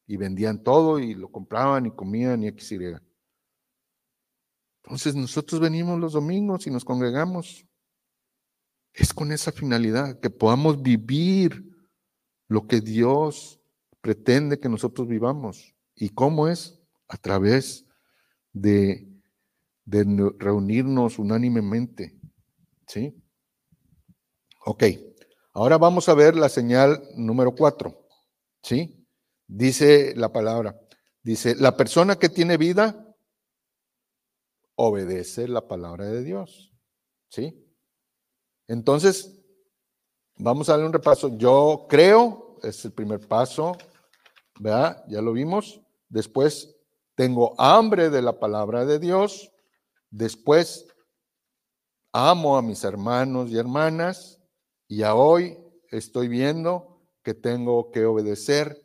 y 0.08 0.18
vendían 0.18 0.64
todo 0.64 0.98
y 0.98 1.14
lo 1.14 1.32
compraban 1.32 1.86
y 1.86 1.92
comían 1.92 2.42
y 2.42 2.48
X, 2.48 2.72
Y. 2.72 3.07
Entonces 4.88 5.16
nosotros 5.16 5.60
venimos 5.60 6.00
los 6.00 6.14
domingos 6.14 6.66
y 6.66 6.72
nos 6.72 6.86
congregamos. 6.86 7.68
Es 8.94 9.14
con 9.14 9.34
esa 9.34 9.52
finalidad, 9.52 10.18
que 10.22 10.30
podamos 10.30 10.82
vivir 10.82 11.62
lo 12.48 12.68
que 12.68 12.80
Dios 12.80 13.60
pretende 14.00 14.62
que 14.62 14.70
nosotros 14.70 15.10
vivamos. 15.10 15.76
¿Y 15.94 16.12
cómo 16.12 16.48
es? 16.48 16.80
A 17.10 17.18
través 17.18 17.86
de, 18.54 19.10
de 19.84 20.32
reunirnos 20.40 21.20
unánimemente. 21.20 22.18
¿Sí? 22.88 23.14
Ok, 24.66 24.86
ahora 25.52 25.78
vamos 25.78 26.08
a 26.08 26.14
ver 26.14 26.34
la 26.34 26.48
señal 26.48 27.04
número 27.18 27.54
cuatro. 27.54 28.08
¿Sí? 28.64 29.06
Dice 29.48 30.14
la 30.16 30.32
palabra, 30.32 30.80
dice, 31.24 31.56
la 31.56 31.76
persona 31.76 32.16
que 32.16 32.30
tiene 32.30 32.56
vida 32.56 33.07
obedece 34.78 35.48
la 35.48 35.68
palabra 35.68 36.06
de 36.06 36.24
Dios. 36.24 36.72
¿Sí? 37.30 37.68
Entonces, 38.68 39.44
vamos 40.38 40.70
a 40.70 40.74
darle 40.74 40.86
un 40.86 40.94
repaso. 40.94 41.36
Yo 41.38 41.88
creo, 41.90 42.58
es 42.64 42.86
el 42.86 42.94
primer 42.94 43.28
paso, 43.28 43.76
¿verdad? 44.60 45.04
Ya 45.10 45.22
lo 45.22 45.34
vimos. 45.34 45.82
Después, 46.08 46.76
tengo 47.16 47.60
hambre 47.60 48.10
de 48.10 48.22
la 48.22 48.40
palabra 48.40 48.86
de 48.86 49.00
Dios. 49.00 49.52
Después, 50.12 50.88
amo 52.14 52.56
a 52.56 52.62
mis 52.62 52.84
hermanos 52.84 53.50
y 53.50 53.58
hermanas. 53.58 54.40
Y 54.88 55.02
a 55.04 55.16
hoy 55.16 55.58
estoy 55.90 56.28
viendo 56.28 57.02
que 57.24 57.34
tengo 57.34 57.92
que 57.92 58.06
obedecer 58.06 58.80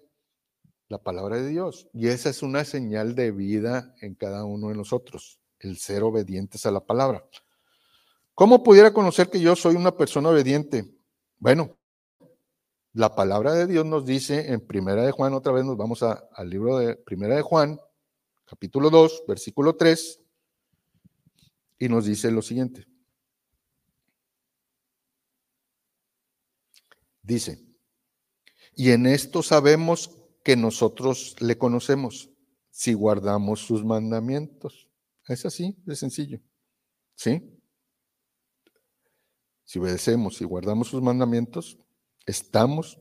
la 0.88 0.98
palabra 0.98 1.36
de 1.36 1.48
Dios. 1.48 1.88
Y 1.92 2.08
esa 2.08 2.30
es 2.30 2.42
una 2.42 2.64
señal 2.64 3.14
de 3.14 3.30
vida 3.30 3.94
en 4.00 4.14
cada 4.14 4.44
uno 4.44 4.70
de 4.70 4.76
nosotros 4.76 5.41
el 5.62 5.78
ser 5.78 6.02
obedientes 6.02 6.66
a 6.66 6.70
la 6.70 6.84
palabra. 6.84 7.24
¿Cómo 8.34 8.62
pudiera 8.62 8.92
conocer 8.92 9.30
que 9.30 9.40
yo 9.40 9.56
soy 9.56 9.76
una 9.76 9.96
persona 9.96 10.28
obediente? 10.28 10.94
Bueno, 11.38 11.78
la 12.92 13.14
palabra 13.14 13.54
de 13.54 13.66
Dios 13.66 13.86
nos 13.86 14.04
dice 14.04 14.52
en 14.52 14.60
Primera 14.60 15.02
de 15.04 15.12
Juan, 15.12 15.32
otra 15.34 15.52
vez 15.52 15.64
nos 15.64 15.76
vamos 15.76 16.02
al 16.02 16.50
libro 16.50 16.78
de 16.78 16.96
Primera 16.96 17.36
de 17.36 17.42
Juan, 17.42 17.80
capítulo 18.44 18.90
2, 18.90 19.24
versículo 19.26 19.76
3, 19.76 20.20
y 21.78 21.88
nos 21.88 22.04
dice 22.04 22.30
lo 22.30 22.42
siguiente. 22.42 22.86
Dice, 27.22 27.64
y 28.74 28.90
en 28.90 29.06
esto 29.06 29.42
sabemos 29.42 30.18
que 30.42 30.56
nosotros 30.56 31.36
le 31.40 31.56
conocemos 31.56 32.30
si 32.70 32.94
guardamos 32.94 33.60
sus 33.60 33.84
mandamientos. 33.84 34.88
Es 35.32 35.46
así, 35.46 35.74
de 35.86 35.96
sencillo. 35.96 36.40
¿Sí? 37.14 37.58
Si 39.64 39.78
obedecemos 39.78 40.38
y 40.42 40.44
guardamos 40.44 40.88
sus 40.88 41.00
mandamientos, 41.00 41.78
estamos 42.26 43.00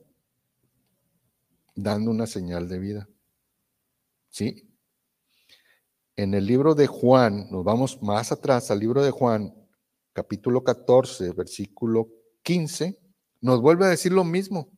dando 1.74 2.10
una 2.10 2.26
señal 2.26 2.68
de 2.68 2.78
vida. 2.78 3.08
¿Sí? 4.30 4.74
En 6.16 6.32
el 6.32 6.46
libro 6.46 6.74
de 6.74 6.86
Juan, 6.86 7.50
nos 7.50 7.64
vamos 7.64 8.00
más 8.02 8.32
atrás 8.32 8.70
al 8.70 8.80
libro 8.80 9.02
de 9.02 9.10
Juan, 9.10 9.54
capítulo 10.14 10.64
14, 10.64 11.32
versículo 11.32 12.08
15, 12.44 12.98
nos 13.42 13.60
vuelve 13.60 13.84
a 13.84 13.88
decir 13.88 14.12
lo 14.12 14.24
mismo. 14.24 14.70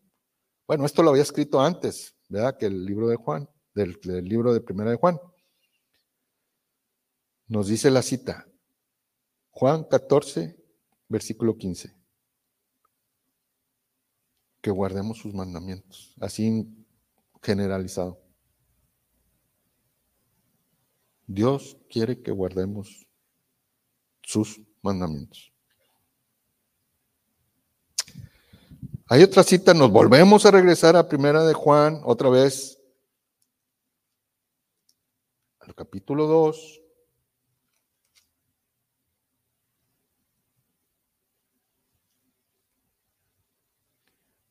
Bueno, 0.67 0.87
esto 0.87 1.05
lo 1.05 1.11
había 1.11 1.23
escrito 1.23 1.61
antes, 1.61 2.17
¿verdad? 2.29 2.57
Que 2.59 2.67
el 2.67 2.85
libro 2.85 3.07
de 3.07 3.17
Juan, 3.17 3.49
del, 3.75 4.01
del 4.03 4.25
libro 4.25 4.53
de 4.53 4.61
Primera 4.61 4.91
de 4.91 4.97
Juan. 4.97 5.21
Nos 7.47 7.69
dice 7.69 7.91
la 7.91 8.03
cita, 8.03 8.49
Juan 9.51 9.85
14, 9.85 10.57
versículo 11.09 11.59
15, 11.59 11.95
que 14.63 14.71
guardemos 14.71 15.19
sus 15.19 15.35
mandamientos, 15.35 16.15
así 16.21 16.67
generalizado. 17.43 18.21
Dios 21.27 21.77
quiere 21.91 22.23
que 22.23 22.31
guardemos 22.31 23.07
sus 24.23 24.63
mandamientos. 24.83 25.53
Hay 29.07 29.23
otra 29.23 29.43
cita, 29.43 29.75
nos 29.75 29.91
volvemos 29.91 30.47
a 30.47 30.51
regresar 30.51 30.97
a 30.97 31.09
primera 31.09 31.45
de 31.45 31.53
Juan, 31.53 32.01
otra 32.05 32.31
vez, 32.31 32.81
al 35.61 35.75
capítulo 35.75 36.27
2, 36.27 36.84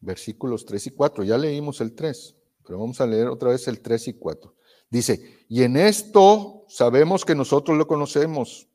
versículos 0.04 0.66
3 0.66 0.88
y 0.88 0.92
4. 0.92 1.24
Ya 1.24 1.38
leímos 1.38 1.82
el 1.82 1.96
3, 1.96 2.36
pero 2.66 2.80
vamos 2.80 3.00
a 3.02 3.08
leer 3.08 3.28
otra 3.28 3.50
vez 3.50 3.68
el 3.68 3.82
3 3.82 4.10
y 4.10 4.14
4. 4.14 4.56
Dice, 4.90 5.46
y 5.48 5.64
en 5.64 5.78
esto 5.78 6.66
sabemos 6.68 7.26
que 7.26 7.36
nosotros 7.36 7.78
lo 7.78 7.88
conocemos 7.88 8.70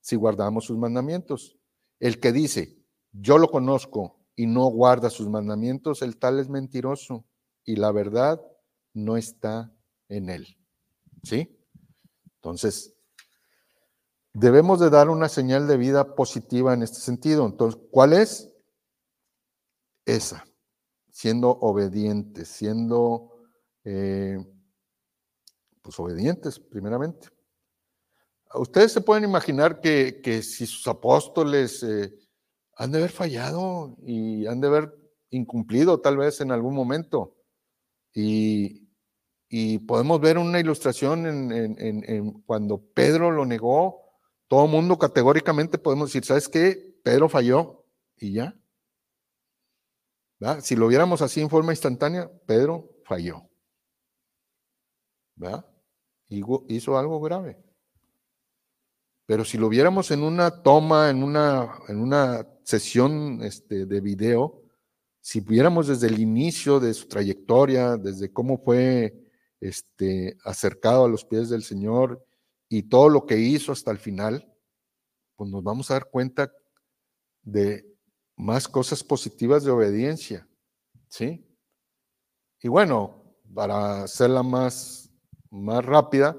si 0.00 0.16
guardamos 0.16 0.64
sus 0.64 0.78
mandamientos. 0.78 1.58
El 2.00 2.18
que 2.18 2.32
dice, 2.32 2.82
yo 3.12 3.38
lo 3.38 3.50
conozco 3.50 4.18
y 4.34 4.46
no 4.46 4.66
guarda 4.66 5.10
sus 5.10 5.28
mandamientos, 5.28 6.02
el 6.02 6.16
tal 6.16 6.40
es 6.40 6.48
mentiroso 6.48 7.26
y 7.64 7.76
la 7.76 7.92
verdad 7.92 8.40
no 8.94 9.16
está 9.16 9.72
en 10.08 10.30
él. 10.30 10.56
¿Sí? 11.22 11.56
Entonces, 12.36 12.94
debemos 14.32 14.80
de 14.80 14.88
dar 14.88 15.10
una 15.10 15.28
señal 15.28 15.68
de 15.68 15.76
vida 15.76 16.14
positiva 16.14 16.72
en 16.72 16.82
este 16.82 17.00
sentido. 17.00 17.44
Entonces, 17.46 17.80
¿cuál 17.90 18.14
es? 18.14 18.50
Esa 20.06 20.49
siendo 21.20 21.50
obedientes, 21.50 22.48
siendo 22.48 23.30
eh, 23.84 24.38
pues 25.82 26.00
obedientes 26.00 26.58
primeramente. 26.58 27.28
Ustedes 28.54 28.92
se 28.92 29.02
pueden 29.02 29.24
imaginar 29.24 29.82
que, 29.82 30.42
si 30.42 30.64
sus 30.64 30.88
apóstoles 30.88 31.82
eh, 31.82 32.14
han 32.76 32.90
de 32.90 32.98
haber 32.98 33.10
fallado 33.10 33.98
y 34.02 34.46
han 34.46 34.62
de 34.62 34.68
haber 34.68 34.94
incumplido 35.28 36.00
tal 36.00 36.16
vez 36.16 36.40
en 36.40 36.52
algún 36.52 36.74
momento. 36.74 37.36
Y, 38.14 38.88
podemos 39.86 40.20
ver 40.22 40.38
una 40.38 40.58
ilustración 40.58 41.26
en, 41.26 42.32
cuando 42.46 42.78
Pedro 42.94 43.30
lo 43.30 43.44
negó, 43.44 44.00
todo 44.48 44.64
el 44.64 44.70
mundo 44.70 44.98
categóricamente 44.98 45.76
podemos 45.76 46.08
decir, 46.08 46.24
¿sabes 46.24 46.48
qué? 46.48 46.96
Pedro 47.04 47.28
falló 47.28 47.84
y 48.16 48.32
ya. 48.32 48.59
Si 50.62 50.74
lo 50.74 50.88
viéramos 50.88 51.20
así 51.22 51.40
en 51.40 51.50
forma 51.50 51.72
instantánea, 51.72 52.30
Pedro 52.46 52.96
falló. 53.04 53.50
¿verdad? 55.40 55.64
Hizo 56.68 56.98
algo 56.98 57.20
grave. 57.20 57.58
Pero 59.26 59.44
si 59.44 59.58
lo 59.58 59.68
viéramos 59.68 60.10
en 60.10 60.22
una 60.22 60.62
toma, 60.62 61.08
en 61.08 61.22
una, 61.22 61.78
en 61.88 61.98
una 61.98 62.46
sesión 62.62 63.40
este, 63.42 63.86
de 63.86 64.00
video, 64.00 64.62
si 65.20 65.40
viéramos 65.40 65.86
desde 65.86 66.08
el 66.08 66.18
inicio 66.18 66.78
de 66.78 66.92
su 66.94 67.08
trayectoria, 67.08 67.96
desde 67.96 68.32
cómo 68.32 68.58
fue 68.58 69.14
este, 69.60 70.36
acercado 70.44 71.04
a 71.04 71.08
los 71.08 71.24
pies 71.24 71.48
del 71.48 71.62
Señor 71.62 72.24
y 72.68 72.84
todo 72.84 73.08
lo 73.08 73.26
que 73.26 73.38
hizo 73.38 73.72
hasta 73.72 73.90
el 73.90 73.98
final, 73.98 74.52
pues 75.36 75.50
nos 75.50 75.62
vamos 75.62 75.90
a 75.90 75.94
dar 75.94 76.10
cuenta 76.10 76.52
de 77.42 77.89
más 78.40 78.66
cosas 78.66 79.04
positivas 79.04 79.64
de 79.64 79.70
obediencia, 79.70 80.48
¿sí? 81.08 81.46
Y 82.62 82.68
bueno, 82.68 83.36
para 83.54 84.04
hacerla 84.04 84.42
más, 84.42 85.10
más 85.50 85.84
rápida, 85.84 86.36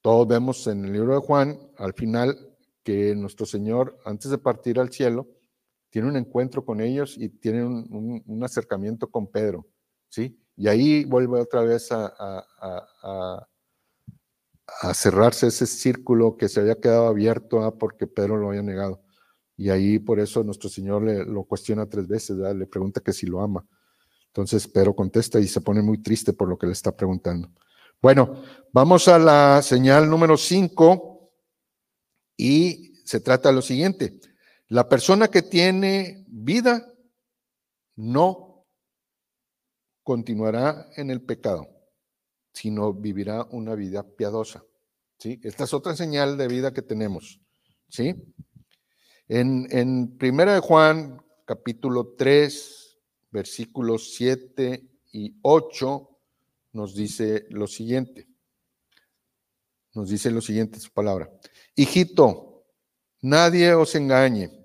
todos 0.00 0.26
vemos 0.26 0.66
en 0.66 0.84
el 0.84 0.92
libro 0.92 1.14
de 1.14 1.20
Juan, 1.20 1.58
al 1.78 1.94
final, 1.94 2.56
que 2.82 3.14
nuestro 3.14 3.46
Señor, 3.46 3.98
antes 4.04 4.30
de 4.30 4.38
partir 4.38 4.78
al 4.80 4.92
cielo, 4.92 5.28
tiene 5.90 6.08
un 6.08 6.16
encuentro 6.16 6.64
con 6.64 6.80
ellos 6.80 7.16
y 7.16 7.28
tiene 7.28 7.64
un, 7.64 8.40
acercamiento 8.42 9.08
con 9.08 9.28
Pedro, 9.28 9.66
¿sí? 10.08 10.38
Y 10.56 10.68
ahí 10.68 11.04
vuelve 11.04 11.40
otra 11.40 11.62
vez 11.62 11.90
a, 11.92 12.12
a, 13.02 13.48
cerrarse 14.94 15.46
ese 15.46 15.66
círculo 15.66 16.36
que 16.36 16.48
se 16.48 16.60
había 16.60 16.80
quedado 16.80 17.06
abierto 17.06 17.62
¿ah? 17.62 17.78
porque 17.78 18.06
Pedro 18.06 18.36
lo 18.36 18.48
había 18.48 18.62
negado. 18.62 19.05
Y 19.56 19.70
ahí 19.70 19.98
por 19.98 20.20
eso 20.20 20.44
nuestro 20.44 20.68
Señor 20.68 21.02
le, 21.02 21.24
lo 21.24 21.44
cuestiona 21.44 21.86
tres 21.86 22.06
veces, 22.06 22.36
le 22.36 22.66
pregunta 22.66 23.00
que 23.00 23.12
si 23.12 23.26
lo 23.26 23.40
ama. 23.40 23.66
Entonces 24.26 24.68
Pedro 24.68 24.94
contesta 24.94 25.40
y 25.40 25.48
se 25.48 25.62
pone 25.62 25.80
muy 25.80 26.02
triste 26.02 26.34
por 26.34 26.48
lo 26.48 26.58
que 26.58 26.66
le 26.66 26.72
está 26.72 26.94
preguntando. 26.94 27.50
Bueno, 28.02 28.42
vamos 28.72 29.08
a 29.08 29.18
la 29.18 29.62
señal 29.62 30.08
número 30.10 30.36
cinco 30.36 31.32
y 32.36 33.00
se 33.04 33.20
trata 33.20 33.48
de 33.48 33.54
lo 33.54 33.62
siguiente. 33.62 34.20
La 34.68 34.88
persona 34.88 35.28
que 35.28 35.42
tiene 35.42 36.24
vida 36.28 36.86
no 37.96 38.66
continuará 40.02 40.88
en 40.96 41.10
el 41.10 41.22
pecado. 41.22 41.68
sino 42.52 42.94
vivirá 42.94 43.44
una 43.50 43.74
vida 43.74 44.02
piadosa. 44.02 44.64
¿sí? 45.18 45.38
Esta 45.42 45.64
es 45.64 45.74
otra 45.74 45.94
señal 45.94 46.38
de 46.38 46.48
vida 46.48 46.72
que 46.72 46.80
tenemos. 46.80 47.38
¿sí? 47.90 48.14
En, 49.28 49.66
en 49.70 50.16
Primera 50.18 50.54
de 50.54 50.60
Juan, 50.60 51.20
capítulo 51.44 52.14
3, 52.16 52.98
versículos 53.32 54.14
7 54.14 54.88
y 55.12 55.36
8, 55.42 56.10
nos 56.72 56.94
dice 56.94 57.44
lo 57.50 57.66
siguiente. 57.66 58.28
Nos 59.94 60.10
dice 60.10 60.30
lo 60.30 60.40
siguiente 60.40 60.78
su 60.78 60.92
palabra. 60.92 61.28
Hijito, 61.74 62.66
nadie 63.20 63.74
os 63.74 63.96
engañe. 63.96 64.64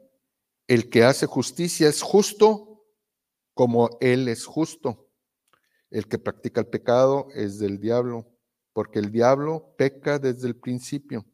El 0.68 0.92
que 0.92 1.06
hace 1.06 1.26
justicia 1.26 1.90
es 1.90 2.04
justo 2.04 2.84
como 3.56 3.98
él 4.00 4.28
es 4.28 4.46
justo. 4.46 5.10
El 5.90 6.08
que 6.08 6.20
practica 6.20 6.62
el 6.62 6.68
pecado 6.68 7.30
es 7.34 7.58
del 7.58 7.80
diablo, 7.80 8.28
porque 8.74 9.00
el 9.00 9.12
diablo 9.12 9.74
peca 9.76 10.20
desde 10.20 10.48
el 10.48 10.56
principio. 10.56 11.26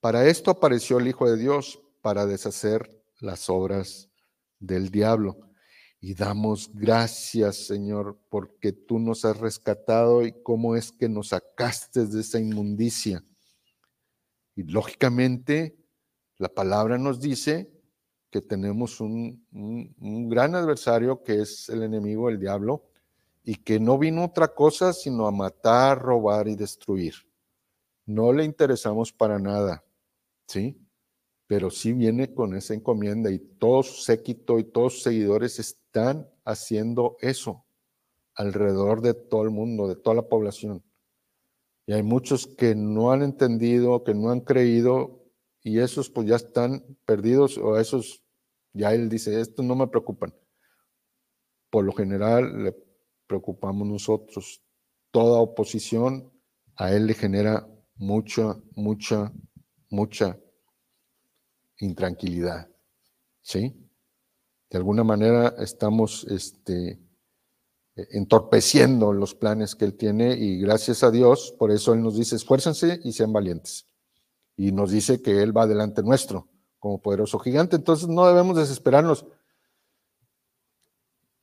Para 0.00 0.26
esto 0.26 0.50
apareció 0.50 0.98
el 0.98 1.08
Hijo 1.08 1.28
de 1.28 1.38
Dios, 1.38 1.80
para 2.04 2.26
deshacer 2.26 3.02
las 3.18 3.48
obras 3.48 4.10
del 4.58 4.90
diablo. 4.90 5.38
Y 6.02 6.12
damos 6.12 6.70
gracias, 6.74 7.66
Señor, 7.66 8.18
porque 8.28 8.72
tú 8.72 8.98
nos 8.98 9.24
has 9.24 9.38
rescatado 9.38 10.22
y 10.22 10.34
cómo 10.42 10.76
es 10.76 10.92
que 10.92 11.08
nos 11.08 11.28
sacaste 11.28 12.04
de 12.04 12.20
esa 12.20 12.38
inmundicia. 12.38 13.24
Y 14.54 14.64
lógicamente, 14.64 15.78
la 16.36 16.50
palabra 16.50 16.98
nos 16.98 17.22
dice 17.22 17.72
que 18.28 18.42
tenemos 18.42 19.00
un, 19.00 19.42
un 19.50 20.28
gran 20.28 20.54
adversario 20.54 21.22
que 21.22 21.40
es 21.40 21.70
el 21.70 21.82
enemigo, 21.82 22.28
el 22.28 22.38
diablo, 22.38 22.84
y 23.42 23.54
que 23.54 23.80
no 23.80 23.96
vino 23.96 24.26
otra 24.26 24.48
cosa 24.48 24.92
sino 24.92 25.26
a 25.26 25.32
matar, 25.32 26.02
robar 26.02 26.48
y 26.48 26.54
destruir. 26.54 27.14
No 28.04 28.30
le 28.30 28.44
interesamos 28.44 29.10
para 29.10 29.38
nada, 29.38 29.82
¿sí? 30.46 30.83
Pero 31.46 31.70
sí 31.70 31.92
viene 31.92 32.32
con 32.32 32.54
esa 32.54 32.74
encomienda 32.74 33.30
y 33.30 33.38
todo 33.38 33.82
su 33.82 34.02
séquito 34.02 34.58
y 34.58 34.64
todos 34.64 34.94
sus 34.94 35.02
seguidores 35.02 35.58
están 35.58 36.28
haciendo 36.44 37.16
eso 37.20 37.64
alrededor 38.34 39.00
de 39.00 39.14
todo 39.14 39.42
el 39.42 39.50
mundo, 39.50 39.88
de 39.88 39.96
toda 39.96 40.16
la 40.16 40.28
población. 40.28 40.82
Y 41.86 41.92
hay 41.92 42.02
muchos 42.02 42.46
que 42.46 42.74
no 42.74 43.12
han 43.12 43.22
entendido, 43.22 44.04
que 44.04 44.14
no 44.14 44.30
han 44.30 44.40
creído, 44.40 45.22
y 45.62 45.78
esos 45.78 46.10
pues 46.10 46.26
ya 46.26 46.36
están 46.36 46.84
perdidos, 47.06 47.58
o 47.58 47.78
esos, 47.78 48.22
ya 48.72 48.92
él 48.92 49.08
dice, 49.08 49.40
estos 49.40 49.64
no 49.64 49.74
me 49.76 49.86
preocupan. 49.86 50.34
Por 51.70 51.84
lo 51.84 51.92
general 51.92 52.64
le 52.64 52.76
preocupamos 53.26 53.86
nosotros. 53.86 54.62
Toda 55.10 55.40
oposición 55.40 56.32
a 56.76 56.92
él 56.92 57.06
le 57.06 57.14
genera 57.14 57.68
mucha, 57.96 58.56
mucha, 58.74 59.32
mucha 59.90 60.38
intranquilidad. 61.78 62.68
¿Sí? 63.40 63.76
De 64.70 64.78
alguna 64.78 65.04
manera 65.04 65.54
estamos 65.58 66.24
este, 66.24 67.00
entorpeciendo 67.94 69.12
los 69.12 69.34
planes 69.34 69.74
que 69.74 69.84
él 69.84 69.94
tiene 69.94 70.34
y 70.34 70.60
gracias 70.60 71.02
a 71.02 71.10
Dios, 71.10 71.54
por 71.58 71.70
eso 71.70 71.94
él 71.94 72.02
nos 72.02 72.16
dice, 72.16 72.36
esfuércense 72.36 73.00
y 73.04 73.12
sean 73.12 73.32
valientes. 73.32 73.86
Y 74.56 74.72
nos 74.72 74.90
dice 74.90 75.20
que 75.20 75.42
él 75.42 75.56
va 75.56 75.66
delante 75.66 76.02
nuestro 76.02 76.48
como 76.78 77.00
poderoso 77.00 77.38
gigante. 77.38 77.76
Entonces 77.76 78.08
no 78.08 78.26
debemos 78.26 78.56
desesperarnos 78.56 79.26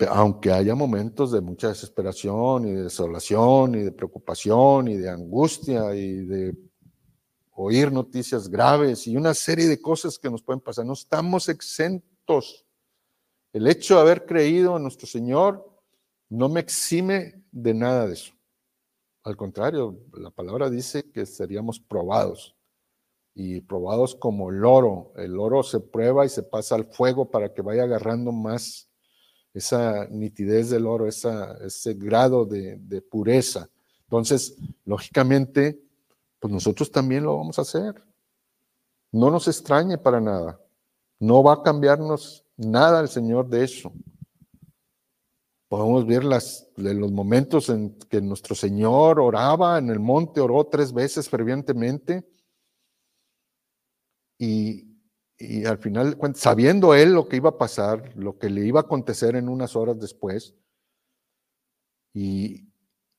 aunque 0.09 0.51
haya 0.51 0.75
momentos 0.75 1.32
de 1.32 1.41
mucha 1.41 1.67
desesperación 1.67 2.67
y 2.67 2.71
de 2.71 2.84
desolación 2.84 3.75
y 3.75 3.79
de 3.79 3.91
preocupación 3.91 4.88
y 4.88 4.97
de 4.97 5.09
angustia 5.09 5.93
y 5.95 6.25
de 6.25 6.55
oír 7.54 7.91
noticias 7.91 8.49
graves 8.49 9.08
y 9.08 9.18
una 9.18 9.34
serie 9.34 9.68
de 9.68 9.82
cosas 9.82 10.18
que 10.18 10.30
nos 10.30 10.41
pueden 10.41 10.62
pasar, 10.62 10.86
no 10.86 10.93
estamos 10.93 11.49
exentos. 11.49 12.66
El 13.54 13.68
hecho 13.68 13.95
de 13.95 14.02
haber 14.02 14.26
creído 14.26 14.78
en 14.78 14.84
nuestro 14.84 15.08
Señor 15.08 15.70
no 16.30 16.47
me 16.47 16.62
exime 16.62 17.43
de 17.52 17.74
nada 17.74 18.08
de 18.08 18.14
eso. 18.14 18.34
Al 19.24 19.36
contrario, 19.36 19.99
la 20.14 20.32
palabra 20.32 20.70
dice 20.70 21.12
que 21.12 21.26
seríamos 21.26 21.80
probados 21.80 22.56
y 23.36 23.62
probados 23.62 24.16
como 24.16 24.49
el 24.49 24.66
oro. 24.66 25.14
El 25.16 25.38
oro 25.38 25.64
se 25.64 25.80
prueba 25.80 26.26
y 26.26 26.30
se 26.30 26.43
pasa 26.43 26.76
al 26.76 26.86
fuego 26.86 27.30
para 27.30 27.54
que 27.54 27.62
vaya 27.62 27.84
agarrando 27.84 28.32
más 28.32 28.89
esa 29.54 30.08
nitidez 30.08 30.70
del 30.70 30.88
oro, 30.88 31.08
ese 31.08 31.93
grado 31.95 32.45
de, 32.45 33.02
pureza. 33.10 33.70
Entonces, 34.04 34.58
lógicamente, 34.86 35.80
pues 36.41 36.51
nosotros 36.51 36.91
también 36.91 37.23
lo 37.23 37.37
vamos 37.37 37.57
a 37.57 37.61
hacer. 37.61 38.03
No 39.13 39.31
nos 39.31 39.47
extrañe 39.47 39.97
para 39.97 40.19
nada. 40.19 40.59
No 41.19 41.41
va 41.41 41.53
a 41.53 41.63
cambiarnos 41.63 42.43
nada 42.57 42.99
el 42.99 43.07
Señor 43.07 43.47
de 43.47 43.63
eso. 43.63 43.93
Podemos 45.69 46.05
ver 46.05 46.25
las, 46.25 46.67
los 46.75 47.11
momentos 47.13 47.69
en 47.69 47.97
que 48.09 48.19
nuestro 48.19 48.55
Señor 48.55 49.21
oraba 49.21 49.77
en 49.77 49.89
el 49.89 49.99
monte, 49.99 50.41
oró 50.41 50.65
tres 50.65 50.91
veces 50.91 51.29
fervientemente 51.29 52.27
y, 54.37 54.97
y 55.37 55.65
al 55.65 55.77
final, 55.77 56.17
sabiendo 56.35 56.93
él 56.93 57.13
lo 57.13 57.29
que 57.29 57.37
iba 57.37 57.51
a 57.51 57.57
pasar, 57.57 58.11
lo 58.17 58.37
que 58.37 58.49
le 58.49 58.65
iba 58.65 58.81
a 58.81 58.83
acontecer 58.83 59.37
en 59.37 59.47
unas 59.47 59.77
horas 59.77 59.97
después, 59.97 60.55
y, 62.13 62.67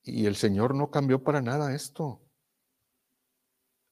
el 0.05 0.37
Señor 0.37 0.75
no 0.75 0.91
cambió 0.91 1.23
para 1.23 1.41
nada 1.41 1.75
esto. 1.75 2.21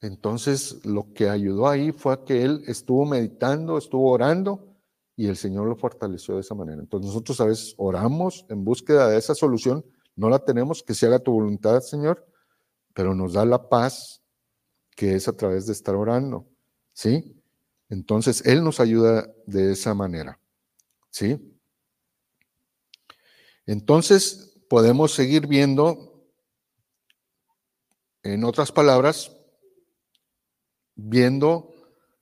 Entonces, 0.01 0.83
lo 0.83 1.13
que 1.13 1.29
ayudó 1.29 1.67
ahí 1.67 1.91
fue 1.91 2.23
que 2.25 2.43
él 2.43 2.63
estuvo 2.65 3.05
meditando, 3.05 3.77
estuvo 3.77 4.11
orando, 4.11 4.67
y 5.15 5.27
el 5.27 5.37
Señor 5.37 5.67
lo 5.67 5.75
fortaleció 5.75 6.35
de 6.35 6.41
esa 6.41 6.55
manera. 6.55 6.81
Entonces, 6.81 7.07
nosotros 7.07 7.39
a 7.39 7.45
veces 7.45 7.75
oramos 7.77 8.45
en 8.49 8.65
búsqueda 8.65 9.07
de 9.07 9.17
esa 9.17 9.35
solución, 9.35 9.85
no 10.15 10.29
la 10.29 10.39
tenemos, 10.39 10.81
que 10.81 10.95
se 10.95 11.05
haga 11.05 11.19
tu 11.19 11.31
voluntad, 11.31 11.81
Señor, 11.81 12.25
pero 12.93 13.13
nos 13.13 13.33
da 13.33 13.45
la 13.45 13.69
paz 13.69 14.23
que 14.95 15.15
es 15.15 15.27
a 15.27 15.33
través 15.33 15.67
de 15.67 15.73
estar 15.73 15.95
orando, 15.95 16.47
¿sí? 16.93 17.39
Entonces, 17.89 18.45
Él 18.45 18.63
nos 18.63 18.79
ayuda 18.79 19.31
de 19.45 19.73
esa 19.73 19.93
manera. 19.93 20.39
¿Sí? 21.09 21.59
Entonces, 23.65 24.57
podemos 24.69 25.13
seguir 25.13 25.45
viendo, 25.45 26.25
en 28.23 28.43
otras 28.43 28.71
palabras, 28.71 29.35
viendo 30.95 31.73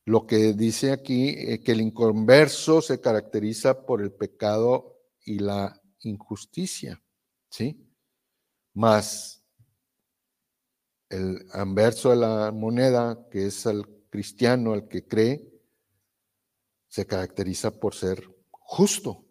lo 0.06 0.26
que 0.26 0.54
dice 0.54 0.92
aquí, 0.92 1.30
eh, 1.30 1.62
que 1.64 1.74
el 1.74 1.82
inconverso 1.82 2.82
se 2.82 3.00
caracteriza 3.00 3.86
por 3.86 4.02
el 4.02 4.12
pecado 4.12 4.98
y 5.24 5.40
la 5.40 5.80
injusticia. 6.00 7.02
¿Sí? 7.50 7.88
Más 8.74 9.44
el 11.10 11.48
anverso 11.54 12.12
de 12.12 12.16
la 12.18 12.52
moneda, 12.52 13.28
que 13.30 13.48
es 13.48 13.66
el 13.66 13.86
cristiano, 14.10 14.74
el 14.74 14.88
que 14.88 15.08
cree, 15.08 15.50
se 16.88 17.06
caracteriza 17.06 17.80
por 17.80 17.96
ser 17.96 18.28
justo. 18.52 19.26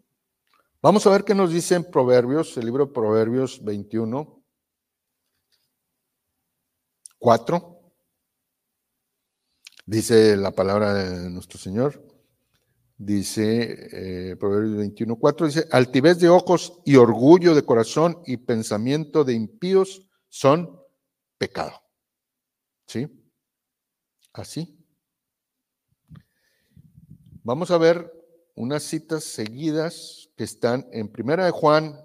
Vamos 0.80 1.06
a 1.06 1.10
ver 1.10 1.24
qué 1.24 1.34
nos 1.34 1.52
dice 1.52 1.74
en 1.74 1.90
Proverbios, 1.90 2.56
el 2.56 2.66
libro 2.66 2.86
de 2.86 2.92
Proverbios 2.92 3.64
21, 3.64 4.44
4. 7.18 7.77
Dice 9.88 10.36
la 10.36 10.50
palabra 10.50 10.92
de 10.92 11.30
nuestro 11.30 11.58
Señor. 11.58 12.04
Dice 12.98 13.88
eh, 14.30 14.36
Proverbios 14.36 14.76
21, 14.76 15.16
4, 15.16 15.46
dice, 15.46 15.68
altivez 15.70 16.18
de 16.18 16.28
ojos 16.28 16.78
y 16.84 16.96
orgullo 16.96 17.54
de 17.54 17.64
corazón 17.64 18.20
y 18.26 18.36
pensamiento 18.36 19.24
de 19.24 19.32
impíos 19.32 20.06
son 20.28 20.78
pecado. 21.38 21.72
¿Sí? 22.86 23.08
Así. 24.34 24.78
Vamos 27.42 27.70
a 27.70 27.78
ver 27.78 28.12
unas 28.56 28.82
citas 28.82 29.24
seguidas 29.24 30.28
que 30.36 30.44
están 30.44 30.86
en 30.92 31.08
Primera 31.08 31.46
de 31.46 31.50
Juan 31.50 31.98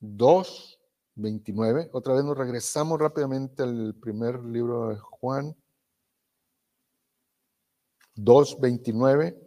2, 0.00 0.80
29. 1.14 1.90
Otra 1.92 2.14
vez 2.14 2.24
nos 2.24 2.36
regresamos 2.36 2.98
rápidamente 2.98 3.62
al 3.62 3.94
primer 3.94 4.42
libro 4.42 4.88
de 4.88 4.96
Juan 4.96 5.56
2, 8.14 8.60
29. 8.60 9.38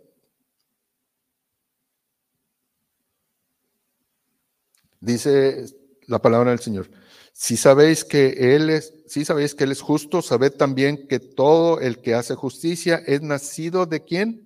Dice 4.99 5.65
la 6.07 6.21
palabra 6.21 6.51
del 6.51 6.59
Señor. 6.59 6.89
Si 7.33 7.57
sabéis 7.57 8.05
que 8.05 8.55
Él 8.55 8.69
es, 8.69 8.93
si 9.07 9.25
sabéis 9.25 9.55
que 9.55 9.65
Él 9.65 9.71
es 9.71 9.81
justo, 9.81 10.21
sabed 10.21 10.53
también 10.53 11.07
que 11.07 11.19
todo 11.19 11.79
el 11.79 12.01
que 12.01 12.15
hace 12.15 12.35
justicia 12.35 13.03
es 13.05 13.21
nacido 13.21 13.85
de 13.85 14.03
quién? 14.03 14.45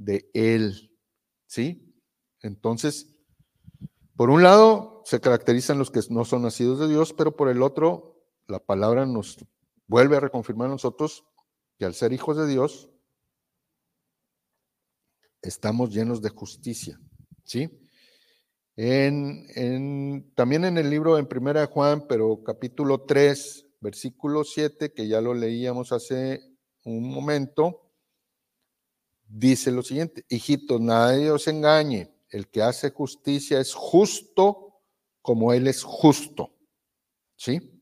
de 0.00 0.30
Él. 0.32 0.90
¿Sí? 1.46 1.94
Entonces, 2.40 3.14
por 4.16 4.30
un 4.30 4.42
lado, 4.42 5.02
se 5.04 5.20
caracterizan 5.20 5.78
los 5.78 5.90
que 5.90 6.00
no 6.08 6.24
son 6.24 6.42
nacidos 6.42 6.80
de 6.80 6.88
Dios, 6.88 7.12
pero 7.12 7.36
por 7.36 7.48
el 7.48 7.62
otro, 7.62 8.16
la 8.46 8.58
palabra 8.58 9.06
nos 9.06 9.44
vuelve 9.86 10.16
a 10.16 10.20
reconfirmar 10.20 10.68
a 10.68 10.72
nosotros 10.72 11.24
que 11.78 11.84
al 11.84 11.94
ser 11.94 12.12
hijos 12.12 12.36
de 12.36 12.46
Dios, 12.46 12.88
estamos 15.42 15.92
llenos 15.92 16.20
de 16.22 16.30
justicia, 16.30 17.00
¿sí? 17.44 17.68
En, 18.76 20.32
también 20.34 20.64
en 20.64 20.78
el 20.78 20.88
libro 20.88 21.18
en 21.18 21.26
Primera 21.26 21.66
Juan, 21.66 22.06
pero 22.08 22.42
capítulo 22.42 23.02
3, 23.02 23.66
versículo 23.80 24.44
7, 24.44 24.92
que 24.92 25.08
ya 25.08 25.20
lo 25.20 25.34
leíamos 25.34 25.92
hace 25.92 26.40
un 26.84 27.10
momento, 27.10 27.92
dice 29.26 29.70
lo 29.70 29.82
siguiente, 29.82 30.24
hijitos, 30.28 30.80
nadie 30.80 31.30
os 31.30 31.46
engañe, 31.46 32.14
el 32.30 32.48
que 32.48 32.62
hace 32.62 32.90
justicia 32.90 33.60
es 33.60 33.74
justo 33.74 34.80
como 35.20 35.52
él 35.52 35.66
es 35.66 35.82
justo, 35.82 36.56
¿sí? 37.36 37.79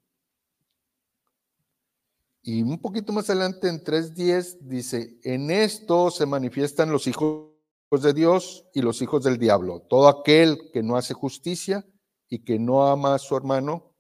Y 2.51 2.63
un 2.63 2.79
poquito 2.79 3.13
más 3.13 3.29
adelante 3.29 3.69
en 3.69 3.85
3.10 3.85 4.61
dice, 4.61 5.21
en 5.23 5.51
esto 5.51 6.11
se 6.11 6.25
manifiestan 6.25 6.91
los 6.91 7.07
hijos 7.07 7.53
de 7.91 8.15
Dios 8.15 8.65
y 8.73 8.81
los 8.81 9.03
hijos 9.03 9.23
del 9.23 9.37
diablo. 9.37 9.83
Todo 9.87 10.09
aquel 10.09 10.71
que 10.73 10.83
no 10.83 10.97
hace 10.97 11.13
justicia 11.13 11.87
y 12.27 12.43
que 12.43 12.59
no 12.59 12.89
ama 12.89 13.15
a 13.15 13.19
su 13.19 13.37
hermano, 13.37 13.95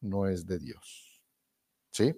no 0.00 0.28
es 0.28 0.46
de 0.46 0.60
Dios. 0.60 1.20
¿Sí? 1.90 2.14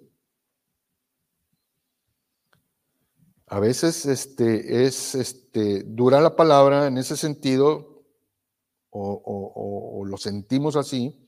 A 3.47 3.59
veces 3.59 4.05
este, 4.05 4.85
es 4.85 5.15
este, 5.15 5.81
dura 5.85 6.21
la 6.21 6.35
palabra 6.35 6.85
en 6.85 6.99
ese 6.99 7.17
sentido, 7.17 8.05
o, 8.91 9.23
o 9.25 10.05
lo 10.05 10.17
sentimos 10.17 10.75
así, 10.75 11.27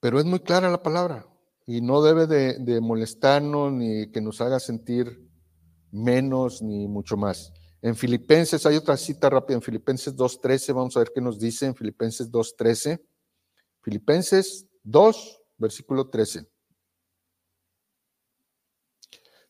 pero 0.00 0.18
es 0.18 0.24
muy 0.24 0.40
clara 0.40 0.70
la 0.70 0.82
palabra 0.82 1.28
y 1.66 1.80
no 1.80 2.02
debe 2.02 2.26
de, 2.26 2.80
molestarnos 2.80 3.72
ni 3.72 4.10
que 4.10 4.20
nos 4.20 4.40
haga 4.40 4.58
sentir 4.58 5.28
menos 5.90 6.62
ni 6.62 6.88
mucho 6.88 7.16
más. 7.16 7.52
En 7.80 7.96
Filipenses, 7.96 8.64
hay 8.66 8.76
otra 8.76 8.96
cita 8.96 9.28
rápida, 9.28 9.56
en 9.56 9.62
Filipenses 9.62 10.16
2.13, 10.16 10.74
vamos 10.74 10.96
a 10.96 11.00
ver 11.00 11.12
qué 11.14 11.20
nos 11.20 11.38
dice 11.38 11.66
en 11.66 11.74
Filipenses 11.74 12.30
2.13. 12.30 13.00
Filipenses 13.82 14.66
2, 14.84 15.40
versículo 15.58 16.08
13. 16.08 16.46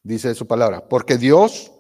Dice 0.03 0.35
su 0.35 0.47
palabra, 0.47 0.89
porque 0.89 1.17
Dios 1.17 1.73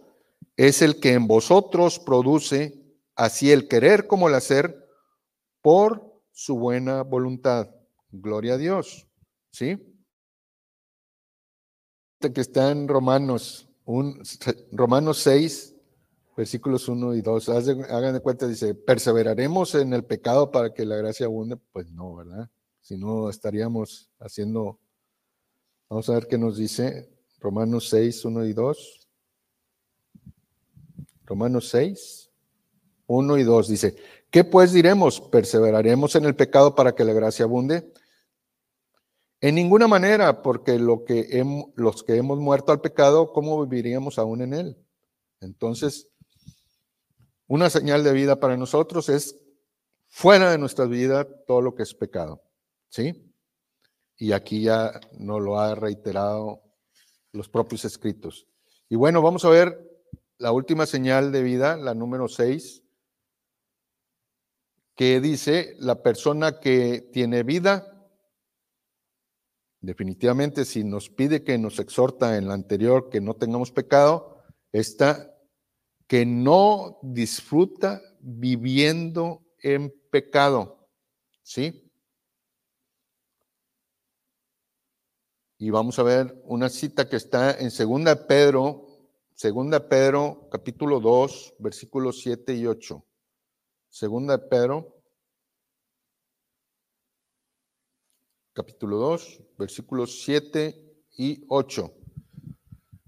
es 0.56 0.82
el 0.82 1.00
que 1.00 1.14
en 1.14 1.26
vosotros 1.26 1.98
produce 1.98 2.82
así 3.16 3.50
el 3.50 3.66
querer 3.68 4.06
como 4.06 4.28
el 4.28 4.34
hacer 4.34 4.88
por 5.60 6.20
su 6.30 6.56
buena 6.56 7.02
voluntad. 7.02 7.70
Gloria 8.10 8.54
a 8.54 8.58
Dios. 8.58 9.08
¿Sí? 9.50 9.91
Que 12.30 12.42
está 12.42 12.70
en 12.70 12.86
Romanos, 12.86 13.68
un, 13.86 14.22
Romanos 14.70 15.18
6, 15.18 15.74
versículos 16.36 16.88
1 16.88 17.14
y 17.14 17.22
2. 17.22 17.48
Hagan 17.48 18.14
de 18.14 18.20
cuenta, 18.20 18.46
dice, 18.46 18.74
perseveraremos 18.74 19.74
en 19.74 19.92
el 19.94 20.04
pecado 20.04 20.50
para 20.50 20.72
que 20.72 20.84
la 20.84 20.96
gracia 20.96 21.26
abunde. 21.26 21.56
Pues 21.72 21.90
no, 21.90 22.14
¿verdad? 22.14 22.50
Si 22.80 22.96
no, 22.96 23.30
estaríamos 23.30 24.10
haciendo, 24.20 24.78
vamos 25.88 26.08
a 26.08 26.14
ver 26.14 26.26
qué 26.26 26.38
nos 26.38 26.56
dice 26.56 27.10
Romanos 27.40 27.88
6, 27.88 28.24
1 28.24 28.44
y 28.46 28.52
2. 28.52 29.08
Romanos 31.24 31.68
6, 31.70 32.30
1 33.06 33.38
y 33.38 33.42
2 33.42 33.68
dice, 33.68 33.96
¿qué 34.30 34.44
pues 34.44 34.72
diremos? 34.72 35.20
¿Perseveraremos 35.20 36.14
en 36.16 36.24
el 36.24 36.34
pecado 36.34 36.74
para 36.74 36.94
que 36.94 37.04
la 37.04 37.12
gracia 37.12 37.44
abunde? 37.44 37.92
En 39.42 39.56
ninguna 39.56 39.88
manera, 39.88 40.40
porque 40.40 40.78
lo 40.78 41.04
que 41.04 41.44
los 41.74 42.04
que 42.04 42.16
hemos 42.16 42.38
muerto 42.38 42.70
al 42.70 42.80
pecado, 42.80 43.32
¿cómo 43.32 43.66
viviríamos 43.66 44.16
aún 44.20 44.40
en 44.40 44.54
él? 44.54 44.76
Entonces, 45.40 46.08
una 47.48 47.68
señal 47.68 48.04
de 48.04 48.12
vida 48.12 48.38
para 48.38 48.56
nosotros 48.56 49.08
es 49.08 49.36
fuera 50.06 50.52
de 50.52 50.58
nuestra 50.58 50.84
vida 50.84 51.26
todo 51.44 51.60
lo 51.60 51.74
que 51.74 51.82
es 51.82 51.92
pecado. 51.92 52.40
¿Sí? 52.88 53.34
Y 54.16 54.30
aquí 54.30 54.62
ya 54.62 55.00
nos 55.18 55.42
lo 55.42 55.58
ha 55.58 55.74
reiterado 55.74 56.62
los 57.32 57.48
propios 57.48 57.84
escritos. 57.84 58.46
Y 58.88 58.94
bueno, 58.94 59.22
vamos 59.22 59.44
a 59.44 59.48
ver 59.48 59.76
la 60.38 60.52
última 60.52 60.86
señal 60.86 61.32
de 61.32 61.42
vida, 61.42 61.76
la 61.76 61.94
número 61.94 62.28
6, 62.28 62.84
que 64.94 65.20
dice, 65.20 65.74
la 65.80 66.00
persona 66.00 66.60
que 66.60 67.08
tiene 67.12 67.42
vida 67.42 67.91
Definitivamente, 69.82 70.64
si 70.64 70.84
nos 70.84 71.10
pide 71.10 71.42
que 71.42 71.58
nos 71.58 71.80
exhorta 71.80 72.36
en 72.36 72.46
la 72.46 72.54
anterior 72.54 73.10
que 73.10 73.20
no 73.20 73.34
tengamos 73.34 73.72
pecado, 73.72 74.40
está 74.70 75.36
que 76.06 76.24
no 76.24 77.00
disfruta 77.02 78.00
viviendo 78.20 79.42
en 79.60 79.92
pecado. 80.08 80.88
¿Sí? 81.42 81.90
Y 85.58 85.70
vamos 85.70 85.98
a 85.98 86.04
ver 86.04 86.40
una 86.44 86.68
cita 86.68 87.08
que 87.08 87.16
está 87.16 87.58
en 87.58 87.72
Segunda 87.72 88.28
Pedro, 88.28 88.86
Segunda 89.34 89.88
Pedro, 89.88 90.48
capítulo 90.48 91.00
2, 91.00 91.54
versículos 91.58 92.20
7 92.20 92.54
y 92.54 92.66
8. 92.66 93.04
Segunda 93.88 94.48
Pedro, 94.48 95.01
capítulo 98.52 98.98
2, 98.98 99.42
versículos 99.58 100.22
7 100.24 100.78
y 101.16 101.44
8. 101.48 101.92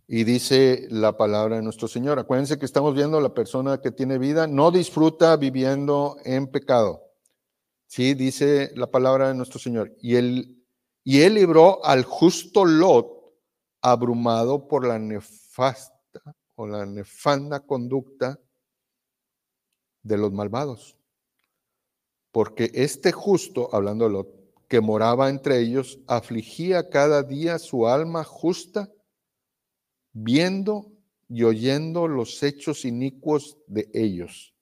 Y 0.06 0.24
dice 0.24 0.86
la 0.90 1.16
palabra 1.16 1.56
de 1.56 1.62
nuestro 1.62 1.88
Señor. 1.88 2.18
Acuérdense 2.18 2.58
que 2.58 2.64
estamos 2.64 2.94
viendo 2.94 3.20
la 3.20 3.34
persona 3.34 3.80
que 3.80 3.90
tiene 3.90 4.18
vida, 4.18 4.46
no 4.46 4.70
disfruta 4.70 5.36
viviendo 5.36 6.16
en 6.24 6.46
pecado. 6.46 7.02
Sí, 7.86 8.14
dice 8.14 8.72
la 8.74 8.90
palabra 8.90 9.28
de 9.28 9.34
nuestro 9.34 9.58
Señor. 9.58 9.94
Y 10.00 10.16
él, 10.16 10.64
y 11.04 11.20
él 11.20 11.34
libró 11.34 11.84
al 11.84 12.04
justo 12.04 12.64
Lot, 12.64 13.08
abrumado 13.82 14.66
por 14.66 14.86
la 14.86 14.98
nefasta 14.98 15.92
o 16.54 16.66
la 16.66 16.86
nefanda 16.86 17.60
conducta 17.60 18.40
de 20.02 20.16
los 20.16 20.32
malvados. 20.32 20.96
Porque 22.30 22.70
este 22.74 23.12
justo, 23.12 23.68
hablando 23.72 24.06
de 24.06 24.10
Lot, 24.10 24.43
que 24.74 24.80
moraba 24.80 25.30
entre 25.30 25.60
ellos, 25.60 26.00
afligía 26.08 26.90
cada 26.90 27.22
día 27.22 27.60
su 27.60 27.86
alma 27.86 28.24
justa, 28.24 28.90
viendo 30.12 30.90
y 31.28 31.44
oyendo 31.44 32.08
los 32.08 32.42
hechos 32.42 32.84
inicuos 32.84 33.56
de 33.68 33.88
ellos. 33.94 34.52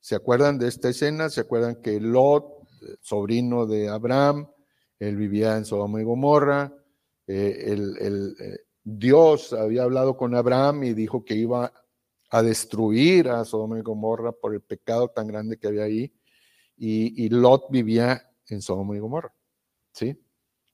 ¿Se 0.00 0.16
acuerdan 0.16 0.58
de 0.58 0.66
esta 0.66 0.88
escena? 0.88 1.30
¿Se 1.30 1.42
acuerdan 1.42 1.76
que 1.76 2.00
Lot, 2.00 2.46
sobrino 3.00 3.64
de 3.64 3.88
Abraham, 3.88 4.50
él 4.98 5.14
vivía 5.14 5.56
en 5.56 5.64
Sodoma 5.64 6.00
y 6.00 6.04
Gomorra? 6.04 6.74
Eh, 7.28 7.66
el, 7.68 8.34
eh, 8.40 8.58
Dios 8.82 9.52
había 9.52 9.84
hablado 9.84 10.16
con 10.16 10.34
Abraham 10.34 10.82
y 10.82 10.94
dijo 10.94 11.24
que 11.24 11.36
iba 11.36 11.72
a 12.28 12.42
destruir 12.42 13.28
a 13.28 13.44
Sodoma 13.44 13.78
y 13.78 13.82
Gomorra 13.82 14.32
por 14.32 14.52
el 14.52 14.62
pecado 14.62 15.10
tan 15.10 15.28
grande 15.28 15.58
que 15.58 15.68
había 15.68 15.84
ahí. 15.84 16.12
Y 16.76 17.28
Lot 17.28 17.70
vivía 17.70 18.32
en 18.48 18.62
Sodoma 18.62 18.96
y 18.96 18.98
Gomorra. 18.98 19.32
¿Sí? 19.92 20.18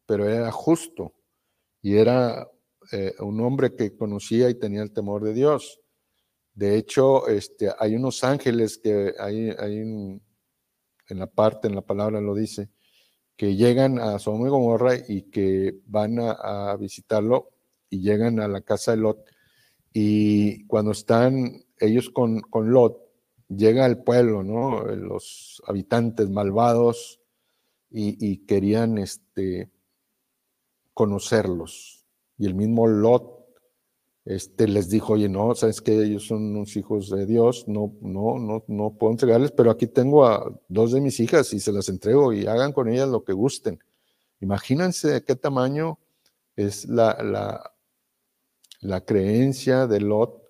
Pero 0.06 0.28
era 0.28 0.50
justo 0.52 1.14
y 1.82 1.96
era 1.96 2.48
eh, 2.92 3.14
un 3.20 3.40
hombre 3.40 3.74
que 3.74 3.96
conocía 3.96 4.48
y 4.50 4.54
tenía 4.54 4.82
el 4.82 4.92
temor 4.92 5.24
de 5.24 5.34
Dios. 5.34 5.80
De 6.54 6.76
hecho, 6.76 7.28
este, 7.28 7.70
hay 7.78 7.96
unos 7.96 8.24
ángeles 8.24 8.78
que 8.78 9.14
en, 9.18 10.20
la 11.10 11.26
parte, 11.26 11.68
en 11.68 11.74
la 11.74 11.82
palabra 11.82 12.20
lo 12.20 12.34
dice, 12.34 12.70
que 13.36 13.56
llegan 13.56 13.98
a 13.98 14.18
Sodoma 14.18 14.46
y 14.46 14.50
Gomorra 14.50 14.92
y 15.08 15.22
que 15.30 15.80
van 15.86 16.18
a, 16.18 16.74
visitarlo 16.76 17.50
y 17.90 18.00
llegan 18.00 18.40
a 18.40 18.48
la 18.48 18.62
casa 18.62 18.92
de 18.92 18.96
Lot. 18.98 19.24
Y 19.92 20.64
cuando 20.66 20.92
están 20.92 21.64
ellos 21.78 22.10
con, 22.10 22.40
con 22.40 22.70
Lot, 22.70 23.06
llega 23.48 23.86
el 23.86 24.02
pueblo, 24.02 24.42
¿no? 24.42 24.82
Los 24.82 25.62
habitantes 25.66 26.30
malvados, 26.30 27.20
y, 27.91 28.39
querían 28.47 28.99
este, 28.99 29.70
conocerlos. 30.93 32.05
Y 32.39 32.47
el 32.47 32.55
mismo 32.55 32.87
Lot 32.87 33.47
este, 34.24 34.68
les 34.68 34.89
dijo, 34.91 35.14
oye, 35.14 35.28
no, 35.28 35.55
sabes 35.55 35.80
que 35.80 36.03
ellos 36.03 36.26
son 36.26 36.57
unos 36.57 36.76
hijos 36.76 37.11
de 37.11 37.26
Dios, 37.26 37.66
no, 37.68 37.95
no, 38.01 38.39
no, 38.39 38.64
no 38.66 38.95
puedo 38.99 39.12
entregarles, 39.12 39.53
pero 39.53 39.70
aquí 39.70 39.87
tengo 39.87 40.26
a 40.26 40.53
dos 40.68 40.93
de 40.93 41.01
mis 41.01 41.20
hijas 41.20 41.53
y 41.53 41.61
se 41.61 41.72
las 41.72 41.89
entrego 41.89 42.32
y 42.32 42.47
hagan 42.47 42.72
con 42.72 42.89
ellas 42.89 43.09
lo 43.09 43.24
que 43.24 43.32
gusten. 43.32 43.78
Imagínense 44.41 45.24
qué 45.24 45.37
tamaño 45.37 45.99
es 46.57 46.87
la, 46.87 47.16
la, 47.22 47.72
la 48.80 49.05
creencia 49.05 49.87
de 49.87 50.01
Lot 50.01 50.43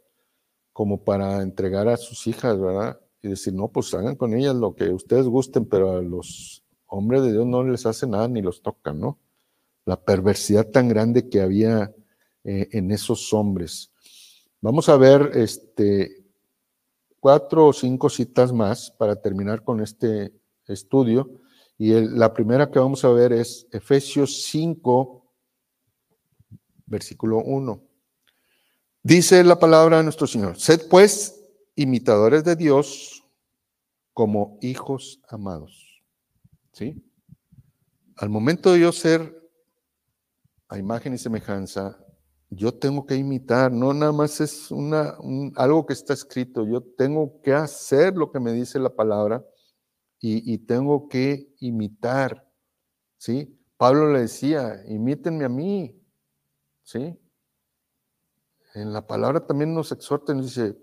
como 0.73 1.05
para 1.05 1.43
entregar 1.43 1.89
a 1.89 1.97
sus 1.97 2.27
hijas, 2.27 2.61
¿verdad? 2.61 3.01
Y 3.23 3.29
decir, 3.29 3.55
no, 3.55 3.69
pues 3.69 3.93
hagan 3.95 4.17
con 4.17 4.35
ellas 4.35 4.55
lo 4.55 4.75
que 4.75 4.91
ustedes 4.91 5.27
gusten, 5.27 5.65
pero 5.65 5.93
a 5.93 6.03
los 6.03 6.63
hombres 6.87 7.23
de 7.23 7.33
Dios 7.33 7.47
no 7.47 7.65
les 7.65 7.87
hace 7.87 8.07
nada 8.07 8.29
ni 8.29 8.43
los 8.43 8.63
tocan, 8.63 9.01
¿no? 9.01 9.19
la 9.87 10.05
perversidad 10.05 10.69
tan 10.71 10.89
grande 10.89 11.31
que 11.31 11.41
había 11.41 11.95
eh, 12.45 12.69
en 12.73 12.91
esos 12.91 13.33
hombres. 13.33 13.91
Vamos 14.61 14.89
a 14.89 14.97
ver 14.97 15.31
este, 15.35 16.25
cuatro 17.21 17.69
o 17.69 17.73
cinco 17.73 18.11
citas 18.11 18.53
más 18.53 18.91
para 18.91 19.17
terminar 19.17 19.63
con 19.63 19.81
este 19.81 20.33
estudio. 20.67 21.41
Y 21.79 21.93
la 21.93 22.35
primera 22.35 22.71
que 22.71 22.79
vamos 22.79 23.05
a 23.05 23.11
ver 23.11 23.33
es 23.33 23.67
Efesios 23.71 24.45
5, 24.47 25.25
versículo 26.87 27.39
1. 27.39 27.81
Dice 29.03 29.45
la 29.45 29.59
palabra 29.59 29.99
de 29.99 30.03
nuestro 30.03 30.27
Señor, 30.27 30.59
sed 30.59 30.89
pues 30.91 31.41
imitadores 31.77 32.43
de 32.43 32.57
Dios 32.57 33.25
como 34.13 34.59
hijos 34.63 35.21
amados. 35.29 35.86
¿Sí? 36.77 37.03
Al 38.17 38.29
momento 38.29 38.75
de 38.75 38.81
yo 38.81 38.93
ser 38.93 39.35
a 40.69 40.77
imagen 40.77 41.15
y 41.15 41.19
semejanza, 41.19 41.99
yo 42.51 42.75
tengo 42.79 43.07
que 43.07 43.17
imitar, 43.17 43.73
no 43.73 43.95
nada 43.95 44.13
más 44.13 44.43
es 44.43 44.71
una, 44.71 45.17
algo 45.55 45.87
que 45.87 45.95
está 45.95 46.13
escrito, 46.13 46.67
yo 46.67 46.83
tengo 46.83 47.41
que 47.41 47.55
hacer 47.55 48.15
lo 48.15 48.31
que 48.31 48.41
me 48.41 48.53
dice 48.53 48.79
la 48.79 48.95
palabra 48.95 49.43
y, 50.21 50.53
y 50.53 50.59
tengo 50.59 51.09
que 51.09 51.51
imitar, 51.61 52.47
¿sí? 53.17 53.59
Pablo 53.79 54.13
le 54.13 54.21
decía, 54.21 54.83
imítenme 54.87 55.47
a 55.47 55.49
mí, 55.49 55.99
¿sí? 56.83 57.19
En 58.75 58.93
la 58.93 59.07
palabra 59.07 59.47
también 59.47 59.73
nos 59.73 59.93
exhorta 59.93 60.35
nos 60.35 60.55
dice, 60.55 60.77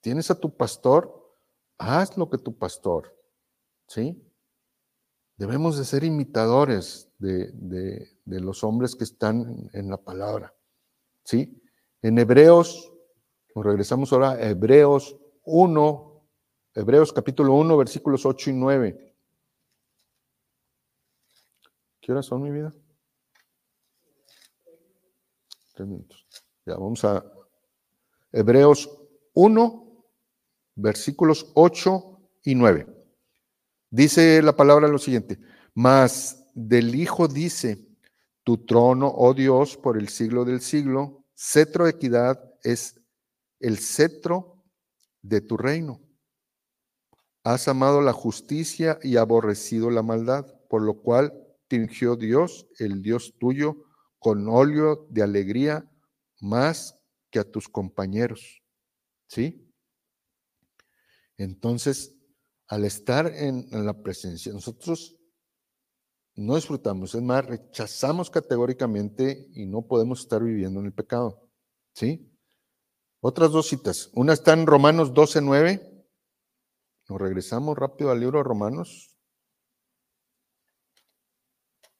tienes 0.00 0.30
a 0.30 0.38
tu 0.38 0.56
pastor, 0.56 1.34
haz 1.78 2.16
lo 2.16 2.30
que 2.30 2.38
tu 2.38 2.56
pastor, 2.56 3.12
¿sí? 3.88 4.22
Debemos 5.36 5.76
de 5.76 5.84
ser 5.84 6.02
imitadores 6.02 7.10
de, 7.18 7.50
de, 7.52 8.40
los 8.40 8.64
hombres 8.64 8.96
que 8.96 9.04
están 9.04 9.68
en 9.74 9.90
la 9.90 9.98
palabra, 9.98 10.54
¿sí? 11.24 11.62
En 12.00 12.18
Hebreos, 12.18 12.90
regresamos 13.54 14.12
ahora 14.12 14.30
a 14.30 14.48
Hebreos 14.48 15.14
1, 15.44 16.28
Hebreos 16.74 17.12
capítulo 17.12 17.52
1, 17.54 17.76
versículos 17.76 18.24
8 18.24 18.50
y 18.50 18.52
9. 18.54 19.16
¿Qué 22.00 22.12
horas 22.12 22.24
son 22.24 22.42
mi 22.42 22.50
vida? 22.50 22.72
Tres 25.74 25.86
minutos. 25.86 26.26
Ya, 26.64 26.74
vamos 26.76 27.04
a 27.04 27.22
Hebreos 28.32 28.90
1, 29.34 30.04
versículos 30.76 31.52
8 31.54 32.30
y 32.44 32.54
9. 32.54 32.95
Dice 33.96 34.42
la 34.42 34.54
palabra 34.54 34.88
lo 34.88 34.98
siguiente, 34.98 35.38
mas 35.72 36.44
del 36.52 36.94
Hijo 36.94 37.28
dice, 37.28 37.88
tu 38.42 38.66
trono, 38.66 39.10
oh 39.10 39.32
Dios, 39.32 39.78
por 39.78 39.96
el 39.96 40.10
siglo 40.10 40.44
del 40.44 40.60
siglo, 40.60 41.24
cetro 41.34 41.86
de 41.86 41.92
equidad 41.92 42.38
es 42.62 43.00
el 43.58 43.78
cetro 43.78 44.62
de 45.22 45.40
tu 45.40 45.56
reino. 45.56 46.02
Has 47.42 47.68
amado 47.68 48.02
la 48.02 48.12
justicia 48.12 48.98
y 49.02 49.16
aborrecido 49.16 49.90
la 49.90 50.02
maldad, 50.02 50.44
por 50.68 50.82
lo 50.82 51.00
cual 51.00 51.32
tingió 51.66 52.16
Dios, 52.16 52.66
el 52.78 53.00
Dios 53.00 53.32
tuyo, 53.38 53.86
con 54.18 54.46
óleo 54.46 55.06
de 55.08 55.22
alegría 55.22 55.90
más 56.42 57.00
que 57.30 57.38
a 57.38 57.50
tus 57.50 57.66
compañeros. 57.66 58.62
¿Sí? 59.26 59.72
Entonces, 61.38 62.15
al 62.68 62.84
estar 62.84 63.26
en, 63.26 63.68
la 63.70 64.02
presencia, 64.02 64.52
nosotros 64.52 65.16
no 66.34 66.56
disfrutamos, 66.56 67.14
es 67.14 67.22
más, 67.22 67.46
rechazamos 67.46 68.30
categóricamente 68.30 69.48
y 69.54 69.66
no 69.66 69.82
podemos 69.82 70.20
estar 70.20 70.42
viviendo 70.42 70.80
en 70.80 70.86
el 70.86 70.92
pecado. 70.92 71.48
¿Sí? 71.94 72.30
Otras 73.20 73.50
dos 73.50 73.68
citas. 73.68 74.10
Una 74.12 74.34
está 74.34 74.52
en 74.52 74.66
Romanos 74.66 75.14
12, 75.14 75.40
9. 75.40 76.06
Nos 77.08 77.20
regresamos 77.20 77.78
rápido 77.78 78.10
al 78.10 78.20
libro 78.20 78.38
de 78.38 78.44
Romanos. 78.44 79.16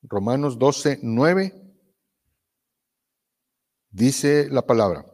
Romanos 0.03 0.59
12, 0.59 1.01
9. 1.03 1.67
Dice 3.91 4.49
la 4.51 4.67
palabra, 4.67 5.07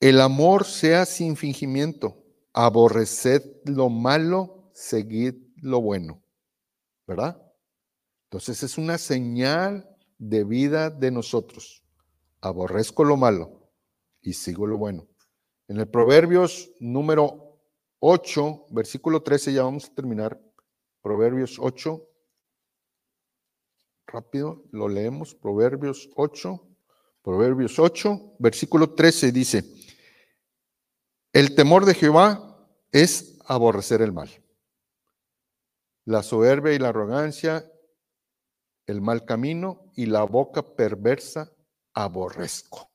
el 0.00 0.20
amor 0.20 0.64
sea 0.64 1.04
sin 1.04 1.36
fingimiento, 1.36 2.24
aborreced 2.58 3.40
lo 3.66 3.88
malo, 3.88 4.68
seguid 4.74 5.36
lo 5.62 5.80
bueno, 5.80 6.24
¿verdad? 7.06 7.40
Entonces 8.24 8.64
es 8.64 8.76
una 8.76 8.98
señal 8.98 9.88
de 10.18 10.42
vida 10.42 10.90
de 10.90 11.12
nosotros. 11.12 11.84
Aborrezco 12.40 13.04
lo 13.04 13.16
malo 13.16 13.70
y 14.20 14.32
sigo 14.32 14.66
lo 14.66 14.76
bueno. 14.76 15.06
En 15.68 15.78
el 15.78 15.86
Proverbios 15.86 16.72
número 16.80 17.60
8, 18.00 18.66
versículo 18.70 19.22
13, 19.22 19.52
ya 19.52 19.62
vamos 19.62 19.84
a 19.84 19.94
terminar. 19.94 20.40
Proverbios 21.00 21.58
8, 21.60 22.08
rápido, 24.08 24.64
lo 24.72 24.88
leemos. 24.88 25.32
Proverbios 25.36 26.10
8, 26.16 26.66
Proverbios 27.22 27.78
8, 27.78 28.34
versículo 28.40 28.94
13 28.94 29.30
dice, 29.30 29.64
el 31.32 31.54
temor 31.54 31.84
de 31.84 31.94
Jehová 31.94 32.47
es 32.92 33.38
aborrecer 33.46 34.02
el 34.02 34.12
mal. 34.12 34.30
La 36.04 36.22
soberbia 36.22 36.72
y 36.72 36.78
la 36.78 36.88
arrogancia, 36.88 37.70
el 38.86 39.00
mal 39.00 39.24
camino 39.24 39.92
y 39.94 40.06
la 40.06 40.22
boca 40.22 40.62
perversa 40.62 41.52
aborrezco. 41.92 42.90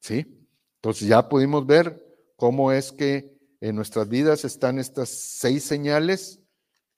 ¿Sí? 0.00 0.46
Entonces 0.76 1.08
ya 1.08 1.28
pudimos 1.28 1.66
ver 1.66 2.04
cómo 2.36 2.72
es 2.72 2.92
que 2.92 3.34
en 3.60 3.76
nuestras 3.76 4.08
vidas 4.08 4.44
están 4.44 4.78
estas 4.78 5.08
seis 5.08 5.64
señales, 5.64 6.40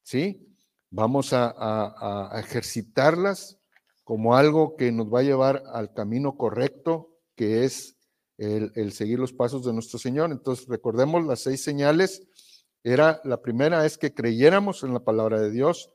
¿sí? 0.03 0.43
Vamos 0.91 1.32
a, 1.32 1.55
a 1.57 2.41
ejercitarlas 2.41 3.59
como 4.03 4.37
algo 4.37 4.76
que 4.76 4.93
nos 4.93 5.12
va 5.12 5.20
a 5.20 5.24
llevar 5.24 5.62
al 5.72 5.93
camino 5.93 6.37
correcto, 6.37 7.16
que 7.34 7.64
es 7.64 7.96
el, 8.39 8.93
seguir 8.93 9.18
los 9.18 9.32
pasos 9.32 9.64
de 9.64 9.72
nuestro 9.72 9.99
Señor. 9.99 10.30
Entonces, 10.30 10.66
recordemos 10.68 11.24
las 11.24 11.41
seis 11.41 11.62
señales. 11.62 12.22
Era 12.82 13.20
la 13.24 13.41
primera 13.43 13.84
es 13.87 13.99
que 13.99 14.14
creyéramos 14.14 14.82
en 14.82 14.93
la 14.93 15.05
palabra 15.05 15.41
de 15.41 15.51
Dios. 15.51 15.91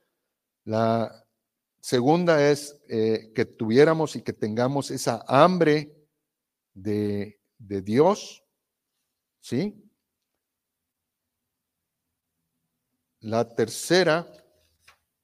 La 0.65 1.25
segunda 1.79 2.49
es 2.49 2.81
eh, 2.89 3.31
que 3.33 3.45
tuviéramos 3.45 4.15
y 4.15 4.21
que 4.21 4.33
tengamos 4.33 4.91
esa 4.91 5.23
hambre 5.27 5.95
de, 6.73 7.39
de 7.57 7.81
Dios. 7.81 8.43
¿Sí? 9.39 9.89
La 13.21 13.47
tercera 13.47 14.27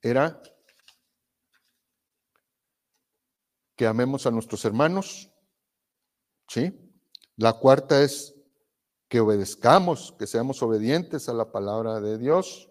era 0.01 0.41
que 3.76 3.86
amemos 3.86 4.26
a 4.26 4.32
nuestros 4.32 4.65
hermanos, 4.65 5.32
¿sí? 6.47 6.87
La 7.38 7.54
cuarta 7.54 8.02
es 8.02 8.36
que 9.08 9.20
obedezcamos, 9.20 10.14
que 10.18 10.26
seamos 10.26 10.62
obedientes 10.64 11.30
a 11.30 11.34
la 11.34 11.52
palabra 11.52 12.02
de 12.02 12.18
Dios. 12.18 12.70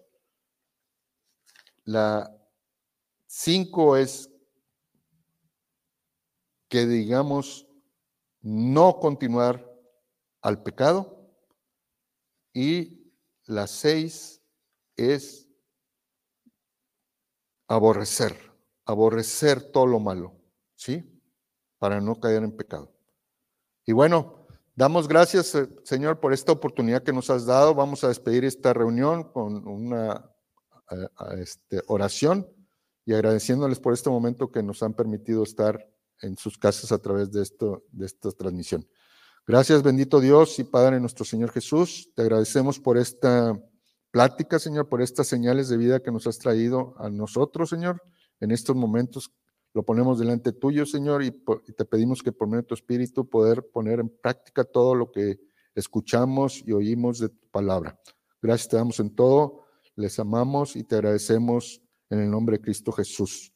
La 1.85 2.37
cinco 3.25 3.95
es 3.95 4.29
que 6.67 6.85
digamos 6.85 7.65
no 8.41 8.99
continuar 8.99 9.73
al 10.41 10.61
pecado. 10.61 11.31
Y 12.53 13.13
la 13.45 13.67
seis 13.67 14.41
es 14.97 15.47
aborrecer, 17.69 18.35
aborrecer 18.83 19.71
todo 19.71 19.87
lo 19.87 19.99
malo. 19.99 20.37
¿sí? 20.75 21.21
Para 21.77 22.01
no 22.01 22.19
caer 22.19 22.43
en 22.43 22.55
pecado. 22.55 22.93
Y 23.85 23.93
bueno, 23.93 24.36
damos 24.77 25.07
gracias, 25.09 25.53
eh, 25.55 25.67
Señor, 25.83 26.21
por 26.21 26.31
esta 26.31 26.53
oportunidad 26.53 27.03
que 27.03 27.11
nos 27.11 27.29
has 27.29 27.45
dado. 27.45 27.75
Vamos 27.75 28.05
a 28.05 28.07
despedir 28.07 28.45
esta 28.45 28.71
reunión 28.73 29.25
con 29.33 29.67
una 29.67 30.31
este, 31.37 31.81
oración 31.87 32.47
y 33.03 33.13
agradeciéndoles 33.13 33.79
por 33.79 33.93
este 33.93 34.09
momento 34.09 34.51
que 34.51 34.63
nos 34.63 34.81
han 34.83 34.93
permitido 34.93 35.43
estar 35.43 35.85
en 36.21 36.37
sus 36.37 36.57
casas 36.57 36.91
a 36.91 36.99
través 36.99 37.31
de, 37.31 37.41
esto, 37.41 37.83
de 37.91 38.05
esta 38.05 38.31
transmisión. 38.31 38.87
Gracias, 39.45 39.81
bendito 39.81 40.19
Dios 40.19 40.59
y 40.59 40.63
Padre 40.63 40.99
nuestro 40.99 41.25
Señor 41.25 41.51
Jesús. 41.51 42.11
Te 42.15 42.21
agradecemos 42.21 42.79
por 42.79 42.97
esta 42.97 43.59
plática, 44.11 44.59
Señor, 44.59 44.89
por 44.89 45.01
estas 45.01 45.27
señales 45.27 45.69
de 45.69 45.77
vida 45.77 46.01
que 46.01 46.11
nos 46.11 46.27
has 46.27 46.37
traído 46.37 46.95
a 46.99 47.09
nosotros, 47.09 47.69
Señor, 47.69 48.01
en 48.39 48.51
estos 48.51 48.75
momentos 48.75 49.31
lo 49.77 49.83
ponemos 49.83 50.17
delante 50.17 50.53
tuyo, 50.53 50.87
Señor, 50.87 51.21
y, 51.21 51.29
te 51.29 51.85
pedimos 51.85 52.23
que 52.23 52.31
por 52.31 52.47
medio 52.47 52.63
de 52.63 52.67
tu 52.67 52.73
Espíritu 52.73 53.29
poder 53.29 53.63
poner 53.63 53.99
en 53.99 54.09
práctica 54.09 54.63
todo 54.63 54.95
lo 54.95 55.11
que 55.11 55.39
escuchamos 55.75 56.63
y 56.65 56.71
oímos 56.71 57.19
de 57.19 57.29
tu 57.29 57.47
palabra. 57.49 57.95
Gracias 58.41 58.69
te 58.69 58.77
damos 58.77 58.99
en 58.99 59.13
todo, 59.13 59.65
les 59.95 60.17
amamos 60.17 60.75
y 60.75 60.83
te 60.83 60.95
agradecemos 60.95 61.79
en 62.09 62.21
el 62.21 62.31
nombre 62.31 62.57
de 62.57 62.63
Cristo 62.63 62.91
Jesús. 62.91 63.53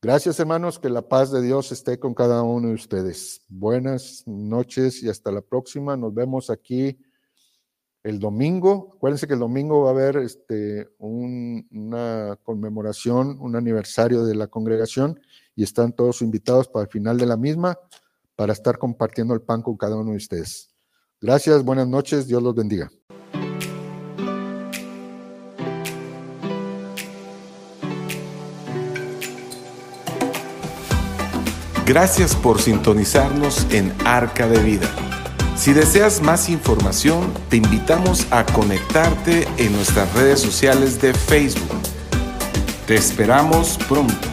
Gracias 0.00 0.40
hermanos, 0.40 0.78
que 0.78 0.88
la 0.88 1.06
paz 1.06 1.30
de 1.30 1.42
Dios 1.42 1.70
esté 1.70 1.98
con 1.98 2.14
cada 2.14 2.42
uno 2.42 2.68
de 2.68 2.74
ustedes. 2.74 3.44
Buenas 3.46 4.22
noches 4.26 5.02
y 5.02 5.10
hasta 5.10 5.30
la 5.30 5.42
próxima. 5.42 5.98
Nos 5.98 6.14
vemos 6.14 6.48
aquí 6.48 6.98
el 8.02 8.18
domingo. 8.18 8.94
Acuérdense 8.96 9.26
que 9.26 9.34
el 9.34 9.40
domingo 9.40 9.82
va 9.82 9.90
a 9.90 9.92
haber 9.92 10.16
este, 10.16 10.88
una 10.98 12.38
conmemoración, 12.42 13.36
un 13.38 13.54
aniversario 13.54 14.24
de 14.24 14.34
la 14.34 14.46
congregación 14.46 15.20
y 15.54 15.62
están 15.62 15.92
todos 15.92 16.22
invitados 16.22 16.68
para 16.68 16.84
el 16.84 16.90
final 16.90 17.18
de 17.18 17.26
la 17.26 17.36
misma 17.36 17.78
para 18.36 18.52
estar 18.52 18.78
compartiendo 18.78 19.34
el 19.34 19.42
pan 19.42 19.62
con 19.62 19.76
cada 19.76 19.96
uno 19.96 20.12
de 20.12 20.16
ustedes. 20.16 20.74
Gracias, 21.20 21.64
buenas 21.64 21.86
noches, 21.86 22.26
Dios 22.26 22.42
los 22.42 22.54
bendiga. 22.54 22.90
Gracias 31.86 32.36
por 32.36 32.60
sintonizarnos 32.60 33.66
en 33.70 33.92
Arca 34.04 34.48
de 34.48 34.58
Vida. 34.62 34.88
Si 35.56 35.72
deseas 35.72 36.22
más 36.22 36.48
información, 36.48 37.32
te 37.50 37.56
invitamos 37.56 38.26
a 38.30 38.46
conectarte 38.46 39.46
en 39.58 39.72
nuestras 39.72 40.12
redes 40.14 40.40
sociales 40.40 41.00
de 41.02 41.12
Facebook. 41.12 41.68
Te 42.86 42.94
esperamos 42.94 43.78
pronto. 43.88 44.31